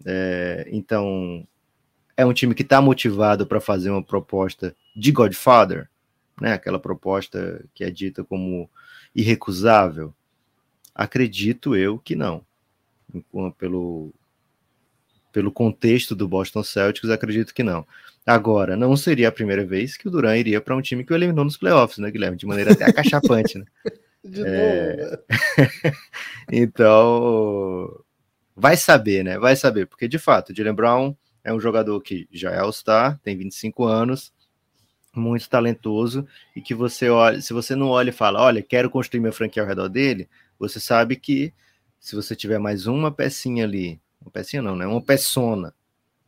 É, 0.04 0.68
então, 0.70 1.48
é 2.14 2.26
um 2.26 2.34
time 2.34 2.54
que 2.54 2.60
está 2.62 2.82
motivado 2.82 3.46
para 3.46 3.62
fazer 3.62 3.88
uma 3.88 4.02
proposta 4.02 4.76
de 4.94 5.10
Godfather, 5.10 5.88
né? 6.38 6.52
aquela 6.52 6.78
proposta 6.78 7.64
que 7.74 7.82
é 7.82 7.90
dita 7.90 8.22
como 8.22 8.68
irrecusável. 9.16 10.14
Acredito 10.94 11.74
eu 11.74 11.98
que 11.98 12.14
não. 12.14 12.44
Pelo, 13.56 14.12
pelo 15.34 15.50
contexto 15.50 16.14
do 16.14 16.28
Boston 16.28 16.62
Celtics, 16.62 17.10
acredito 17.10 17.52
que 17.52 17.64
não. 17.64 17.84
Agora, 18.24 18.76
não 18.76 18.96
seria 18.96 19.28
a 19.28 19.32
primeira 19.32 19.66
vez 19.66 19.96
que 19.96 20.06
o 20.06 20.10
Duran 20.10 20.36
iria 20.36 20.60
para 20.60 20.76
um 20.76 20.80
time 20.80 21.02
que 21.02 21.12
o 21.12 21.16
eliminou 21.16 21.44
nos 21.44 21.56
playoffs, 21.56 21.98
né, 21.98 22.08
Guilherme? 22.08 22.36
De 22.36 22.46
maneira 22.46 22.72
até 22.72 22.84
acachapante, 22.84 23.58
né? 23.58 23.64
De 24.24 24.42
é... 24.46 25.18
então, 26.50 28.00
vai 28.54 28.76
saber, 28.76 29.24
né? 29.24 29.36
Vai 29.40 29.56
saber, 29.56 29.86
porque 29.88 30.06
de 30.06 30.18
fato, 30.20 30.52
o 30.52 30.56
Jalen 30.56 30.72
Brown 30.72 31.16
é 31.42 31.52
um 31.52 31.60
jogador 31.60 32.00
que 32.00 32.28
já 32.32 32.52
é 32.52 32.60
All-Star, 32.60 33.18
tem 33.18 33.36
25 33.36 33.84
anos, 33.84 34.32
muito 35.12 35.50
talentoso, 35.50 36.26
e 36.54 36.60
que 36.60 36.74
você 36.74 37.10
olha, 37.10 37.42
se 37.42 37.52
você 37.52 37.74
não 37.74 37.88
olha 37.88 38.10
e 38.10 38.12
fala, 38.12 38.40
olha, 38.40 38.62
quero 38.62 38.88
construir 38.88 39.20
minha 39.20 39.32
franquia 39.32 39.62
ao 39.64 39.68
redor 39.68 39.88
dele, 39.88 40.28
você 40.60 40.78
sabe 40.78 41.16
que 41.16 41.52
se 41.98 42.14
você 42.14 42.36
tiver 42.36 42.58
mais 42.58 42.86
uma 42.86 43.10
pecinha 43.10 43.64
ali 43.64 44.00
uma 44.24 44.30
pecinha 44.30 44.62
não, 44.62 44.74
né? 44.74 44.86
Uma 44.86 45.02
persona 45.02 45.74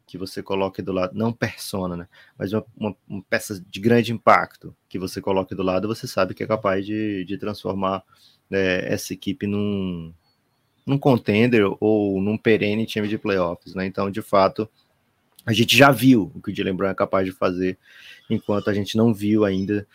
que 0.06 0.16
você 0.16 0.42
coloque 0.42 0.80
do 0.80 0.92
lado, 0.92 1.16
não 1.16 1.32
persona, 1.32 1.96
né? 1.96 2.08
Mas 2.38 2.52
uma, 2.52 2.64
uma, 2.76 2.96
uma, 3.08 3.22
peça 3.28 3.60
de 3.68 3.80
grande 3.80 4.12
impacto 4.12 4.74
que 4.88 4.98
você 4.98 5.20
coloque 5.20 5.54
do 5.54 5.62
lado, 5.62 5.88
você 5.88 6.06
sabe 6.06 6.34
que 6.34 6.44
é 6.44 6.46
capaz 6.46 6.86
de, 6.86 7.24
de 7.24 7.36
transformar 7.36 8.04
né, 8.48 8.86
essa 8.86 9.12
equipe 9.12 9.46
num, 9.46 10.14
num 10.86 10.98
contender 10.98 11.64
ou 11.80 12.20
num 12.20 12.38
perene 12.38 12.86
time 12.86 13.08
de 13.08 13.18
playoffs, 13.18 13.74
né? 13.74 13.84
Então, 13.86 14.10
de 14.10 14.22
fato, 14.22 14.68
a 15.44 15.52
gente 15.52 15.76
já 15.76 15.90
viu 15.90 16.30
o 16.34 16.40
que 16.40 16.52
o 16.52 16.54
Jalen 16.54 16.74
Brown 16.74 16.90
é 16.90 16.94
capaz 16.94 17.26
de 17.26 17.32
fazer, 17.32 17.76
enquanto 18.30 18.70
a 18.70 18.74
gente 18.74 18.96
não 18.96 19.12
viu 19.12 19.44
ainda, 19.44 19.86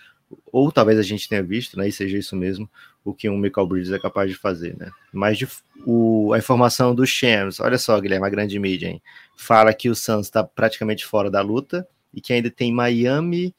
ou 0.52 0.72
talvez 0.72 1.00
a 1.00 1.04
gente 1.04 1.30
tenha 1.30 1.44
visto, 1.44 1.78
né? 1.78 1.88
E 1.88 1.92
seja 1.92 2.18
isso 2.18 2.36
mesmo, 2.36 2.70
o 3.04 3.14
que 3.14 3.30
um 3.30 3.38
Michael 3.38 3.68
Bridges 3.68 3.92
é 3.92 4.00
capaz 4.00 4.30
de 4.30 4.38
fazer, 4.38 4.78
né? 4.78 4.92
Mas 5.12 5.38
de, 5.38 5.48
o, 5.86 6.34
a 6.34 6.38
informação 6.38 6.94
do 6.94 7.06
Shams, 7.06 7.60
olha 7.60 7.78
só, 7.78 8.00
Guilherme, 8.00 8.26
a 8.26 8.30
grande 8.30 8.58
mídia, 8.60 8.88
hein? 8.88 9.02
Fala 9.36 9.74
que 9.74 9.90
o 9.90 9.96
Suns 9.96 10.28
está 10.28 10.44
praticamente 10.44 11.06
fora 11.06 11.30
da 11.30 11.42
luta 11.42 11.88
e 12.14 12.22
que 12.22 12.32
ainda 12.32 12.52
tem 12.52 12.72
Miami, 12.72 13.56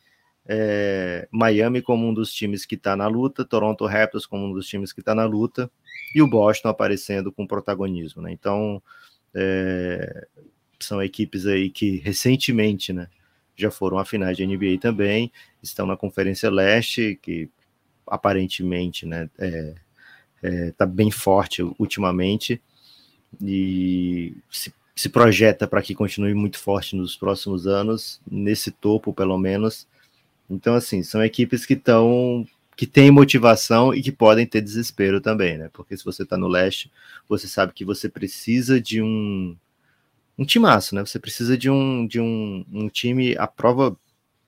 é, 0.46 1.26
Miami 1.30 1.82
como 1.82 2.06
um 2.06 2.14
dos 2.14 2.32
times 2.32 2.64
que 2.64 2.76
está 2.76 2.96
na 2.96 3.08
luta, 3.08 3.44
Toronto 3.44 3.86
Raptors 3.86 4.26
como 4.26 4.46
um 4.46 4.52
dos 4.52 4.66
times 4.66 4.92
que 4.92 5.00
está 5.00 5.14
na 5.14 5.24
luta 5.24 5.70
e 6.14 6.22
o 6.22 6.28
Boston 6.28 6.68
aparecendo 6.68 7.32
com 7.32 7.46
protagonismo, 7.46 8.22
né? 8.22 8.30
Então, 8.32 8.82
é, 9.34 10.26
são 10.78 11.02
equipes 11.02 11.46
aí 11.46 11.68
que 11.70 11.98
recentemente, 11.98 12.92
né? 12.92 13.08
Já 13.56 13.70
foram 13.70 13.98
a 13.98 14.04
finais 14.04 14.36
de 14.36 14.46
NBA 14.46 14.78
também, 14.80 15.32
estão 15.62 15.86
na 15.86 15.96
Conferência 15.96 16.50
Leste, 16.50 17.18
que 17.20 17.50
aparentemente, 18.06 19.06
né, 19.06 19.28
é, 19.38 19.74
é, 20.42 20.70
tá 20.72 20.84
bem 20.84 21.10
forte 21.10 21.62
ultimamente 21.78 22.60
e 23.40 24.36
se, 24.50 24.72
se 24.94 25.08
projeta 25.08 25.66
para 25.66 25.82
que 25.82 25.94
continue 25.94 26.34
muito 26.34 26.58
forte 26.58 26.96
nos 26.96 27.16
próximos 27.16 27.66
anos, 27.66 28.20
nesse 28.30 28.70
topo 28.70 29.12
pelo 29.12 29.38
menos. 29.38 29.86
Então, 30.50 30.74
assim, 30.74 31.02
são 31.02 31.24
equipes 31.24 31.64
que 31.64 31.74
estão 31.74 32.46
que 32.74 32.86
têm 32.86 33.10
motivação 33.10 33.94
e 33.94 34.02
que 34.02 34.10
podem 34.10 34.46
ter 34.46 34.60
desespero 34.62 35.20
também, 35.20 35.58
né? 35.58 35.70
Porque 35.72 35.96
se 35.96 36.04
você 36.04 36.22
está 36.22 36.36
no 36.38 36.48
leste, 36.48 36.90
você 37.28 37.46
sabe 37.46 37.72
que 37.72 37.84
você 37.84 38.08
precisa 38.08 38.80
de 38.80 39.02
um 39.02 39.56
um 40.38 40.44
timaço, 40.44 40.94
né? 40.94 41.04
Você 41.04 41.18
precisa 41.18 41.56
de 41.56 41.70
um 41.70 42.06
de 42.06 42.20
um, 42.20 42.64
um 42.72 42.88
time 42.88 43.36
à 43.36 43.46
prova 43.46 43.96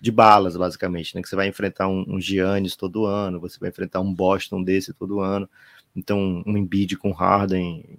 de 0.04 0.12
balas, 0.12 0.56
basicamente, 0.56 1.14
né? 1.14 1.22
Que 1.22 1.28
você 1.28 1.34
vai 1.34 1.48
enfrentar 1.48 1.88
um, 1.88 2.04
um 2.06 2.20
Giannis 2.20 2.76
todo 2.76 3.06
ano, 3.06 3.40
você 3.40 3.58
vai 3.58 3.70
enfrentar 3.70 4.00
um 4.00 4.12
Boston 4.12 4.62
desse 4.62 4.92
todo 4.92 5.20
ano, 5.20 5.48
então 5.96 6.42
um 6.46 6.56
Embiid 6.56 6.96
com 6.96 7.10
Harden, 7.10 7.98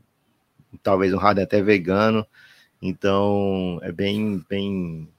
talvez 0.84 1.14
um 1.14 1.18
Harden 1.18 1.44
até 1.44 1.62
vegano, 1.62 2.26
então 2.80 3.80
é 3.82 3.92
bem, 3.92 4.46
bem, 4.48 5.10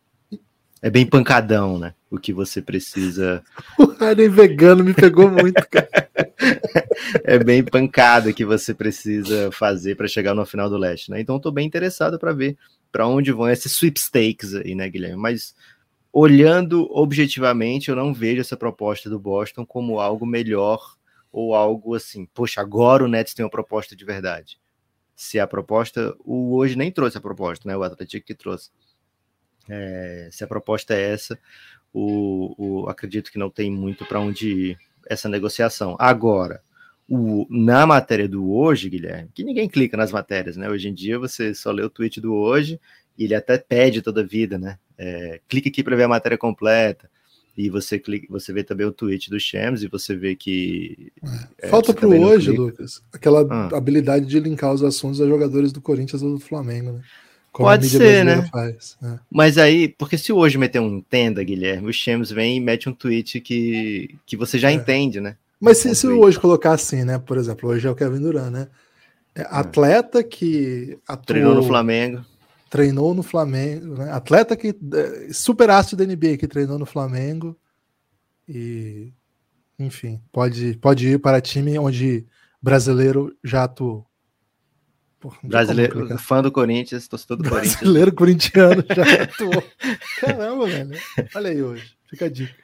é 0.80 0.88
bem 0.88 1.04
pancadão, 1.04 1.76
né? 1.76 1.92
O 2.08 2.18
que 2.18 2.32
você 2.32 2.62
precisa. 2.62 3.42
O 3.78 3.86
Harden 3.86 4.28
vegano 4.28 4.84
me 4.84 4.94
pegou 4.94 5.28
muito, 5.28 5.66
cara. 5.68 5.88
é 7.24 7.38
bem 7.42 7.64
pancada 7.64 8.32
que 8.32 8.44
você 8.44 8.72
precisa 8.72 9.50
fazer 9.50 9.96
para 9.96 10.06
chegar 10.06 10.34
no 10.34 10.46
final 10.46 10.70
do 10.70 10.76
leste, 10.76 11.10
né? 11.10 11.20
Então 11.20 11.36
estou 11.36 11.50
bem 11.50 11.66
interessado 11.66 12.18
para 12.18 12.32
ver 12.32 12.56
para 12.92 13.08
onde 13.08 13.32
vão 13.32 13.50
esses 13.50 13.72
sweepstakes 13.72 14.54
aí, 14.54 14.74
né, 14.74 14.88
Guilherme? 14.88 15.20
Mas 15.20 15.54
olhando 16.18 16.88
objetivamente, 16.92 17.90
eu 17.90 17.94
não 17.94 18.14
vejo 18.14 18.40
essa 18.40 18.56
proposta 18.56 19.10
do 19.10 19.18
Boston 19.18 19.66
como 19.66 20.00
algo 20.00 20.24
melhor 20.24 20.96
ou 21.30 21.54
algo 21.54 21.94
assim, 21.94 22.24
poxa, 22.32 22.62
agora 22.62 23.04
o 23.04 23.06
Nets 23.06 23.34
tem 23.34 23.44
uma 23.44 23.50
proposta 23.50 23.94
de 23.94 24.02
verdade. 24.02 24.58
Se 25.14 25.38
a 25.38 25.46
proposta, 25.46 26.16
o 26.24 26.56
hoje 26.56 26.74
nem 26.74 26.90
trouxe 26.90 27.18
a 27.18 27.20
proposta, 27.20 27.68
né? 27.68 27.76
O 27.76 27.82
Atlético 27.82 28.26
que 28.26 28.34
trouxe. 28.34 28.70
É, 29.68 30.30
se 30.32 30.42
a 30.42 30.46
proposta 30.46 30.94
é 30.94 31.12
essa, 31.12 31.38
o, 31.92 32.54
o 32.56 32.88
acredito 32.88 33.30
que 33.30 33.38
não 33.38 33.50
tem 33.50 33.70
muito 33.70 34.06
para 34.06 34.18
onde 34.18 34.70
ir 34.70 34.78
essa 35.06 35.28
negociação. 35.28 35.96
Agora, 35.98 36.62
o, 37.06 37.46
na 37.50 37.86
matéria 37.86 38.26
do 38.26 38.50
hoje, 38.50 38.88
Guilherme, 38.88 39.30
que 39.34 39.44
ninguém 39.44 39.68
clica 39.68 39.98
nas 39.98 40.12
matérias, 40.12 40.56
né? 40.56 40.66
Hoje 40.70 40.88
em 40.88 40.94
dia 40.94 41.18
você 41.18 41.54
só 41.54 41.70
lê 41.70 41.82
o 41.82 41.90
tweet 41.90 42.22
do 42.22 42.32
hoje 42.32 42.80
e 43.18 43.24
ele 43.24 43.34
até 43.34 43.58
pede 43.58 44.00
toda 44.00 44.22
a 44.22 44.26
vida, 44.26 44.56
né? 44.56 44.78
É, 44.98 45.40
clique 45.48 45.68
aqui 45.68 45.82
para 45.82 45.96
ver 45.96 46.04
a 46.04 46.08
matéria 46.08 46.38
completa. 46.38 47.08
E 47.56 47.70
você 47.70 47.98
clica, 47.98 48.26
você 48.28 48.52
vê 48.52 48.62
também 48.62 48.86
o 48.86 48.92
tweet 48.92 49.30
do 49.30 49.40
Shams 49.40 49.82
e 49.82 49.88
você 49.88 50.14
vê 50.14 50.36
que. 50.36 51.10
É, 51.58 51.68
Falta 51.68 51.94
para 51.94 52.06
o 52.06 52.22
hoje, 52.22 52.50
Lucas, 52.50 53.02
aquela 53.10 53.46
ah. 53.50 53.76
habilidade 53.76 54.26
de 54.26 54.38
linkar 54.38 54.74
os 54.74 54.82
assuntos 54.82 55.22
a 55.22 55.26
jogadores 55.26 55.72
do 55.72 55.80
Corinthians 55.80 56.22
ou 56.22 56.32
do 56.32 56.38
Flamengo, 56.38 56.92
né? 56.92 57.00
Como 57.50 57.70
Pode 57.70 57.88
ser, 57.88 58.22
né? 58.22 58.46
Faz. 58.52 58.98
É. 59.02 59.18
Mas 59.30 59.56
aí, 59.56 59.88
porque 59.88 60.18
se 60.18 60.30
hoje 60.30 60.58
meter 60.58 60.78
um 60.78 61.00
tenda, 61.00 61.42
Guilherme, 61.42 61.88
o 61.88 61.92
Shams 61.92 62.30
vem 62.30 62.58
e 62.58 62.60
mete 62.60 62.86
um 62.90 62.92
tweet 62.92 63.40
que, 63.40 64.14
que 64.26 64.36
você 64.36 64.58
já 64.58 64.70
É. 64.70 64.74
entende, 64.74 65.22
né? 65.22 65.36
Mas 65.58 65.78
se, 65.78 65.88
Um 65.88 65.94
se 65.94 66.06
hoje 66.06 66.38
colocar 66.38 66.72
assim, 66.72 67.02
né? 67.04 67.18
Por 67.18 67.38
exemplo, 67.38 67.70
hoje 67.70 67.86
é 67.88 67.90
o 67.90 67.94
Kevin 67.94 68.20
Durant, 68.20 68.50
né? 68.50 68.68
É, 69.34 69.46
atleta 69.48 70.22
que 70.22 70.98
atuou, 71.08 71.24
Treinou 71.24 71.54
no 71.54 71.62
Flamengo. 71.62 72.22
Treinou 72.76 73.14
no 73.14 73.22
Flamengo, 73.22 73.94
né? 73.96 74.10
Atleta 74.12 74.56
que 74.56 74.68
é, 74.94 75.32
super 75.32 75.70
astro 75.70 75.96
da 75.96 76.04
NBA 76.04 76.36
que 76.38 76.46
treinou 76.46 76.78
no 76.78 76.84
Flamengo 76.86 77.58
e 78.48 79.12
enfim, 79.78 80.20
pode 80.32 80.76
pode 80.78 81.08
ir 81.08 81.18
para 81.18 81.40
time 81.40 81.78
onde 81.78 82.26
brasileiro 82.62 83.34
já 83.42 83.64
atuou. 83.64 84.06
Porra, 85.18 85.38
Brasileiro, 85.42 86.18
fã 86.18 86.42
do 86.42 86.52
Corinthians, 86.52 87.08
torcedor 87.08 87.38
do 87.38 87.48
Corinthians. 87.48 87.76
Brasileiro 87.76 88.14
corintiano 88.14 88.84
já 88.94 89.22
atuou. 89.24 89.64
Caramba, 90.20 90.66
velho. 90.66 90.98
Olha 91.34 91.50
aí 91.50 91.62
hoje. 91.62 91.96
Fica 92.08 92.26
a 92.26 92.28
dica. 92.28 92.54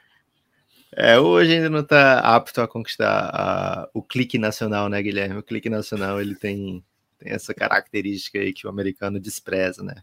É, 0.95 1.19
hoje 1.19 1.53
ainda 1.53 1.69
não 1.71 1.79
está 1.79 2.19
apto 2.19 2.61
a 2.61 2.67
conquistar 2.67 3.29
a- 3.33 3.89
o 3.93 4.03
clique 4.03 4.37
nacional, 4.37 4.87
né, 4.87 5.01
Guilherme? 5.01 5.37
O 5.39 5.43
clique 5.43 5.67
nacional 5.67 6.21
ele 6.21 6.35
tem, 6.35 6.85
tem 7.23 7.33
essa 7.33 7.53
característica 7.53 8.39
aí 8.39 8.53
que 8.53 8.67
o 8.67 8.69
americano 8.69 9.19
despreza, 9.19 9.81
né? 9.81 9.95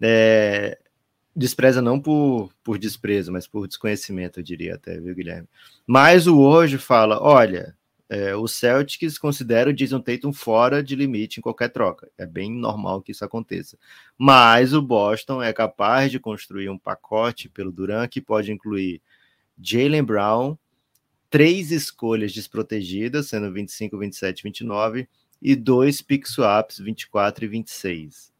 É, 0.00 0.78
despreza 1.34 1.80
não 1.80 1.98
por, 1.98 2.52
por 2.62 2.78
desprezo, 2.78 3.32
mas 3.32 3.46
por 3.46 3.66
desconhecimento, 3.66 4.40
eu 4.40 4.44
diria 4.44 4.74
até, 4.74 5.00
viu, 5.00 5.14
Guilherme? 5.14 5.48
Mas 5.86 6.26
o 6.26 6.38
hoje 6.38 6.76
fala: 6.76 7.20
olha, 7.20 7.74
é, 8.08 8.34
o 8.34 8.46
Celtics 8.46 9.16
considera 9.18 9.70
o 9.70 9.72
Jason 9.72 10.00
Tatum 10.00 10.32
fora 10.32 10.82
de 10.82 10.94
limite 10.94 11.38
em 11.38 11.42
qualquer 11.42 11.70
troca. 11.70 12.10
É 12.18 12.26
bem 12.26 12.52
normal 12.52 13.00
que 13.00 13.12
isso 13.12 13.24
aconteça. 13.24 13.78
Mas 14.18 14.74
o 14.74 14.82
Boston 14.82 15.42
é 15.42 15.52
capaz 15.52 16.10
de 16.10 16.20
construir 16.20 16.68
um 16.68 16.78
pacote 16.78 17.48
pelo 17.48 17.72
Duran 17.72 18.06
que 18.06 18.20
pode 18.20 18.52
incluir 18.52 19.00
Jalen 19.58 20.02
Brown, 20.02 20.58
três 21.30 21.70
escolhas 21.70 22.32
desprotegidas, 22.32 23.28
sendo 23.28 23.52
25, 23.52 23.96
27 23.96 24.42
29, 24.42 25.08
e 25.40 25.56
dois 25.56 26.02
pick 26.02 26.26
swaps, 26.26 26.78
24 26.78 27.44
e 27.44 27.48
26. 27.48 28.32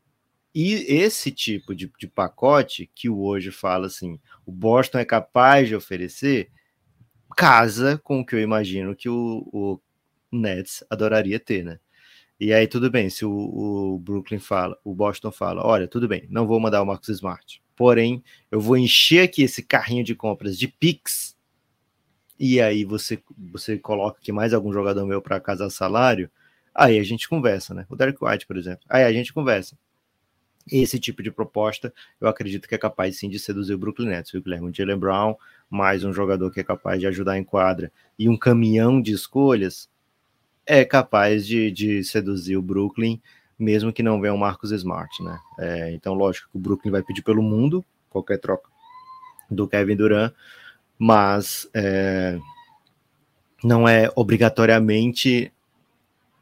E 0.55 0.73
esse 0.89 1.31
tipo 1.31 1.75
de, 1.75 1.91
de 1.99 2.09
pacote 2.09 2.91
que 2.95 3.09
o 3.09 3.23
hoje 3.23 3.51
fala 3.51 3.87
assim, 3.87 4.19
o 4.45 4.51
Boston 4.51 4.99
é 4.99 5.05
capaz 5.05 5.69
de 5.69 5.77
oferecer, 5.77 6.51
casa 7.37 7.99
com 8.03 8.21
o 8.21 8.27
que 8.27 8.35
eu 8.35 8.41
imagino 8.41 8.97
que 8.97 9.09
o, 9.09 9.49
o 9.53 9.81
Nets 10.33 10.85
adoraria 10.91 11.39
ter, 11.39 11.65
né? 11.65 11.79
E 12.39 12.53
aí 12.53 12.67
tudo 12.67 12.91
bem, 12.91 13.09
se 13.11 13.25
o, 13.25 13.31
o 13.31 13.99
Brooklyn 13.99 14.41
fala, 14.41 14.77
o 14.83 14.95
Boston 14.95 15.31
fala, 15.31 15.65
olha, 15.65 15.87
tudo 15.87 16.09
bem, 16.09 16.27
não 16.31 16.47
vou 16.47 16.59
mandar 16.59 16.83
o 16.83 16.87
Marcus 16.87 17.11
Smart, 17.11 17.63
porém 17.77 18.25
eu 18.51 18.61
vou 18.61 18.77
encher 18.77 19.25
aqui 19.25 19.43
esse 19.43 19.63
carrinho 19.63 20.03
de 20.03 20.15
compras 20.15 20.59
de 20.59 20.67
Pix 20.67 21.37
e 22.39 22.61
aí 22.61 22.85
você 22.85 23.23
você 23.53 23.79
coloca 23.79 24.19
aqui 24.19 24.33
mais 24.33 24.55
algum 24.55 24.73
jogador 24.73 25.07
meu 25.07 25.21
para 25.21 25.39
casar 25.39 25.71
salário, 25.71 26.31
aí 26.81 26.99
a 26.99 27.03
gente 27.03 27.29
conversa, 27.29 27.75
né? 27.75 27.85
O 27.91 27.95
Derek 27.95 28.19
White, 28.25 28.47
por 28.47 28.57
exemplo. 28.57 28.81
Aí 28.89 29.05
a 29.05 29.13
gente 29.13 29.35
conversa. 29.35 29.77
Esse 30.71 30.99
tipo 30.99 31.23
de 31.23 31.31
proposta, 31.31 31.93
eu 32.19 32.27
acredito 32.27 32.67
que 32.67 32.75
é 32.75 32.79
capaz 32.79 33.19
sim 33.19 33.29
de 33.29 33.39
seduzir 33.39 33.75
o 33.75 33.79
Brooklyn 33.79 34.09
Nets, 34.09 34.33
viu, 34.33 34.43
Guilherme? 34.43 34.71
O 34.71 34.75
Jalen 34.75 34.97
Brown, 34.97 35.35
mais 35.69 36.05
um 36.05 36.13
jogador 36.13 36.51
que 36.51 36.61
é 36.61 36.65
capaz 36.65 36.99
de 36.99 37.07
ajudar 37.07 37.39
em 37.39 37.45
quadra 37.45 37.93
e 38.19 38.29
um 38.29 38.37
caminhão 38.37 39.01
de 39.01 39.13
escolhas, 39.13 39.91
é 40.65 40.83
capaz 40.85 41.47
de, 41.47 41.71
de 41.71 42.03
seduzir 42.03 42.57
o 42.57 42.63
Brooklyn, 42.63 43.21
mesmo 43.59 43.93
que 43.93 44.03
não 44.03 44.21
venha 44.21 44.33
o 44.33 44.39
Marcos 44.39 44.71
Smart, 44.71 45.23
né? 45.23 45.39
É, 45.59 45.93
então, 45.93 46.15
lógico 46.15 46.49
que 46.51 46.57
o 46.57 46.61
Brooklyn 46.61 46.93
vai 46.93 47.03
pedir 47.03 47.23
pelo 47.23 47.43
mundo, 47.43 47.85
qualquer 48.09 48.39
troca 48.39 48.71
do 49.51 49.69
Kevin 49.69 49.97
Durant, 49.97 50.33
mas 50.99 51.69
é, 51.75 52.39
não 53.63 53.87
é 53.87 54.11
obrigatoriamente 54.15 55.53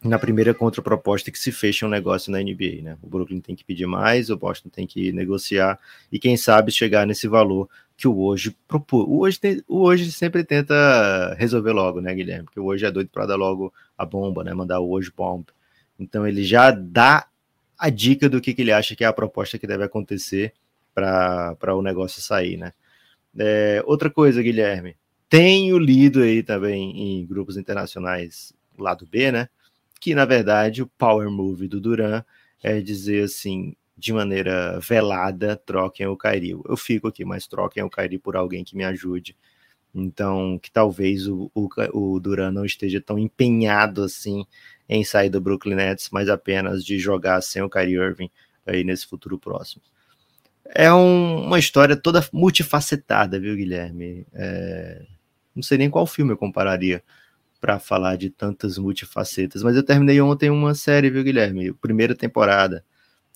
na 0.03 0.19
primeira 0.19 0.55
contraproposta 0.55 1.31
que 1.31 1.39
se 1.39 1.51
fecha 1.51 1.85
um 1.85 1.89
negócio 1.89 2.31
na 2.31 2.39
NBA, 2.39 2.83
né? 2.83 2.99
O 3.03 3.09
Brooklyn 3.09 3.41
tem 3.41 3.57
que 3.57 3.65
pedir 3.65 3.87
mais, 3.87 4.31
o 4.31 4.37
Boston 4.37 4.69
tem 4.69 4.87
que 4.87 5.13
negociar 5.13 5.79
e 6.11 6.19
quem 6.19 6.37
sabe 6.37 6.71
chegar 6.71 7.07
nesse 7.07 7.27
valor 7.27 7.69
que 7.97 8.07
o 8.07 8.17
hoje 8.21 8.57
propôs. 8.69 9.07
O 9.09 9.19
hoje, 9.21 9.41
tem, 9.41 9.63
o 9.67 9.81
hoje 9.81 10.13
sempre 10.13 10.45
tenta 10.45 11.35
resolver 11.35 11.73
logo, 11.73 12.01
né, 12.01 12.15
Guilherme? 12.15 12.45
Porque 12.45 12.61
o 12.61 12.65
hoje 12.65 12.87
é 12.87 12.91
doido 12.93 13.11
para 13.11 13.27
dar 13.27 13.37
logo 13.37 13.73
a 13.97 14.07
bomba, 14.07 14.45
né? 14.45 14.55
Mandar 14.55 14.79
o 14.79 14.89
hoje 14.89 15.13
bomb. 15.15 15.45
Então 15.99 16.27
ele 16.27 16.45
já 16.45 16.71
dá 16.71 17.27
a 17.77 17.91
dica 17.91 18.29
do 18.29 18.41
que, 18.41 18.55
que 18.55 18.63
ele 18.63 18.73
acha 18.73 18.95
que 18.95 19.03
é 19.03 19.07
a 19.07 19.13
proposta 19.13 19.59
que 19.59 19.67
deve 19.67 19.83
acontecer 19.83 20.53
para 20.95 21.75
o 21.75 21.83
negócio 21.83 22.23
sair, 22.23 22.57
né? 22.57 22.73
É, 23.37 23.83
outra 23.85 24.11
coisa, 24.11 24.43
Guilherme, 24.43 24.97
tenho 25.29 25.77
lido 25.79 26.23
aí 26.23 26.43
também 26.43 27.21
em 27.21 27.27
grupos 27.27 27.57
internacionais 27.57 28.53
lado 28.79 29.07
B, 29.07 29.33
né? 29.33 29.49
Que 30.01 30.15
na 30.15 30.25
verdade 30.25 30.83
o 30.83 30.87
power 30.87 31.31
move 31.31 31.69
do 31.69 31.81
Duran 31.81 32.23
é 32.63 32.81
dizer 32.81 33.25
assim, 33.25 33.75
de 33.97 34.13
maneira 34.13 34.79
velada, 34.81 35.57
troquem 35.57 36.07
o 36.07 36.17
Kairi. 36.17 36.51
Eu 36.51 36.77
fico 36.77 37.09
aqui, 37.09 37.25
mas 37.25 37.47
troquem 37.47 37.83
o 37.83 37.91
Kairi 37.91 38.19
por 38.19 38.37
alguém 38.37 38.65
que 38.65 38.77
me 38.77 38.85
ajude. 38.85 39.37
Então, 39.95 40.59
que 40.63 40.71
talvez 40.71 41.27
o, 41.27 41.51
o, 41.55 41.69
o 41.93 42.21
Duran 42.21 42.53
não 42.53 42.65
esteja 42.65 43.01
tão 43.01 43.19
empenhado 43.19 44.03
assim 44.03 44.45
em 44.89 45.05
sair 45.05 45.29
do 45.29 45.41
Brooklyn 45.41 45.75
Nets, 45.75 46.09
mas 46.11 46.29
apenas 46.29 46.85
de 46.85 46.99
jogar 46.99 47.41
sem 47.43 47.63
o 47.63 47.69
Kyrie 47.69 47.97
Irving 47.97 48.31
aí 48.65 48.85
nesse 48.85 49.07
futuro 49.07 49.39
próximo. 49.39 49.83
É 50.65 50.93
um, 50.93 51.47
uma 51.47 51.59
história 51.59 51.97
toda 51.97 52.27
multifacetada, 52.33 53.41
viu, 53.41 53.57
Guilherme? 53.57 54.27
É, 54.33 55.05
não 55.55 55.63
sei 55.63 55.79
nem 55.79 55.91
qual 55.91 56.07
filme 56.07 56.33
eu 56.33 56.37
compararia 56.37 57.03
para 57.61 57.79
falar 57.79 58.17
de 58.17 58.31
tantas 58.31 58.79
multifacetas, 58.79 59.63
mas 59.63 59.77
eu 59.77 59.83
terminei 59.83 60.21
ontem 60.21 60.51
uma 60.51 60.75
série, 60.75 61.11
viu, 61.11 61.25
Guilherme? 61.25 61.73
Primeira 61.73 62.15
temporada, 62.15 62.85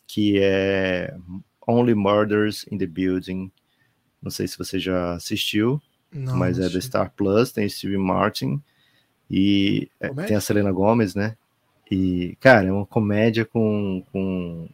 que 0.06 0.38
é 0.40 1.14
Only 1.66 1.94
Murders 1.94 2.64
in 2.70 2.78
the 2.78 2.86
Building. 2.86 3.50
Não 4.22 4.30
sei 4.30 4.46
se 4.46 4.56
você 4.56 4.78
já 4.78 5.14
assistiu, 5.14 5.80
Não, 6.12 6.36
mas 6.36 6.58
não 6.58 6.66
é 6.66 6.68
da. 6.68 6.80
Star 6.80 7.12
Plus, 7.16 7.50
tem 7.50 7.68
Steve 7.68 7.96
Martin 7.96 8.62
e 9.28 9.88
é, 9.98 10.08
Comédia? 10.08 10.28
tem 10.28 10.36
a 10.36 10.40
Selena 10.40 10.70
Gomez, 10.70 11.14
né? 11.14 11.36
E, 11.90 12.36
cara, 12.40 12.68
é 12.68 12.72
uma 12.72 12.86
comédia 12.86 13.44
com, 13.44 14.04
com 14.12 14.68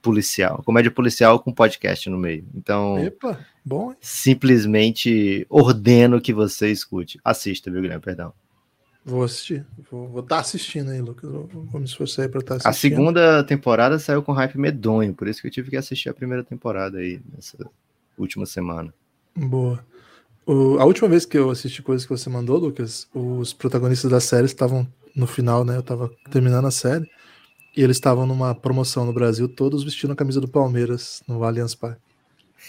policial, 0.00 0.62
comédia 0.64 0.90
policial 0.90 1.38
com 1.38 1.52
podcast 1.52 2.08
no 2.08 2.16
meio. 2.16 2.46
Então, 2.54 2.98
Epa, 2.98 3.38
bom, 3.64 3.94
simplesmente 4.00 5.46
ordeno 5.50 6.20
que 6.20 6.32
você 6.32 6.70
escute. 6.70 7.20
Assista, 7.24 7.70
viu, 7.70 7.82
Guilherme? 7.82 8.02
Perdão. 8.02 8.32
Vou 9.08 9.22
assistir. 9.22 9.64
Vou 9.88 10.18
estar 10.18 10.40
assistindo 10.40 10.90
aí, 10.90 11.00
Lucas. 11.00 11.30
Vou, 11.30 11.46
vou 11.46 11.80
me 11.80 11.86
esforçar 11.86 12.24
aí 12.24 12.28
pra 12.28 12.40
estar 12.40 12.56
assistindo. 12.56 12.70
A 12.70 12.74
segunda 12.74 13.44
temporada 13.44 13.98
saiu 14.00 14.20
com 14.20 14.32
hype 14.32 14.58
medonho, 14.58 15.14
por 15.14 15.28
isso 15.28 15.40
que 15.40 15.46
eu 15.46 15.50
tive 15.52 15.70
que 15.70 15.76
assistir 15.76 16.08
a 16.08 16.14
primeira 16.14 16.42
temporada 16.42 16.98
aí, 16.98 17.20
nessa 17.32 17.56
última 18.18 18.44
semana. 18.46 18.92
Boa. 19.36 19.78
O- 20.44 20.78
a 20.80 20.84
última 20.84 21.08
vez 21.08 21.24
que 21.24 21.38
eu 21.38 21.50
assisti 21.50 21.82
coisas 21.82 22.04
que 22.04 22.10
você 22.10 22.28
mandou, 22.28 22.58
Lucas, 22.58 23.06
os 23.14 23.52
protagonistas 23.52 24.10
da 24.10 24.18
série 24.20 24.46
estavam 24.46 24.86
no 25.14 25.26
final, 25.26 25.64
né? 25.64 25.76
Eu 25.76 25.82
tava 25.84 26.10
terminando 26.30 26.66
a 26.66 26.70
série. 26.72 27.08
E 27.76 27.82
eles 27.82 27.96
estavam 27.98 28.26
numa 28.26 28.54
promoção 28.54 29.04
no 29.04 29.12
Brasil, 29.12 29.46
todos 29.48 29.84
vestindo 29.84 30.12
a 30.12 30.16
camisa 30.16 30.40
do 30.40 30.48
Palmeiras 30.48 31.22
no 31.28 31.44
Allianz 31.44 31.74
Parque. 31.74 32.00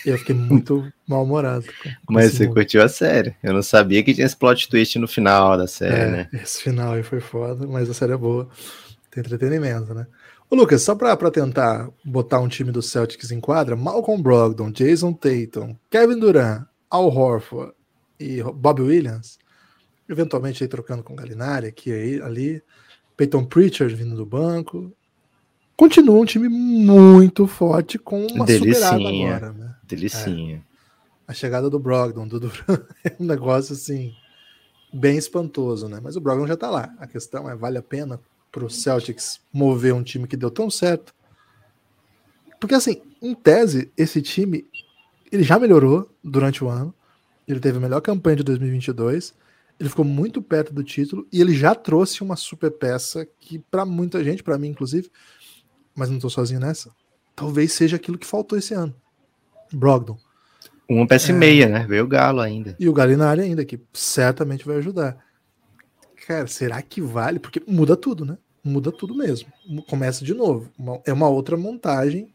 E 0.06 0.10
eu 0.10 0.18
fiquei 0.18 0.36
muito 0.36 0.92
mal-humorado. 1.08 1.66
Mas 2.10 2.34
você 2.34 2.46
mundo. 2.46 2.56
curtiu 2.56 2.82
a 2.84 2.88
série. 2.90 3.36
Eu 3.42 3.54
não 3.54 3.62
sabia 3.64 4.04
que 4.04 4.14
tinha 4.14 4.26
esse 4.26 4.36
plot 4.38 4.70
twist 4.70 4.98
no 5.00 5.08
final 5.08 5.58
da 5.58 5.68
série, 5.68 5.96
É, 5.96 6.12
né? 6.12 6.30
esse 6.34 6.62
final 6.62 6.94
aí 6.94 7.04
foi 7.04 7.20
foda, 7.20 7.66
mas 7.68 7.90
a 7.90 7.94
série 7.94 8.14
é 8.14 8.18
boa. 8.18 8.48
Tem 9.10 9.22
entretenimento, 9.22 9.94
né? 9.94 10.06
Ô, 10.50 10.56
Lucas, 10.56 10.82
só 10.82 10.96
pra, 10.96 11.16
pra 11.18 11.32
tentar 11.32 11.90
botar 12.06 12.40
um 12.40 12.48
time 12.48 12.72
do 12.72 12.82
Celtics 12.82 13.32
em 13.32 13.40
quadra, 13.42 13.76
Malcolm 13.76 14.22
Brogdon, 14.22 14.72
Jason 14.72 15.12
Tatum, 15.14 15.76
Kevin 15.90 16.20
Durant, 16.20 16.64
Al 16.90 17.08
Horford 17.08 17.74
e 18.20 18.42
Bob 18.44 18.82
Williams, 18.82 19.38
eventualmente 20.08 20.64
aí 20.64 20.70
trocando 20.70 21.04
com 21.04 21.16
Galinari 21.16 21.68
aqui 21.68 21.92
aí, 21.92 22.22
ali, 22.22 22.64
Peyton 23.18 23.44
Pritchard 23.46 23.94
vindo 23.96 24.16
do 24.16 24.26
banco. 24.26 24.96
Continua 25.78 26.20
um 26.20 26.26
time 26.26 26.50
muito 26.50 27.46
forte 27.46 28.00
com 28.00 28.26
uma 28.26 28.48
superada 28.48 28.98
Delicinha. 28.98 29.36
agora, 29.36 29.54
né? 29.54 29.76
Delicinha. 29.84 30.66
A 31.28 31.34
chegada 31.34 31.70
do 31.70 31.78
Brogdon, 31.78 32.28
do 32.28 32.40
Durant, 32.40 32.82
é 33.06 33.16
um 33.20 33.26
negócio 33.26 33.74
assim 33.74 34.12
bem 34.92 35.18
espantoso, 35.18 35.88
né? 35.88 36.00
Mas 36.02 36.16
o 36.16 36.20
Brogdon 36.20 36.48
já 36.48 36.58
tá 36.58 36.72
lá. 36.72 36.96
A 36.98 37.06
questão 37.06 37.48
é, 37.48 37.56
vale 37.56 37.78
a 37.78 37.84
pena 37.84 38.20
pro 38.52 38.72
Celtics 38.72 39.40
mover 39.54 39.94
um 39.94 40.02
time 40.02 40.28
que 40.28 40.36
deu 40.36 40.50
tão 40.50 40.68
certo? 40.68 41.14
Porque 42.60 42.74
assim, 42.74 43.00
em 43.22 43.36
tese, 43.36 43.92
esse 43.96 44.20
time 44.20 44.66
ele 45.32 45.44
já 45.44 45.60
melhorou 45.60 46.10
durante 46.24 46.64
o 46.64 46.70
ano. 46.70 46.92
Ele 47.48 47.60
teve 47.60 47.78
a 47.78 47.82
melhor 47.82 48.02
campanha 48.02 48.38
de 48.38 48.44
2022. 48.44 49.36
Ele 49.80 49.90
ficou 49.90 50.04
muito 50.04 50.42
perto 50.42 50.74
do 50.74 50.84
título 50.84 51.28
e 51.32 51.40
ele 51.40 51.54
já 51.54 51.76
trouxe 51.76 52.24
uma 52.24 52.36
super 52.36 52.72
peça 52.72 53.28
que 53.40 53.60
para 53.60 53.86
muita 53.86 54.24
gente, 54.24 54.42
para 54.42 54.58
mim 54.58 54.70
inclusive, 54.70 55.12
mas 55.98 56.10
não 56.10 56.20
tô 56.20 56.30
sozinho 56.30 56.60
nessa, 56.60 56.92
talvez 57.36 57.74
seja 57.74 57.96
aquilo 57.96 58.18
que 58.18 58.26
faltou 58.26 58.58
esse 58.58 58.74
ano. 58.74 58.96
Brogdon. 59.74 60.18
Uma 60.88 61.08
peça 61.08 61.32
é... 61.32 61.36
e 61.36 61.38
meia, 61.38 61.68
né? 61.68 61.86
Veio 61.86 62.06
o 62.06 62.08
Galo 62.08 62.40
ainda. 62.40 62.76
E 62.80 62.88
o 62.88 62.94
Galinari 62.94 63.42
ainda, 63.42 63.66
que 63.66 63.80
certamente 63.92 64.66
vai 64.66 64.78
ajudar. 64.78 65.18
Cara, 66.26 66.48
será 66.48 66.82
que 66.82 67.02
vale? 67.02 67.40
Porque 67.40 67.62
muda 67.68 67.98
tudo, 67.98 68.24
né? 68.24 68.38
Muda 68.64 68.92
tudo 68.92 69.16
mesmo. 69.16 69.52
Começa 69.90 70.24
de 70.24 70.34
novo. 70.34 70.72
É 71.06 71.12
uma 71.12 71.28
outra 71.28 71.58
montagem 71.58 72.34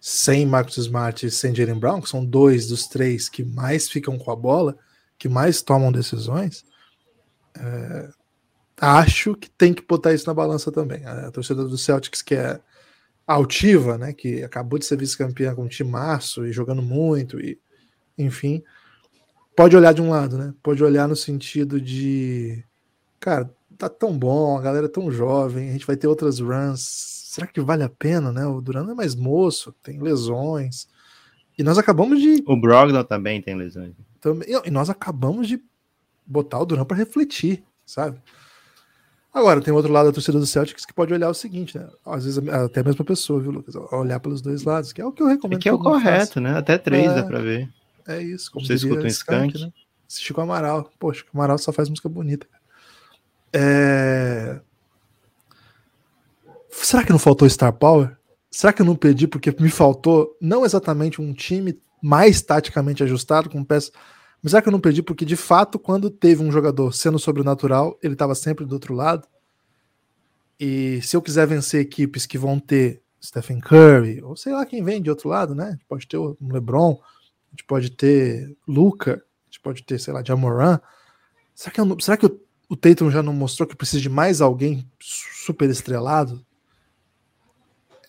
sem 0.00 0.46
Marcus 0.46 0.76
Smart 0.76 1.26
e 1.26 1.30
sem 1.30 1.54
Jalen 1.54 1.78
Brown, 1.78 2.00
que 2.00 2.08
são 2.08 2.24
dois 2.24 2.68
dos 2.68 2.86
três 2.86 3.28
que 3.28 3.44
mais 3.44 3.88
ficam 3.88 4.18
com 4.18 4.30
a 4.30 4.36
bola, 4.36 4.76
que 5.18 5.28
mais 5.28 5.60
tomam 5.60 5.92
decisões. 5.92 6.64
É, 7.58 8.08
acho 8.80 9.34
que 9.34 9.50
tem 9.50 9.74
que 9.74 9.82
botar 9.82 10.14
isso 10.14 10.26
na 10.26 10.34
balança 10.34 10.70
também. 10.70 11.04
A 11.04 11.30
torcida 11.30 11.64
do 11.64 11.76
Celtics, 11.76 12.22
que 12.22 12.34
é 12.34 12.60
altiva, 13.28 13.98
né, 13.98 14.12
que 14.14 14.42
acabou 14.42 14.78
de 14.78 14.86
ser 14.86 14.96
vice-campeã 14.96 15.54
com 15.54 15.68
time 15.68 15.90
março 15.90 16.46
e 16.46 16.52
jogando 16.52 16.80
muito, 16.80 17.38
e 17.38 17.58
enfim, 18.16 18.64
pode 19.54 19.76
olhar 19.76 19.92
de 19.92 20.00
um 20.00 20.08
lado, 20.08 20.38
né? 20.38 20.54
Pode 20.62 20.82
olhar 20.82 21.06
no 21.06 21.14
sentido 21.14 21.80
de, 21.80 22.64
cara, 23.20 23.48
tá 23.76 23.88
tão 23.88 24.18
bom, 24.18 24.56
a 24.56 24.62
galera 24.62 24.86
é 24.86 24.88
tão 24.88 25.10
jovem, 25.10 25.68
a 25.68 25.72
gente 25.72 25.86
vai 25.86 25.96
ter 25.96 26.08
outras 26.08 26.40
runs. 26.40 26.80
Será 27.28 27.46
que 27.46 27.60
vale 27.60 27.84
a 27.84 27.88
pena, 27.88 28.32
né? 28.32 28.46
O 28.46 28.60
Duran 28.60 28.90
é 28.90 28.94
mais 28.94 29.14
moço, 29.14 29.72
tem 29.82 30.00
lesões. 30.00 30.88
E 31.56 31.62
nós 31.62 31.76
acabamos 31.76 32.20
de. 32.20 32.42
O 32.46 32.56
Brogdon 32.56 33.04
também 33.04 33.42
tem 33.42 33.54
lesões. 33.54 33.94
Também, 34.20 34.48
e 34.64 34.70
nós 34.70 34.88
acabamos 34.88 35.46
de 35.46 35.62
botar 36.26 36.58
o 36.58 36.64
Duran 36.64 36.84
para 36.84 36.96
refletir, 36.96 37.62
sabe? 37.84 38.20
Agora, 39.32 39.60
tem 39.60 39.72
outro 39.72 39.92
lado 39.92 40.06
da 40.06 40.12
torcida 40.12 40.38
do 40.38 40.46
Celtics 40.46 40.84
que 40.84 40.92
pode 40.92 41.12
olhar 41.12 41.28
o 41.28 41.34
seguinte, 41.34 41.78
né? 41.78 41.88
Às 42.04 42.24
vezes 42.24 42.48
até 42.48 42.80
a 42.80 42.84
mesma 42.84 43.04
pessoa, 43.04 43.40
viu, 43.40 43.50
Lucas? 43.50 43.74
Olhar 43.92 44.18
pelos 44.20 44.40
dois 44.40 44.64
lados, 44.64 44.92
que 44.92 45.00
é 45.00 45.04
o 45.04 45.12
que 45.12 45.22
eu 45.22 45.26
recomendo. 45.26 45.58
É 45.58 45.62
que 45.62 45.68
é 45.68 45.72
o 45.72 45.78
correto, 45.78 46.26
faça. 46.26 46.40
né? 46.40 46.56
Até 46.56 46.78
três 46.78 47.10
é, 47.10 47.14
dá 47.14 47.22
pra 47.22 47.38
ver. 47.38 47.68
É 48.06 48.22
isso. 48.22 48.50
Como 48.50 48.64
Você 48.66 48.74
escuta 48.74 49.02
um 49.02 49.06
skunk, 49.06 49.54
skunk 49.54 49.66
né? 49.66 49.72
Assistir 50.08 50.32
com 50.32 50.40
o 50.40 50.44
Amaral. 50.44 50.90
Poxa, 50.98 51.24
o 51.32 51.36
Amaral 51.36 51.58
só 51.58 51.72
faz 51.72 51.88
música 51.88 52.08
bonita. 52.08 52.46
É... 53.52 54.60
Será 56.70 57.04
que 57.04 57.12
não 57.12 57.18
faltou 57.18 57.48
Star 57.48 57.72
Power? 57.72 58.16
Será 58.50 58.72
que 58.72 58.80
eu 58.80 58.86
não 58.86 58.96
pedi 58.96 59.26
porque 59.26 59.54
me 59.60 59.68
faltou 59.68 60.36
não 60.40 60.64
exatamente 60.64 61.20
um 61.20 61.34
time 61.34 61.78
mais 62.02 62.40
taticamente 62.40 63.02
ajustado 63.02 63.50
com 63.50 63.62
peças 63.62 63.92
mas 64.42 64.50
será 64.50 64.62
que 64.62 64.68
eu 64.68 64.72
não 64.72 64.80
perdi? 64.80 65.02
Porque, 65.02 65.24
de 65.24 65.36
fato, 65.36 65.78
quando 65.78 66.10
teve 66.10 66.42
um 66.42 66.52
jogador 66.52 66.92
sendo 66.92 67.18
sobrenatural, 67.18 67.98
ele 68.02 68.12
estava 68.12 68.34
sempre 68.34 68.64
do 68.64 68.72
outro 68.72 68.94
lado. 68.94 69.26
E 70.60 71.00
se 71.02 71.16
eu 71.16 71.22
quiser 71.22 71.46
vencer 71.46 71.80
equipes 71.80 72.26
que 72.26 72.38
vão 72.38 72.58
ter 72.58 73.02
Stephen 73.22 73.60
Curry, 73.60 74.22
ou 74.22 74.36
sei 74.36 74.52
lá 74.52 74.64
quem 74.64 74.82
vem 74.82 75.02
de 75.02 75.10
outro 75.10 75.28
lado, 75.28 75.54
né? 75.54 75.66
A 75.66 75.70
gente 75.72 75.84
pode 75.86 76.06
ter 76.06 76.16
o 76.16 76.36
LeBron, 76.40 77.00
a 77.00 77.50
gente 77.50 77.64
pode 77.64 77.90
ter 77.90 78.56
Luca, 78.66 79.14
a 79.14 79.44
gente 79.46 79.60
pode 79.60 79.82
ter, 79.82 79.98
sei 79.98 80.12
lá, 80.12 80.22
Jamoran. 80.24 80.80
Será 81.54 81.72
que, 81.72 81.80
eu, 81.80 82.00
será 82.00 82.16
que 82.16 82.26
o, 82.26 82.40
o 82.68 82.76
Tatum 82.76 83.10
já 83.10 83.22
não 83.22 83.32
mostrou 83.32 83.68
que 83.68 83.76
precisa 83.76 84.00
de 84.00 84.08
mais 84.08 84.40
alguém 84.40 84.88
super 85.00 85.68
estrelado? 85.68 86.44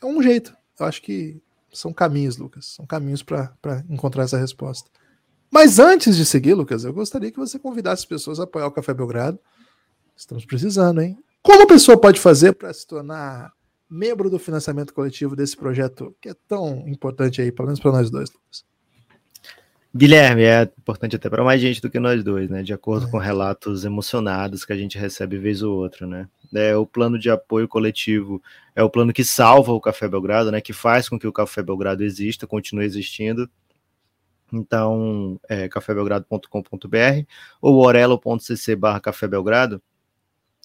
É 0.01 0.05
um 0.05 0.21
jeito. 0.21 0.55
Eu 0.79 0.85
acho 0.85 1.01
que 1.01 1.41
são 1.73 1.91
caminhos, 1.91 2.37
Lucas. 2.37 2.65
São 2.67 2.85
caminhos 2.85 3.23
para 3.23 3.83
encontrar 3.89 4.23
essa 4.23 4.37
resposta. 4.37 4.89
Mas 5.51 5.79
antes 5.79 6.15
de 6.15 6.25
seguir, 6.25 6.53
Lucas, 6.53 6.83
eu 6.83 6.93
gostaria 6.93 7.31
que 7.31 7.39
você 7.39 7.57
convidasse 7.57 8.03
as 8.03 8.05
pessoas 8.05 8.39
a 8.39 8.43
apoiar 8.43 8.67
o 8.67 8.71
Café 8.71 8.93
Belgrado. 8.93 9.39
Estamos 10.15 10.45
precisando, 10.45 11.01
hein? 11.01 11.17
Como 11.41 11.63
a 11.63 11.67
pessoa 11.67 11.99
pode 11.99 12.19
fazer 12.19 12.53
para 12.53 12.71
se 12.73 12.85
tornar 12.85 13.51
membro 13.89 14.29
do 14.29 14.37
financiamento 14.37 14.93
coletivo 14.93 15.35
desse 15.35 15.57
projeto 15.57 16.15
que 16.21 16.29
é 16.29 16.35
tão 16.47 16.87
importante 16.87 17.41
aí, 17.41 17.51
pelo 17.51 17.67
menos 17.67 17.79
para 17.79 17.91
nós 17.91 18.11
dois, 18.11 18.29
Lucas? 18.29 18.69
Guilherme, 19.95 20.43
é 20.43 20.69
importante 20.77 21.15
até 21.15 21.27
para 21.27 21.43
mais 21.43 21.59
gente 21.59 21.81
do 21.81 21.89
que 21.89 21.99
nós 21.99 22.23
dois, 22.23 22.47
né? 22.47 22.61
De 22.61 22.71
acordo 22.71 23.07
é. 23.07 23.09
com 23.09 23.17
relatos 23.17 23.85
emocionados 23.85 24.63
que 24.63 24.71
a 24.71 24.77
gente 24.77 24.99
recebe 24.99 25.39
vez 25.39 25.63
ou 25.63 25.75
outra, 25.75 26.05
né? 26.05 26.27
É, 26.53 26.75
o 26.75 26.85
plano 26.85 27.17
de 27.17 27.29
apoio 27.29 27.67
coletivo 27.67 28.41
é 28.75 28.83
o 28.83 28.89
plano 28.89 29.11
que 29.11 29.23
salva 29.23 29.71
o 29.71 29.81
Café 29.81 30.07
Belgrado, 30.07 30.51
né? 30.51 30.61
Que 30.61 30.73
faz 30.73 31.09
com 31.09 31.17
que 31.17 31.25
o 31.25 31.33
Café 31.33 31.63
Belgrado 31.63 32.03
exista, 32.03 32.45
continue 32.45 32.85
existindo 32.85 33.49
então, 34.51 35.39
é 35.47 35.67
cafébelgrado.com.br 35.69 37.25
ou 37.61 37.75
orelo.cc 37.85 38.75
barra 38.75 38.99
Café 38.99 39.27
Belgrado, 39.27 39.81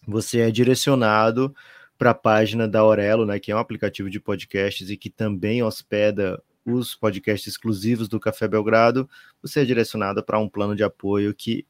você 0.07 0.40
é 0.40 0.51
direcionado 0.51 1.55
para 1.97 2.11
a 2.11 2.14
página 2.14 2.66
da 2.66 2.85
Orelo, 2.85 3.25
né, 3.25 3.38
que 3.38 3.53
é 3.53 3.57
um 3.57 3.59
aplicativo 3.59 4.11
de 4.11 4.20
podcasts 4.20 4.90
e 4.90 4.97
que 4.97 5.09
também 5.09 5.62
hospeda 5.62 6.42
os 6.64 6.94
podcasts 6.94 7.47
exclusivos 7.47 8.09
do 8.09 8.18
Café 8.18 8.49
Belgrado, 8.49 9.09
você 9.40 9.61
é 9.61 9.64
direcionado 9.64 10.25
para 10.25 10.38
um 10.38 10.49
plano 10.49 10.75
de 10.75 10.83
apoio 10.83 11.35
que 11.35 11.66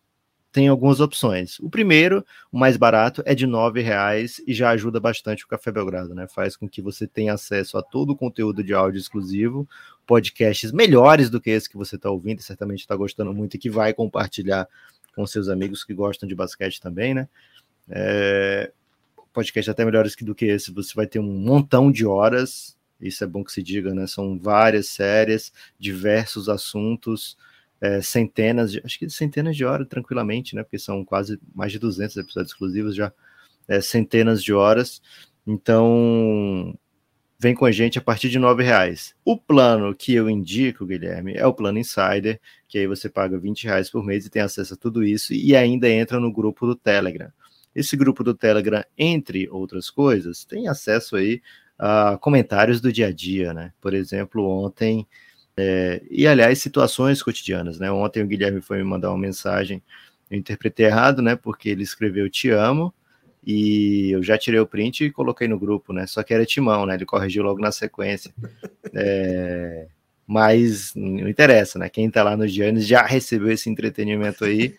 tem 0.53 0.69
algumas 0.69 1.01
opções. 1.01 1.59
O 1.59 1.69
primeiro, 1.69 2.25
o 2.53 2.57
mais 2.57 2.77
barato, 2.77 3.25
é 3.27 3.35
de 3.35 3.45
R$ 3.45 3.83
reais 3.83 4.41
e 4.47 4.55
já 4.55 4.71
ajuda 4.71 5.01
bastante 5.01 5.45
o 5.45 5.49
Café 5.49 5.73
Belgrado, 5.73 6.15
né? 6.15 6.29
Faz 6.29 6.57
com 6.57 6.69
que 6.69 6.81
você 6.81 7.09
tenha 7.09 7.35
acesso 7.35 7.77
a 7.77 7.83
todo 7.83 8.11
o 8.11 8.17
conteúdo 8.17 8.63
de 8.63 8.73
áudio 8.73 9.01
exclusivo, 9.01 9.69
podcasts 10.07 10.73
melhores 10.73 11.31
do 11.31 11.41
que 11.41 11.51
esse 11.51 11.69
que 11.69 11.77
você 11.77 11.97
está 11.97 12.11
ouvindo, 12.11 12.43
certamente 12.43 12.81
está 12.81 12.95
gostando 12.95 13.33
muito 13.33 13.55
e 13.55 13.59
que 13.59 13.71
vai 13.71 13.93
compartilhar 13.93 14.69
com 15.15 15.27
seus 15.27 15.49
amigos 15.49 15.85
que 15.85 15.95
gostam 15.95 16.29
de 16.29 16.35
basquete 16.35 16.81
também, 16.81 17.15
né? 17.15 17.29
É, 17.89 18.73
podcast 19.33 19.71
até 19.71 19.85
melhores 19.85 20.15
do 20.17 20.35
que 20.35 20.47
esse, 20.47 20.73
você 20.73 20.95
vai 20.95 21.07
ter 21.07 21.19
um 21.19 21.23
montão 21.23 21.91
de 21.91 22.07
horas, 22.07 22.77
isso 23.01 23.23
é 23.25 23.27
bom 23.27 23.45
que 23.45 23.53
se 23.53 23.63
diga, 23.63 23.93
né? 23.93 24.07
São 24.07 24.39
várias 24.39 24.89
séries, 24.89 25.53
diversos 25.79 26.49
assuntos, 26.49 27.37
é, 27.81 28.01
centenas, 28.01 28.73
de, 28.73 28.81
acho 28.85 28.99
que 28.99 29.11
centenas 29.11 29.57
de 29.57 29.65
horas 29.65 29.89
tranquilamente, 29.89 30.55
né? 30.55 30.63
Porque 30.63 30.79
são 30.79 31.05
quase 31.05 31.39
mais 31.55 31.73
de 31.73 31.79
200 31.79 32.17
episódios 32.17 32.53
exclusivos 32.53 32.95
já, 32.95 33.13
é, 33.69 33.81
centenas 33.81 34.43
de 34.43 34.55
horas. 34.55 35.03
Então, 35.47 36.79
vem 37.45 37.55
com 37.55 37.67
a 37.67 37.71
gente 37.71 37.99
a 37.99 38.01
partir 38.01 38.31
de 38.31 38.39
nove 38.39 38.63
reais. 38.63 39.15
O 39.23 39.37
plano 39.37 39.95
que 39.95 40.15
eu 40.15 40.31
indico, 40.31 40.87
Guilherme, 40.87 41.35
é 41.35 41.47
o 41.47 41.53
plano 41.53 41.79
Insider, 41.79 42.41
que 42.67 42.79
aí 42.79 42.87
você 42.87 43.07
paga 43.07 43.39
20 43.39 43.65
reais 43.65 43.91
por 43.91 44.03
mês 44.03 44.25
e 44.25 44.31
tem 44.31 44.41
acesso 44.41 44.73
a 44.73 44.77
tudo 44.79 45.05
isso 45.05 45.35
e 45.35 45.55
ainda 45.55 45.87
entra 45.87 46.19
no 46.19 46.33
grupo 46.33 46.67
do 46.67 46.75
Telegram. 46.75 47.31
Esse 47.77 47.99
grupo 47.99 48.25
do 48.25 48.33
Telegram, 48.33 48.83
entre 48.97 49.47
outras 49.51 49.91
coisas, 49.91 50.43
tem 50.47 50.69
acesso 50.69 51.17
aí 51.17 51.43
a 51.79 52.17
comentários 52.17 52.81
do 52.81 52.91
dia 52.91 53.09
a 53.09 53.13
dia, 53.13 53.53
né? 53.53 53.75
Por 53.79 53.93
exemplo, 53.93 54.49
ontem 54.49 55.07
é, 55.55 56.01
e, 56.11 56.27
aliás, 56.27 56.61
situações 56.61 57.23
cotidianas, 57.23 57.79
né? 57.79 57.93
Ontem 57.93 58.23
o 58.23 58.27
Guilherme 58.27 58.63
foi 58.63 58.79
me 58.79 58.85
mandar 58.85 59.11
uma 59.11 59.19
mensagem, 59.19 59.83
eu 60.31 60.39
interpretei 60.39 60.87
errado, 60.87 61.21
né? 61.21 61.37
Porque 61.37 61.69
ele 61.69 61.83
escreveu 61.83 62.31
te 62.31 62.49
amo, 62.49 62.95
e 63.47 64.11
eu 64.13 64.23
já 64.23 64.39
tirei 64.39 64.61
o 64.61 64.67
print 64.67 65.05
e 65.05 65.11
coloquei 65.11 65.47
no 65.49 65.59
grupo, 65.59 65.93
né? 65.93 66.07
Só 66.07 66.23
que 66.23 66.33
era 66.33 66.47
timão, 66.47 66.87
né? 66.87 66.95
Ele 66.95 67.05
corrigiu 67.05 67.43
logo 67.43 67.61
na 67.61 67.73
sequência. 67.73 68.33
É, 68.97 69.89
mas 70.25 70.93
não 70.95 71.29
interessa, 71.29 71.81
né? 71.81 71.89
Quem 71.89 72.09
tá 72.09 72.23
lá 72.23 72.37
nos 72.37 72.53
Giannis 72.53 72.87
já 72.87 73.03
recebeu 73.03 73.51
esse 73.51 73.69
entretenimento 73.69 74.45
aí. 74.45 74.77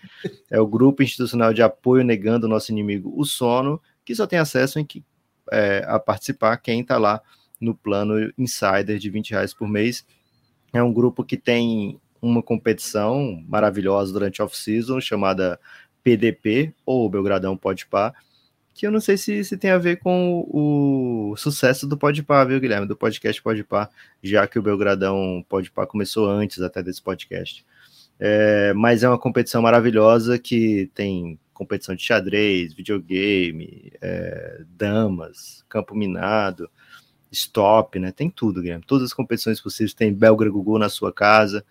É 0.49 0.57
o 0.57 0.65
grupo 0.65 1.03
institucional 1.03 1.53
de 1.53 1.61
apoio 1.61 2.01
negando 2.01 2.45
o 2.45 2.49
nosso 2.49 2.71
inimigo, 2.71 3.13
o 3.13 3.25
sono, 3.25 3.81
que 4.05 4.15
só 4.15 4.25
tem 4.25 4.39
acesso 4.39 4.79
em 4.79 4.85
que, 4.85 5.03
é, 5.51 5.83
a 5.85 5.99
participar 5.99 6.55
quem 6.55 6.81
tá 6.81 6.97
lá 6.97 7.21
no 7.59 7.75
plano 7.75 8.31
Insider 8.37 8.97
de 8.97 9.09
20 9.09 9.31
reais 9.31 9.53
por 9.53 9.67
mês 9.67 10.05
é 10.77 10.83
um 10.83 10.91
grupo 10.91 11.23
que 11.23 11.37
tem 11.37 11.99
uma 12.21 12.41
competição 12.43 13.43
maravilhosa 13.47 14.11
durante 14.11 14.41
off-season 14.41 14.99
chamada 14.99 15.59
PDP, 16.03 16.73
ou 16.85 17.09
Belgradão 17.09 17.55
Pode 17.55 17.85
Par, 17.87 18.13
que 18.75 18.85
eu 18.85 18.91
não 18.91 18.99
sei 18.99 19.15
se, 19.15 19.41
se 19.45 19.57
tem 19.57 19.71
a 19.71 19.77
ver 19.77 19.99
com 19.99 20.45
o, 20.49 21.33
sucesso 21.37 21.87
do 21.87 21.97
Podpah, 21.97 22.43
viu, 22.43 22.59
Guilherme? 22.59 22.85
Do 22.85 22.95
podcast 22.95 23.41
Podpah, 23.41 23.89
já 24.21 24.45
que 24.45 24.59
o 24.59 24.61
Belgradão 24.61 25.43
Podpah 25.47 25.87
começou 25.87 26.29
antes 26.29 26.61
até 26.61 26.83
desse 26.83 27.01
podcast. 27.01 27.65
É, 28.19 28.73
mas 28.73 29.01
é 29.01 29.07
uma 29.07 29.17
competição 29.17 29.61
maravilhosa 29.61 30.37
que 30.37 30.91
tem 30.93 31.39
competição 31.53 31.95
de 31.95 32.03
xadrez, 32.03 32.73
videogame, 32.73 33.93
é, 34.01 34.63
damas, 34.67 35.63
campo 35.69 35.95
minado, 35.95 36.69
stop, 37.31 37.97
né? 37.97 38.11
Tem 38.11 38.29
tudo, 38.29 38.61
Guilherme. 38.61 38.83
Todas 38.85 39.05
as 39.05 39.13
competições 39.13 39.61
possíveis. 39.61 39.93
Tem 39.93 40.13
Belgra 40.13 40.49
Gugu 40.49 40.77
na 40.77 40.89
sua 40.89 41.13
casa. 41.13 41.65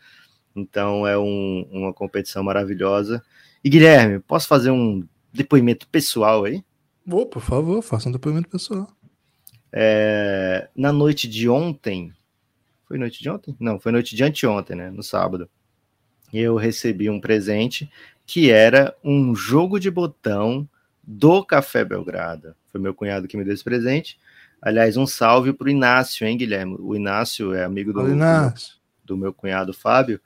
Então 0.57 1.07
é 1.07 1.19
um, 1.19 1.69
uma 1.71 1.93
competição 1.93 2.43
maravilhosa. 2.43 3.23
E 3.63 3.69
Guilherme, 3.69 4.21
posso 4.21 4.49
fazer 4.49 4.71
um 4.71 5.07
depoimento 5.31 5.87
pessoal 5.89 6.45
aí? 6.45 6.65
Oh, 7.11 7.27
por 7.27 7.43
favor, 7.43 7.83
faça 7.83 8.09
um 8.09 8.13
depoimento 8.13 8.49
pessoal. 8.49 8.89
É, 9.73 10.69
na 10.75 10.93
noite 10.93 11.29
de 11.29 11.49
ontem, 11.49 12.13
foi 12.87 12.99
noite 12.99 13.21
de 13.23 13.29
ontem? 13.29 13.57
Não, 13.59 13.79
foi 13.79 13.93
noite 13.93 14.15
de 14.15 14.23
anteontem, 14.23 14.77
né? 14.77 14.91
No 14.91 15.03
sábado. 15.03 15.49
Eu 16.33 16.57
recebi 16.57 17.11
um 17.11 17.21
presente 17.21 17.91
que 18.27 18.51
era 18.51 18.95
um 19.03 19.35
jogo 19.35 19.79
de 19.79 19.91
botão 19.91 20.69
do 21.03 21.45
Café 21.45 21.85
Belgrado. 21.85 22.55
Foi 22.69 22.81
meu 22.81 22.95
cunhado 22.95 23.29
que 23.29 23.37
me 23.37 23.45
deu 23.45 23.53
esse 23.53 23.65
presente. 23.65 24.19
Aliás, 24.61 24.97
um 24.97 25.07
salve 25.07 25.53
para 25.53 25.67
o 25.67 25.71
Inácio, 25.71 26.27
hein, 26.27 26.39
Guilherme? 26.39 26.77
O 26.79 26.97
Inácio 26.97 27.53
é 27.53 27.65
amigo 27.65 27.93
do, 27.93 28.01
do, 28.03 28.15
do 29.05 29.17
meu 29.17 29.33
cunhado 29.33 29.75
Fábio. 29.75 30.21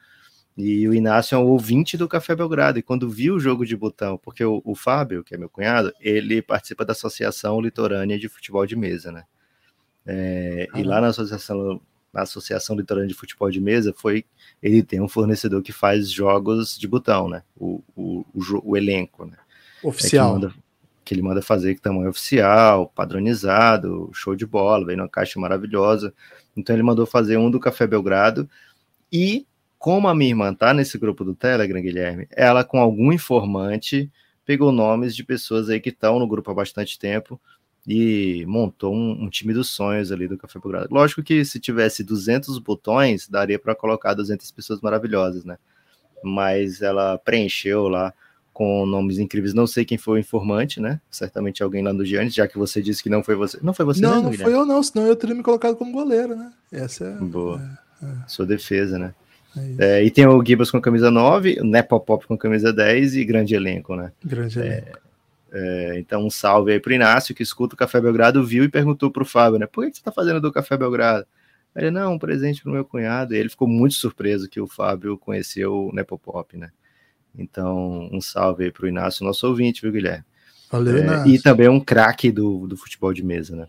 E 0.61 0.89
o 0.89 0.93
Inácio 0.93 1.37
é 1.37 1.39
um 1.39 1.47
ouvinte 1.47 1.97
do 1.97 2.09
Café 2.09 2.35
Belgrado. 2.35 2.81
E 2.81 2.83
quando 2.83 3.09
viu 3.09 3.37
o 3.37 3.41
jogo 3.41 3.65
de 3.65 3.77
botão, 3.77 4.19
porque 4.19 4.45
o, 4.45 4.61
o, 4.65 4.75
Fábio, 4.75 5.23
que 5.23 5.33
é 5.33 5.39
meu 5.39 5.49
cunhado, 5.49 5.93
ele 6.01 6.43
participa 6.43 6.85
da 6.85 6.91
Associação 6.91 7.61
Litorânea 7.61 8.19
de 8.19 8.29
Futebol 8.29 8.67
de 8.67 8.75
Mesa, 8.75 9.13
né? 9.13 9.23
É, 10.05 10.67
ah, 10.73 10.81
e 10.81 10.83
lá 10.83 11.01
na 11.01 11.09
Associação, 11.09 11.81
na 12.13 12.23
Associação 12.23 12.75
Litorânea 12.75 13.09
de 13.09 13.15
Futebol 13.15 13.49
de 13.53 13.61
Mesa, 13.61 13.95
foi 13.97 14.25
ele 14.61 14.83
tem 14.83 15.01
um 15.01 15.07
fornecedor 15.07 15.63
que 15.63 15.71
faz 15.71 16.11
jogos 16.11 16.77
de 16.77 16.89
botão, 16.89 17.29
né? 17.29 17.45
O, 17.57 17.81
o, 17.95 18.25
o, 18.35 18.71
o 18.71 18.77
elenco, 18.77 19.27
né? 19.27 19.37
Oficial. 19.81 20.45
É 20.45 20.51
que 21.05 21.15
ele 21.15 21.23
manda 21.23 21.41
fazer 21.41 21.75
que 21.77 21.81
tamanho 21.81 22.11
oficial, 22.11 22.93
padronizado, 22.95 24.11
show 24.13 24.35
de 24.35 24.45
bola, 24.45 24.85
veio 24.85 24.99
numa 24.99 25.09
caixa 25.09 25.39
maravilhosa. 25.41 26.13
Então 26.57 26.75
ele 26.75 26.83
mandou 26.83 27.07
fazer 27.07 27.39
um 27.39 27.51
do 27.51 27.61
Café 27.61 27.87
Belgrado 27.87 28.47
e 29.11 29.47
como 29.79 30.09
a 30.09 30.15
minha 30.15 30.31
irmã 30.31 30.53
tá 30.53 30.75
nesse 30.75 30.99
grupo 30.99 31.25
do 31.25 31.35
Telegram, 31.35 31.81
Guilherme, 31.81 32.27
ela 32.31 32.65
com 32.65 32.79
algum 32.81 33.13
informante 33.13 34.11
pegou 34.45 34.73
nomes 34.73 35.15
de 35.15 35.23
pessoas 35.23 35.69
aí 35.69 35.79
que 35.79 35.91
estão 35.91 36.19
no 36.19 36.27
grupo 36.27 36.51
há 36.51 36.55
bastante 36.55 36.99
tempo 36.99 37.39
e 37.87 38.45
montou 38.47 38.95
um, 38.95 39.25
um, 39.25 39.29
time 39.29 39.53
dos 39.53 39.69
sonhos 39.69 40.11
ali 40.11 40.27
do 40.27 40.39
Café 40.39 40.59
Belgrado. 40.59 40.89
Lógico 40.91 41.23
que 41.23 41.45
se 41.45 41.61
tivesse 41.61 42.03
200 42.03 42.59
botões, 42.59 43.29
daria 43.29 43.59
para 43.59 43.75
colocar 43.75 44.15
200 44.15 44.51
pessoas 44.51 44.81
maravilhosas, 44.81 45.45
né? 45.45 45.59
Mas 46.23 46.83
ela 46.83 47.19
preencheu 47.19 47.89
lá 47.89 48.13
com 48.53 48.85
nomes 48.85 49.19
incríveis. 49.19 49.55
Não 49.55 49.67
sei 49.67 49.85
quem 49.85 49.97
foi 49.97 50.19
o 50.19 50.21
informante, 50.21 50.81
né? 50.81 51.01
Certamente 51.11 51.63
alguém 51.63 51.83
lá 51.83 51.93
do 51.93 52.05
Giannis, 52.05 52.35
já 52.35 52.49
que 52.49 52.59
você 52.59 52.83
disse 52.83 53.03
que 53.03 53.09
não 53.09 53.23
foi 53.23 53.37
você. 53.37 53.59
Não 53.63 53.73
foi 53.73 53.85
você, 53.85 54.01
Não, 54.01 54.11
mesmo, 54.11 54.23
não 54.25 54.31
Guilherme? 54.31 54.53
foi 54.53 54.63
eu, 54.63 54.67
não, 54.67 54.83
senão 54.83 55.07
eu 55.07 55.15
teria 55.15 55.37
me 55.37 55.43
colocado 55.43 55.77
como 55.77 55.93
goleiro, 55.93 56.35
né? 56.35 56.53
Essa 56.73 57.05
é. 57.05 57.15
Boa. 57.25 57.61
É, 58.03 58.07
é. 58.07 58.15
Sua 58.27 58.45
defesa, 58.45 58.99
né? 58.99 59.15
É, 59.79 60.01
é 60.01 60.05
e 60.05 60.11
tem 60.11 60.27
o 60.27 60.45
Gibas 60.45 60.71
com 60.71 60.81
camisa 60.81 61.11
9, 61.11 61.59
o 61.61 61.65
Nepopop 61.65 62.27
com 62.27 62.37
camisa 62.37 62.73
10 62.73 63.17
e 63.17 63.25
grande 63.25 63.55
elenco, 63.55 63.97
né? 63.97 64.13
Grande 64.25 64.59
elenco. 64.59 64.99
É, 65.51 65.99
então, 65.99 66.27
um 66.27 66.31
salve 66.31 66.73
aí 66.73 66.81
pro 66.81 66.93
Inácio, 66.93 67.35
que 67.35 67.43
escuta 67.43 67.75
o 67.75 67.79
Café 67.79 68.01
Belgrado, 68.01 68.45
viu 68.45 68.65
e 68.65 68.69
perguntou 68.69 69.11
pro 69.11 69.25
Fábio, 69.25 69.59
né? 69.59 69.67
Por 69.67 69.87
que 69.87 69.97
você 69.97 70.03
tá 70.03 70.13
fazendo 70.13 70.41
do 70.41 70.53
Café 70.53 70.77
Belgrado? 70.77 71.27
Ele, 71.75 71.91
não, 71.91 72.15
um 72.15 72.19
presente 72.19 72.63
pro 72.63 72.73
meu 72.73 72.85
cunhado. 72.85 73.35
E 73.35 73.39
ele 73.39 73.49
ficou 73.49 73.69
muito 73.69 73.95
surpreso 73.95 74.49
que 74.49 74.61
o 74.61 74.67
Fábio 74.67 75.17
conheceu 75.17 75.89
o 75.89 75.93
Nepopop, 75.93 76.57
né? 76.57 76.71
Então, 77.37 78.09
um 78.13 78.21
salve 78.21 78.65
aí 78.65 78.73
para 78.73 78.85
o 78.85 78.89
Inácio, 78.89 79.25
nosso 79.25 79.47
ouvinte, 79.47 79.81
viu, 79.81 79.93
Guilherme? 79.93 80.25
Valeu, 80.71 80.99
é, 80.99 81.29
E 81.29 81.41
também 81.41 81.69
um 81.69 81.81
craque 81.81 82.31
do, 82.31 82.67
do 82.67 82.77
futebol 82.77 83.13
de 83.13 83.25
mesa, 83.25 83.57
né? 83.57 83.69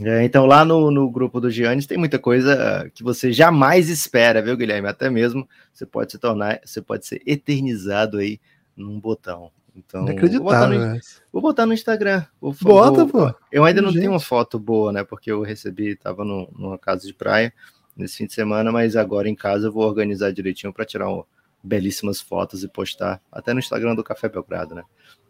É, 0.00 0.22
então, 0.22 0.46
lá 0.46 0.64
no, 0.64 0.90
no 0.90 1.10
grupo 1.10 1.40
do 1.40 1.50
Giannis 1.50 1.86
tem 1.86 1.98
muita 1.98 2.18
coisa 2.18 2.88
que 2.94 3.02
você 3.02 3.32
jamais 3.32 3.88
espera, 3.88 4.40
viu, 4.40 4.56
Guilherme? 4.56 4.88
Até 4.88 5.10
mesmo 5.10 5.48
você 5.72 5.84
pode 5.84 6.12
se 6.12 6.18
tornar, 6.18 6.60
você 6.64 6.80
pode 6.80 7.04
ser 7.06 7.20
eternizado 7.26 8.18
aí 8.18 8.40
num 8.76 9.00
botão. 9.00 9.50
Então, 9.74 10.06
vou 10.06 10.40
botar, 10.40 10.66
no, 10.66 11.00
vou 11.32 11.42
botar 11.42 11.66
no 11.66 11.72
Instagram. 11.72 12.24
Vou, 12.40 12.54
Bota, 12.62 13.04
vou, 13.04 13.30
pô. 13.30 13.34
Eu 13.50 13.64
ainda 13.64 13.80
não 13.80 13.90
Gente. 13.90 14.00
tenho 14.00 14.12
uma 14.12 14.20
foto 14.20 14.58
boa, 14.58 14.92
né? 14.92 15.04
Porque 15.04 15.30
eu 15.30 15.42
recebi, 15.42 15.94
tava 15.96 16.24
no, 16.24 16.48
numa 16.56 16.78
casa 16.78 17.06
de 17.06 17.14
praia 17.14 17.52
nesse 17.96 18.18
fim 18.18 18.26
de 18.26 18.34
semana, 18.34 18.70
mas 18.70 18.96
agora 18.96 19.28
em 19.28 19.34
casa 19.34 19.68
eu 19.68 19.72
vou 19.72 19.84
organizar 19.84 20.32
direitinho 20.32 20.72
para 20.72 20.84
tirar 20.84 21.10
um, 21.10 21.24
belíssimas 21.62 22.20
fotos 22.20 22.62
e 22.62 22.68
postar 22.68 23.20
até 23.30 23.52
no 23.52 23.58
Instagram 23.58 23.94
do 23.94 24.04
Café 24.04 24.28
Belgrado, 24.28 24.74
né? 24.74 24.82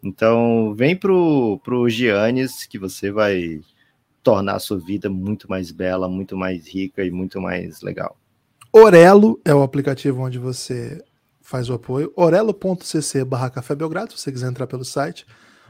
Então, 0.03 0.73
vem 0.75 0.95
pro, 0.95 1.59
pro 1.63 1.89
Giannis 1.89 2.65
que 2.65 2.77
você 2.77 3.11
vai 3.11 3.61
tornar 4.29 4.55
a 4.55 4.59
sua 4.59 4.77
vida 4.77 5.09
muito 5.09 5.49
mais 5.49 5.71
bela, 5.71 6.07
muito 6.07 6.37
mais 6.37 6.67
rica 6.67 7.03
e 7.03 7.09
muito 7.09 7.41
mais 7.41 7.81
legal. 7.81 8.15
Orelo 8.71 9.41
é 9.43 9.55
o 9.55 9.63
aplicativo 9.63 10.21
onde 10.21 10.37
você 10.37 11.03
faz 11.41 11.67
o 11.67 11.73
apoio. 11.73 12.13
orelo.cc 12.15 13.25
barra 13.25 13.49
Café 13.49 13.73
Belgrado, 13.73 14.11
se 14.11 14.19
você 14.19 14.31
quiser 14.31 14.47
entrar 14.47 14.67
pelo 14.67 14.85
site. 14.85 15.25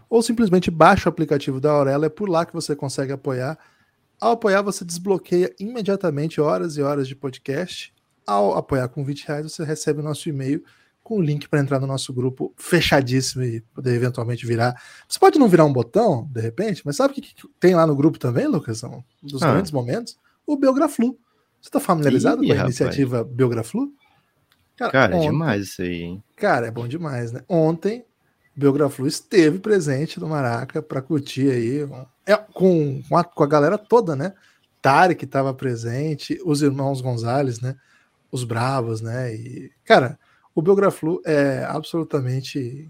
Ou 0.10 0.22
simplesmente 0.22 0.70
baixa 0.70 1.08
o 1.08 1.12
aplicativo 1.12 1.62
da 1.62 1.72
Aurelo, 1.72 2.04
é 2.04 2.10
por 2.10 2.28
lá 2.28 2.46
que 2.46 2.52
você 2.52 2.76
consegue 2.76 3.14
apoiar. 3.14 3.58
Ao 4.20 4.34
apoiar, 4.34 4.62
você 4.62 4.84
desbloqueia 4.84 5.54
imediatamente 5.58 6.42
horas 6.42 6.76
e 6.76 6.82
horas 6.82 7.08
de 7.08 7.16
podcast 7.16 7.94
ao 8.28 8.58
apoiar 8.58 8.90
com 8.90 9.06
20 9.06 9.26
reais, 9.26 9.54
você 9.54 9.64
recebe 9.64 10.02
o 10.02 10.04
nosso 10.04 10.28
e-mail 10.28 10.62
com 11.10 11.16
o 11.16 11.22
link 11.22 11.50
para 11.50 11.60
entrar 11.60 11.80
no 11.80 11.88
nosso 11.88 12.14
grupo 12.14 12.54
fechadíssimo 12.56 13.44
e 13.44 13.62
poder 13.74 13.96
eventualmente 13.96 14.46
virar. 14.46 14.80
Você 15.08 15.18
pode 15.18 15.40
não 15.40 15.50
virar 15.50 15.66
um 15.66 15.74
botão, 15.74 16.30
de 16.30 16.40
repente, 16.40 16.84
mas 16.86 16.98
sabe 16.98 17.14
o 17.14 17.16
que, 17.16 17.22
que 17.22 17.34
tem 17.60 17.74
lá 17.74 17.88
no 17.88 17.96
grupo 17.96 18.20
também, 18.20 18.46
Lucas? 18.46 18.84
Um 18.84 19.02
dos 19.24 19.42
ah. 19.42 19.52
grandes 19.52 19.72
momentos? 19.72 20.20
O 20.46 20.56
Biograflu. 20.56 21.18
Você 21.60 21.70
está 21.70 21.80
familiarizado 21.80 22.44
Ih, 22.44 22.48
com 22.48 22.54
a 22.54 22.56
rapaz. 22.58 22.80
iniciativa 22.80 23.24
Biograflu? 23.24 23.92
Cara, 24.78 24.92
Cara 24.92 25.14
é 25.14 25.16
ontem, 25.16 25.28
é 25.28 25.32
demais 25.32 25.64
isso 25.64 25.82
aí, 25.82 26.02
hein? 26.04 26.24
Cara, 26.36 26.68
é 26.68 26.72
bom 26.72 26.88
demais, 26.88 27.32
né? 27.32 27.42
Ontem, 27.50 28.06
Biograflu 28.56 29.08
esteve 29.08 29.58
presente 29.58 30.20
no 30.20 30.30
Maraca 30.30 30.80
para 30.80 31.02
curtir 31.02 31.50
aí, 31.50 31.90
é, 32.28 32.38
com, 32.38 33.02
com 33.10 33.18
a, 33.18 33.24
com 33.24 33.44
a 33.44 33.48
galera 33.48 33.80
toda, 33.80 34.16
né? 34.16 34.34
Tarek 34.80 35.26
estava 35.26 35.56
presente, 35.56 36.40
os 36.46 36.62
irmãos 36.62 37.02
Gonzalez, 37.02 37.60
né? 37.60 37.76
os 38.32 38.44
Bravos, 38.44 39.02
né? 39.02 39.34
E, 39.34 39.72
cara, 39.84 40.20
o 40.60 40.62
Biograflu 40.62 41.22
é 41.26 41.66
absolutamente. 41.68 42.90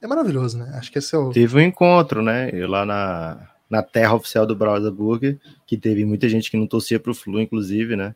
É 0.00 0.06
maravilhoso, 0.06 0.58
né? 0.58 0.72
Acho 0.74 0.92
que 0.92 0.98
esse 0.98 1.14
é 1.14 1.18
o. 1.18 1.30
Teve 1.30 1.56
um 1.56 1.60
encontro, 1.60 2.22
né? 2.22 2.50
Lá 2.66 2.84
na, 2.84 3.48
na 3.68 3.82
terra 3.82 4.14
oficial 4.14 4.46
do 4.46 4.54
Browserburg, 4.54 5.38
que 5.66 5.76
teve 5.76 6.04
muita 6.04 6.28
gente 6.28 6.50
que 6.50 6.56
não 6.56 6.66
torcia 6.66 7.00
pro 7.00 7.14
Flu, 7.14 7.40
inclusive, 7.40 7.96
né? 7.96 8.14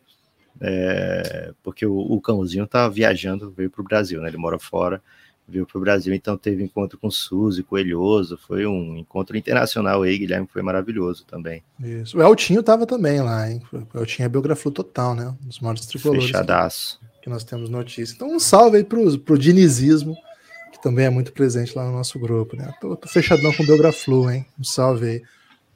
É, 0.61 1.53
porque 1.63 1.87
o, 1.87 1.97
o 1.97 2.21
cãozinho 2.21 2.67
tá 2.67 2.89
viajando, 2.89 3.51
veio 3.51 3.71
pro 3.71 3.83
Brasil, 3.83 4.21
né? 4.21 4.29
Ele 4.29 4.37
mora 4.37 4.59
fora 4.59 5.03
veio 5.47 5.67
para 5.67 5.79
o 5.79 5.81
Brasil, 5.81 6.15
então 6.15 6.37
teve 6.37 6.63
encontro 6.63 6.99
com 6.99 7.11
Suzy, 7.11 7.63
Coelhoso, 7.63 8.39
foi 8.39 8.67
um 8.67 8.97
encontro 8.97 9.37
internacional 9.37 10.03
aí, 10.03 10.17
Guilherme, 10.17 10.49
foi 10.51 10.63
maravilhoso 10.63 11.25
também. 11.27 11.63
Isso. 11.81 12.17
O 12.17 12.23
Eltinho 12.23 12.63
tava 12.63 12.87
também 12.87 13.21
lá, 13.21 13.51
hein? 13.51 13.61
O 13.73 13.99
Eltinho 13.99 14.27
é 14.27 14.29
biografia 14.29 14.71
total, 14.71 15.15
né? 15.15 15.35
Um 15.43 15.47
dos 15.47 15.61
maiores 15.61 15.87
tricolores. 15.87 16.25
Fechadaço. 16.25 17.01
Que 17.23 17.31
nós 17.31 17.45
temos 17.45 17.71
notícia. 17.71 18.15
Então 18.15 18.29
um 18.29 18.41
salve 18.41 18.79
aí 18.79 18.85
pro, 18.85 19.19
pro 19.21 19.39
dinizismo, 19.39 20.17
que 20.73 20.83
também 20.83 21.07
é 21.07 21.11
muito 21.11 21.33
presente 21.33 21.77
lá 21.77 21.87
no 21.87 21.93
nosso 21.93 22.19
grupo, 22.19 22.57
né? 22.57 22.75
Tô, 22.81 22.97
tô 22.97 23.09
fechadão 23.09 23.53
com 23.55 23.63
o 23.63 23.67
Biograflu, 23.67 24.31
hein? 24.31 24.45
Um 24.59 24.65
salve 24.65 25.07
aí 25.07 25.23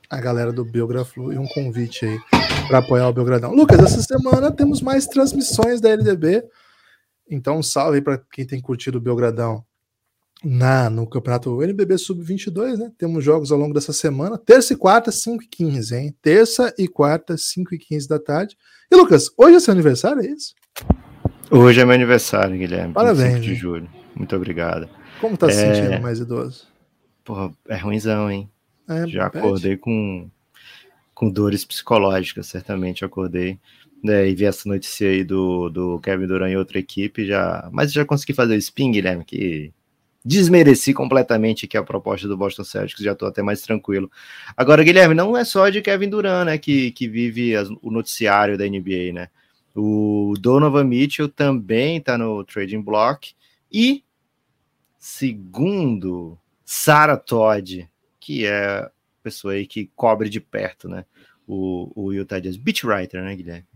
a 0.09 0.21
galera 0.21 0.53
do 0.53 0.65
Biograflu 0.65 1.33
e 1.33 1.39
um 1.39 1.47
convite 1.47 2.05
aí 2.05 2.19
para 2.67 2.79
apoiar 2.79 3.09
o 3.09 3.13
Belgradão. 3.13 3.55
Lucas, 3.55 3.79
essa 3.79 4.03
semana 4.03 4.51
temos 4.51 4.81
mais 4.81 5.07
transmissões 5.07 5.81
da 5.81 5.91
LDB. 5.91 6.45
Então, 7.29 7.59
um 7.59 7.63
salve 7.63 8.01
para 8.01 8.21
quem 8.33 8.47
tem 8.47 8.61
curtido 8.61 8.99
o 8.99 9.01
Belgradão 9.01 9.65
na, 10.45 10.89
no 10.89 11.09
campeonato 11.09 11.63
NBB 11.63 11.99
Sub-22, 11.99 12.77
né? 12.77 12.93
Temos 12.97 13.25
jogos 13.25 13.51
ao 13.51 13.59
longo 13.59 13.75
dessa 13.75 13.93
semana, 13.93 14.39
terça 14.39 14.73
e 14.73 14.77
quarta, 14.77 15.11
5 15.11 15.43
e 15.43 15.47
15, 15.47 15.97
hein? 15.97 16.17
Terça 16.23 16.73
e 16.79 16.87
quarta, 16.87 17.37
5 17.37 17.75
e 17.75 17.79
15 17.79 18.09
da 18.09 18.19
tarde. 18.19 18.57
E 18.91 18.97
Lucas, 18.97 19.31
hoje 19.37 19.57
é 19.57 19.61
seu 19.61 19.73
aniversário, 19.73 20.23
é 20.23 20.27
isso? 20.27 20.55
Hoje 21.51 21.81
é 21.81 21.85
meu 21.85 21.95
aniversário, 21.95 22.57
Guilherme. 22.57 22.93
Parabéns. 22.93 23.43
de 23.43 23.55
julho. 23.55 23.89
Muito 24.15 24.35
obrigado. 24.35 24.89
Como 25.21 25.37
tá 25.37 25.51
se 25.51 25.63
é... 25.63 25.75
sentindo 25.75 26.03
mais 26.03 26.19
idoso? 26.19 26.67
Porra, 27.25 27.53
é 27.69 27.77
ruimzão, 27.77 28.31
hein? 28.31 28.49
É, 28.89 29.07
Já 29.07 29.27
acordei 29.27 29.77
com, 29.77 30.29
com 31.15 31.29
dores 31.29 31.65
psicológicas, 31.65 32.47
certamente 32.47 33.05
acordei 33.05 33.59
né, 34.03 34.29
e 34.29 34.35
vi 34.35 34.45
essa 34.45 34.69
notícia 34.69 35.09
aí 35.09 35.25
do, 35.25 35.69
do 35.69 35.99
Kevin 36.01 36.27
Durant 36.27 36.51
em 36.51 36.57
outra 36.57 36.79
equipe, 36.79 37.27
já, 37.27 37.69
mas 37.73 37.93
já 37.93 38.05
consegui 38.05 38.33
fazer 38.33 38.55
o 38.55 38.59
spin, 38.59 38.93
Guilherme, 38.93 39.25
que 39.25 39.73
desmereci 40.25 40.93
completamente 40.93 41.67
que 41.67 41.77
a 41.77 41.83
proposta 41.83 42.27
do 42.29 42.37
Boston 42.37 42.65
Celtics, 42.65 43.03
já 43.03 43.13
estou 43.13 43.29
até 43.29 43.43
mais 43.43 43.63
tranquilo. 43.63 44.11
Agora, 44.57 44.85
Guilherme, 44.85 45.15
não 45.15 45.37
é 45.37 45.45
só 45.45 45.69
de 45.69 45.83
Kevin 45.83 46.09
Durant, 46.09 46.47
né, 46.47 46.59
que, 46.59 46.91
que 46.93 47.09
vive 47.09 47.57
as, 47.57 47.69
o 47.83 47.91
noticiário 47.91 48.59
da 48.59 48.65
NBA, 48.65 49.13
né? 49.13 49.29
O 49.79 50.33
Donovan 50.41 50.85
Mitchell 50.85 51.29
também 51.29 51.99
está 51.99 52.17
no 52.17 52.43
trading 52.43 52.81
block 52.81 53.35
e 53.71 54.03
segundo 54.99 56.39
Sarah 56.65 57.19
Todd, 57.19 57.87
que 58.19 58.47
é 58.47 58.79
a 58.79 58.91
pessoa 59.23 59.53
aí 59.53 59.67
que 59.67 59.91
cobre 59.95 60.31
de 60.31 60.41
perto, 60.41 60.89
né? 60.89 61.05
O, 61.47 61.93
o 61.95 62.13
Utah 62.13 62.41
Jazz, 62.41 62.57
beat 62.57 62.85
writer, 62.85 63.23
né, 63.23 63.37
Guilherme? 63.37 63.67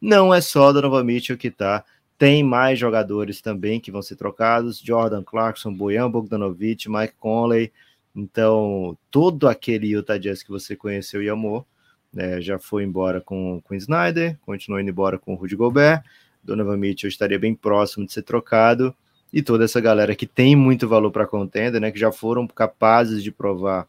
Não 0.00 0.32
é 0.32 0.40
só 0.40 0.72
Donovan 0.72 1.04
Mitchell 1.04 1.36
que 1.36 1.50
tá. 1.50 1.84
Tem 2.16 2.42
mais 2.42 2.78
jogadores 2.78 3.42
também 3.42 3.78
que 3.78 3.92
vão 3.92 4.00
ser 4.00 4.16
trocados: 4.16 4.78
Jordan 4.78 5.22
Clarkson, 5.22 5.74
Bojan 5.74 6.10
Bogdanovic, 6.10 6.88
Mike 6.88 7.14
Conley. 7.18 7.70
Então, 8.16 8.96
todo 9.10 9.46
aquele 9.46 9.88
Utah 9.88 10.16
Jazz 10.16 10.42
que 10.42 10.50
você 10.50 10.74
conheceu 10.74 11.22
e 11.22 11.28
amou 11.28 11.66
né, 12.12 12.40
já 12.40 12.58
foi 12.58 12.84
embora 12.84 13.20
com 13.20 13.62
o 13.68 13.74
Snyder, 13.74 14.38
continuou 14.42 14.80
indo 14.80 14.90
embora 14.90 15.18
com 15.18 15.32
o 15.32 15.36
Rudy 15.36 15.56
Gobert. 15.56 16.02
Donovan 16.42 16.76
Mitchell 16.76 17.08
estaria 17.08 17.38
bem 17.38 17.54
próximo 17.54 18.06
de 18.06 18.12
ser 18.12 18.22
trocado. 18.22 18.94
E 19.32 19.42
toda 19.42 19.64
essa 19.64 19.80
galera 19.80 20.16
que 20.16 20.26
tem 20.26 20.56
muito 20.56 20.88
valor 20.88 21.10
para 21.10 21.26
contenda, 21.26 21.78
né, 21.78 21.92
que 21.92 21.98
já 21.98 22.10
foram 22.10 22.46
capazes 22.48 23.22
de 23.22 23.30
provar 23.30 23.86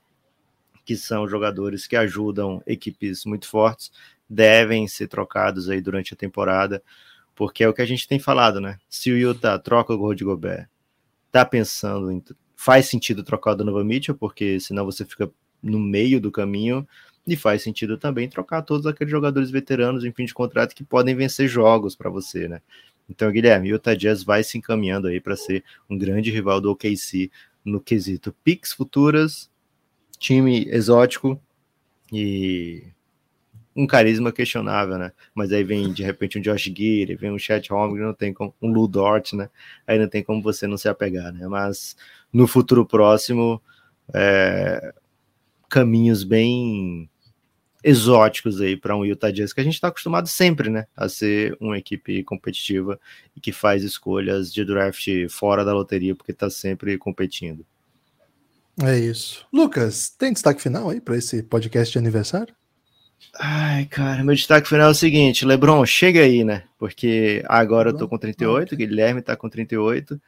que 0.86 0.96
são 0.96 1.28
jogadores 1.28 1.88
que 1.88 1.96
ajudam 1.96 2.62
equipes 2.66 3.26
muito 3.26 3.48
fortes, 3.48 3.92
devem 4.30 4.88
ser 4.88 5.08
trocados 5.08 5.70
aí 5.70 5.82
durante 5.82 6.14
a 6.14 6.18
temporada, 6.18 6.82
porque 7.36 7.64
é 7.64 7.70
o 7.70 7.74
que 7.74 7.82
a 7.82 7.86
gente 7.86 8.08
tem 8.08 8.20
falado, 8.20 8.60
né? 8.60 8.78
Se 8.90 9.12
o 9.12 9.18
Utah 9.18 9.60
troca 9.60 9.94
o 9.94 9.98
Rudy 9.98 10.24
Gobert, 10.24 10.68
tá 11.32 11.46
pensando 11.46 12.12
em 12.12 12.24
faz 12.56 12.88
sentido 12.88 13.24
trocar 13.24 13.52
o 13.52 13.56
Donovan 13.56 13.84
Mitchell, 13.84 14.16
porque 14.16 14.60
senão 14.60 14.86
você 14.86 15.04
fica 15.04 15.32
no 15.64 15.80
meio 15.80 16.22
do 16.22 16.32
caminho, 16.32 16.88
e 17.26 17.36
faz 17.36 17.62
sentido 17.62 17.98
também 17.98 18.28
trocar 18.28 18.62
todos 18.62 18.88
aqueles 18.88 19.12
jogadores 19.12 19.52
veteranos 19.52 20.04
em 20.04 20.12
fim 20.12 20.26
de 20.26 20.34
contrato 20.34 20.76
que 20.76 20.84
podem 20.84 21.16
vencer 21.16 21.48
jogos 21.48 21.96
para 21.96 22.10
você, 22.10 22.48
né? 22.48 22.62
Então, 23.10 23.32
Guilherme, 23.32 23.72
o 23.72 23.76
Utah 23.76 23.94
Jazz 23.94 24.24
vai 24.24 24.44
se 24.44 24.58
encaminhando 24.58 25.08
aí 25.08 25.20
para 25.20 25.36
ser 25.36 25.64
um 25.90 25.98
grande 25.98 26.32
rival 26.32 26.62
do 26.62 26.72
OKC 26.72 27.30
no 27.64 27.80
quesito 27.80 28.34
picks 28.44 28.72
futuras, 28.74 29.52
time 30.18 30.66
exótico 30.70 31.40
e 32.12 32.84
um 33.76 33.86
carisma 33.88 34.32
questionável, 34.32 34.98
né? 34.98 35.12
Mas 35.34 35.52
aí 35.52 35.64
vem 35.64 35.92
de 35.92 36.04
repente 36.04 36.38
um 36.38 36.42
Josh 36.42 36.64
Gidey, 36.64 37.16
vem 37.16 37.32
um 37.32 37.40
Chet 37.40 37.72
Holmgren, 37.72 38.08
não 38.08 38.14
tem 38.14 38.34
como 38.34 38.54
um 38.62 38.72
Lou 38.72 38.88
Dort, 38.88 39.34
né? 39.34 39.50
Aí 39.86 40.00
não 40.00 40.08
tem 40.08 40.24
como 40.24 40.42
você 40.42 40.68
não 40.68 40.78
se 40.78 40.90
apegar, 40.90 41.32
né? 41.34 41.48
Mas 41.48 41.96
no 42.32 42.48
futuro 42.48 42.86
próximo, 42.86 43.62
é, 44.14 44.94
caminhos 45.70 46.24
bem 46.24 47.10
exóticos 47.84 48.62
aí 48.62 48.78
para 48.78 48.96
um 48.96 49.06
Utah 49.06 49.32
Jazz 49.32 49.54
que 49.54 49.62
a 49.62 49.64
gente 49.64 49.74
está 49.74 49.88
acostumado 49.88 50.28
sempre, 50.28 50.70
né, 50.70 50.86
a 50.96 51.10
ser 51.10 51.56
uma 51.60 51.78
equipe 51.78 52.24
competitiva 52.24 53.00
e 53.36 53.40
que 53.40 53.52
faz 53.52 53.84
escolhas 53.84 54.54
de 54.54 54.64
draft 54.64 55.08
fora 55.30 55.66
da 55.66 55.74
loteria 55.74 56.16
porque 56.16 56.32
está 56.32 56.50
sempre 56.50 56.98
competindo. 56.98 57.66
É 58.82 58.98
isso. 58.98 59.46
Lucas, 59.52 60.10
tem 60.10 60.34
destaque 60.34 60.62
final 60.62 60.90
aí 60.90 61.02
para 61.02 61.18
esse 61.18 61.44
podcast 61.44 61.92
de 61.92 61.98
aniversário? 61.98 62.56
Ai, 63.40 63.86
cara, 63.86 64.24
meu 64.24 64.36
destaque 64.36 64.68
final 64.68 64.88
é 64.88 64.92
o 64.92 64.96
seguinte, 64.96 65.46
LeBron, 65.46 65.86
chega 65.86 66.22
aí, 66.22 66.44
né? 66.44 66.64
Porque 66.78 67.44
agora 67.48 67.90
eu 67.90 67.98
tô 67.98 68.08
com 68.08 68.18
38, 68.18 68.76
Guilherme 68.76 69.22
tá 69.22 69.36
com 69.36 69.50
38 69.50 70.20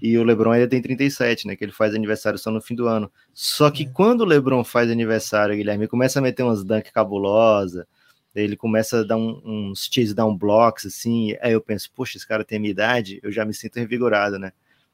e 0.00 0.16
o 0.18 0.24
LeBron 0.24 0.52
ainda 0.52 0.68
tem 0.68 0.80
37, 0.80 1.46
né? 1.46 1.56
Que 1.56 1.64
ele 1.64 1.72
faz 1.72 1.94
aniversário 1.94 2.38
só 2.38 2.50
no 2.50 2.60
fim 2.60 2.74
do 2.74 2.86
ano. 2.86 3.10
Só 3.32 3.70
que 3.70 3.84
é. 3.84 3.86
quando 3.86 4.22
o 4.22 4.24
LeBron 4.24 4.64
faz 4.64 4.90
aniversário, 4.90 5.56
Guilherme, 5.56 5.86
começa 5.88 6.18
a 6.18 6.22
meter 6.22 6.42
umas 6.42 6.64
dunk 6.64 6.92
cabulosa, 6.92 7.86
ele 8.34 8.56
começa 8.56 9.00
a 9.00 9.04
dar 9.04 9.16
um, 9.16 9.40
uns 9.44 9.88
chase 9.92 10.14
down 10.14 10.36
blocks, 10.36 10.86
assim, 10.86 11.36
aí 11.40 11.52
eu 11.52 11.60
penso, 11.60 11.90
poxa, 11.94 12.16
esse 12.16 12.26
cara 12.26 12.44
tem 12.44 12.58
minha 12.58 12.70
idade, 12.70 13.20
eu 13.22 13.30
já 13.30 13.44
me 13.44 13.52
sinto 13.52 13.76
revigorado, 13.76 14.38
né? 14.38 14.52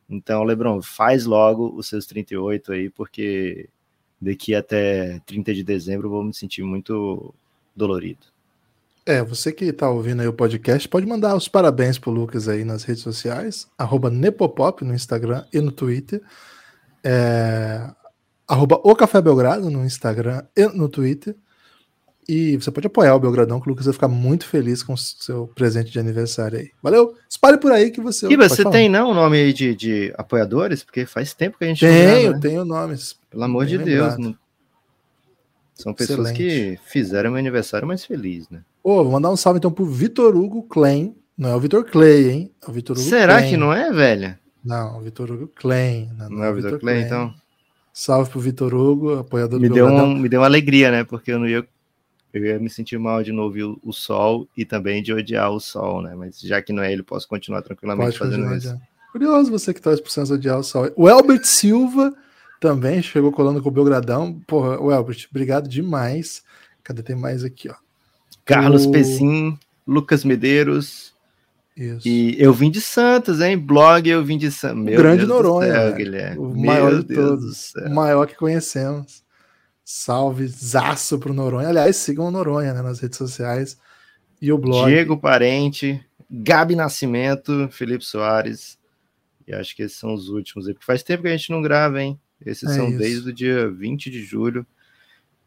Então, 0.09 0.43
LeBron, 0.43 0.83
faz 0.83 1.25
logo 1.27 1.75
os 1.77 1.89
seus 1.89 2.07
38 2.07 2.73
aí, 2.73 2.91
porque 2.91 3.69
daqui 4.21 4.55
até 4.55 5.21
30 5.27 5.55
de 5.55 5.63
dezembro 5.63 6.07
eu 6.09 6.11
vou 6.11 6.25
me 6.25 6.35
sentir 6.35 6.63
muito 6.63 7.35
dolorido. 7.77 8.27
É, 9.09 9.25
você 9.25 9.51
que 9.51 9.65
está 9.65 9.89
ouvindo 9.89 10.21
aí 10.21 10.29
o 10.29 10.35
podcast, 10.35 10.87
pode 10.87 11.07
mandar 11.07 11.35
os 11.35 11.49
parabéns 11.49 11.99
pro 11.99 12.11
Lucas 12.11 12.47
aí 12.47 12.63
nas 12.63 12.85
redes 12.85 13.03
sociais, 13.03 13.67
arroba 13.79 14.11
Nepopop 14.11 14.85
no 14.85 14.93
Instagram 14.93 15.47
e 15.51 15.63
no 15.63 15.73
Twitter, 15.73 16.21
é, 17.03 17.89
arroba 18.47 18.79
o 18.85 18.95
Café 18.95 19.23
Belgrado 19.23 19.71
no 19.71 19.83
Instagram 19.83 20.43
e 20.55 20.67
no 20.67 20.91
Twitter, 20.91 21.35
e 22.29 22.59
você 22.59 22.71
pode 22.71 22.87
apoiar 22.87 23.15
o 23.15 23.19
Belgradão, 23.19 23.59
que 23.59 23.67
o 23.67 23.71
Lucas 23.71 23.87
vai 23.87 23.95
ficar 23.95 24.09
muito 24.09 24.47
feliz 24.47 24.83
com 24.83 24.93
o 24.93 24.99
seu 24.99 25.47
presente 25.55 25.91
de 25.91 25.99
aniversário 25.99 26.59
aí. 26.59 26.71
Valeu? 26.83 27.15
Espalhe 27.27 27.57
por 27.57 27.73
aí 27.73 27.91
que 27.91 28.03
você... 28.03 28.27
E 28.27 28.37
você 28.37 28.63
tem 28.69 28.91
não 28.91 29.13
o 29.13 29.15
nome 29.15 29.39
aí 29.39 29.55
de, 29.55 29.75
de 29.75 30.13
apoiadores? 30.19 30.85
Porque 30.85 31.07
faz 31.07 31.33
tempo 31.33 31.57
que 31.57 31.65
a 31.65 31.69
gente 31.69 31.81
Tenho, 31.81 32.21
grava, 32.21 32.35
né? 32.35 32.41
tenho 32.43 32.63
nomes. 32.63 33.17
Pelo 33.31 33.45
amor 33.45 33.65
de 33.65 33.79
Deus, 33.79 34.19
não... 34.19 34.37
São 35.73 35.95
pessoas 35.95 36.31
Excelente. 36.31 36.77
que 36.77 36.91
fizeram 36.91 37.31
meu 37.31 37.39
aniversário 37.39 37.87
mais 37.87 38.05
feliz, 38.05 38.51
né? 38.51 38.63
Ô, 38.89 39.05
vou 39.05 39.13
mandar 39.13 39.29
um 39.31 39.37
salve 39.37 39.59
então 39.59 39.71
pro 39.71 39.85
Vitor 39.85 40.35
Hugo 40.35 40.63
Klein. 40.63 41.15
Não 41.37 41.51
é 41.51 41.55
o 41.55 41.61
Vitor 41.61 41.85
Clay, 41.85 42.31
hein? 42.31 42.55
É 42.67 42.71
o 42.71 42.73
Vitor 42.73 42.97
Hugo 42.97 43.07
Será 43.07 43.37
Klein. 43.37 43.51
que 43.51 43.57
não 43.59 43.71
é, 43.71 43.93
velha? 43.93 44.41
Não, 44.65 44.97
o 44.97 45.03
Vitor 45.03 45.31
Hugo 45.31 45.47
Klein. 45.49 46.11
Não, 46.17 46.31
não 46.31 46.43
é 46.43 46.51
o 46.51 46.55
Vitor 46.55 46.81
Klein, 46.81 47.03
então? 47.03 47.35
Salve 47.93 48.31
pro 48.31 48.41
Vitor 48.41 48.73
Hugo, 48.73 49.19
apoiador 49.19 49.61
me 49.61 49.69
do 49.69 49.75
deu 49.75 49.87
um, 49.89 50.15
Me 50.17 50.27
deu 50.27 50.41
uma 50.41 50.47
alegria, 50.47 50.91
né? 50.91 51.05
Porque 51.05 51.31
eu 51.31 51.39
não 51.39 51.47
ia, 51.47 51.69
eu 52.33 52.43
ia 52.43 52.59
me 52.59 52.71
sentir 52.71 52.99
mal 52.99 53.23
de 53.23 53.31
não 53.31 53.43
ouvir 53.43 53.65
o, 53.65 53.79
o, 53.85 53.93
sol 53.93 54.49
e 54.57 54.65
também 54.65 55.03
de 55.03 55.13
odiar 55.13 55.53
o 55.53 55.61
sol, 55.61 56.01
né? 56.01 56.15
Mas 56.17 56.41
já 56.41 56.63
que 56.63 56.73
não 56.73 56.83
é 56.83 56.91
ele, 56.91 57.03
posso 57.03 57.29
continuar 57.29 57.61
tranquilamente 57.61 58.07
Pode 58.07 58.19
fazendo 58.19 58.49
continuar 58.49 58.57
isso. 58.57 58.81
Curioso 59.13 59.51
você 59.51 59.75
que 59.75 59.83
torce 59.83 60.03
pro 60.03 60.35
odiar 60.35 60.59
o 60.59 60.65
sol. 60.65 60.91
O 60.97 61.07
Elbert 61.07 61.45
Silva 61.45 62.15
também 62.59 63.03
chegou 63.03 63.33
colando 63.33 63.63
com 63.63 63.69
o 63.69 63.73
Belgradão. 63.73 64.41
Porra, 64.47 64.81
o 64.81 64.91
Elbert, 64.91 65.27
obrigado 65.31 65.69
demais. 65.69 66.43
Cadê? 66.83 67.03
Tem 67.03 67.15
mais 67.15 67.45
aqui, 67.45 67.69
ó. 67.69 67.75
Carlos 68.49 68.87
o... 68.87 68.91
Pessim, 68.91 69.59
Lucas 69.87 70.25
Medeiros. 70.25 71.13
Isso. 71.77 72.09
E 72.09 72.35
eu 72.43 72.53
vim 72.53 72.71
de 72.71 72.81
Santos, 72.81 73.41
hein? 73.41 73.57
Blog 73.57 74.09
eu 74.09 74.25
vim 74.25 74.39
de 74.39 74.51
Santos. 74.51 74.83
Meu 74.83 74.97
grande 74.97 75.19
Deus 75.19 75.29
Noronha, 75.29 75.73
céu, 75.73 75.95
Guilherme. 75.95 76.39
O 76.39 76.49
Meu 76.49 76.67
maior 76.67 77.03
de 77.03 77.15
todos. 77.15 77.73
O 77.75 77.91
maior 77.91 78.27
que 78.27 78.35
conhecemos. 78.35 79.23
Salve, 79.85 80.47
zaço 80.49 81.19
pro 81.19 81.33
Noronha. 81.33 81.69
Aliás, 81.69 81.97
sigam 81.97 82.27
o 82.27 82.31
Noronha 82.31 82.75
né, 82.75 82.83
nas 82.83 82.99
redes 83.01 83.19
sociais. 83.19 83.79
E 84.41 84.51
o 84.51 84.59
blog. 84.59 84.89
Diego 84.89 85.17
Parente, 85.17 86.05
Gabi 86.31 86.75
Nascimento, 86.75 87.69
Felipe 87.71 88.05
Soares. 88.05 88.79
E 89.47 89.55
acho 89.55 89.77
que 89.77 89.83
esses 89.83 89.97
são 89.97 90.13
os 90.15 90.29
últimos 90.31 90.67
aí. 90.67 90.75
Porque 90.75 90.87
faz 90.87 91.03
tempo 91.03 91.23
que 91.23 91.29
a 91.29 91.37
gente 91.37 91.51
não 91.51 91.63
grava, 91.63 92.03
hein? 92.03 92.19
Esses 92.45 92.71
é 92.71 92.75
são 92.75 92.89
isso. 92.89 92.99
desde 92.99 93.31
o 93.31 93.33
dia 93.33 93.71
20 93.71 94.11
de 94.11 94.23
julho. 94.23 94.67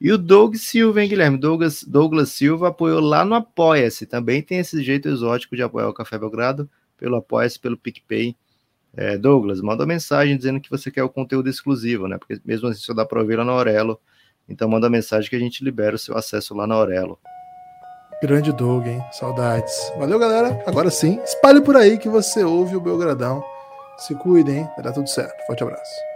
E 0.02 0.12
o 0.12 0.18
Doug 0.18 0.56
Silva, 0.56 1.04
hein, 1.04 1.08
Guilherme? 1.08 1.38
Douglas, 1.38 1.84
Douglas 1.84 2.30
Silva 2.30 2.70
apoiou 2.70 2.99
lá 2.99 3.24
no 3.24 3.36
Apoia-se. 3.36 4.08
Também 4.08 4.41
tem 4.41 4.58
esse 4.58 4.82
jeito 4.82 5.08
exótico 5.08 5.56
de 5.56 5.62
apoiar 5.62 5.88
o 5.88 5.93
Café 5.93 6.18
Belgrado, 6.18 6.68
pelo 6.97 7.18
Apoia-se, 7.18 7.60
pelo 7.60 7.78
PicPay. 7.78 8.36
É, 8.97 9.16
Douglas, 9.16 9.62
manda 9.62 9.86
mensagem 9.86 10.36
dizendo 10.36 10.60
que 10.60 10.72
você 10.72 10.89
quer 10.89 11.04
o 11.04 11.10
conteúdo 11.10 11.47
exclusivo, 11.47 12.08
né? 12.08 12.18
Porque 12.18 12.41
mesmo 12.43 12.68
assim 12.68 12.80
só 12.80 12.95
dá 12.95 13.06
para 13.06 13.20
ouvir 13.22 13.36
lá 13.36 13.45
na 13.45 13.52
Aurelo. 13.52 14.02
Então 14.49 14.68
manda 14.68 14.89
mensagem 14.89 15.30
que 15.30 15.36
a 15.36 15.39
gente 15.39 15.64
libera 15.64 15.95
o 15.95 15.99
seu 15.99 16.18
acesso 16.18 16.56
lá 16.56 16.66
na 16.66 16.74
Aurelo. 16.74 17.20
Grande 18.24 18.52
Doug, 18.52 18.88
hein? 18.88 19.04
Saudades. 19.12 19.93
Valeu, 19.99 20.18
galera. 20.18 20.64
Agora 20.66 20.89
sim, 20.89 21.20
espalhe 21.24 21.62
por 21.62 21.78
aí 21.78 21.99
que 21.99 22.10
você 22.10 22.43
ouve 22.43 22.76
o 22.76 22.82
Belgradão. 22.82 23.43
Se 23.99 24.16
cuidem, 24.16 24.64
vai 24.76 24.84
dar 24.84 24.93
tudo 24.93 25.08
certo. 25.08 25.45
Forte 25.45 25.62
abraço. 25.62 26.11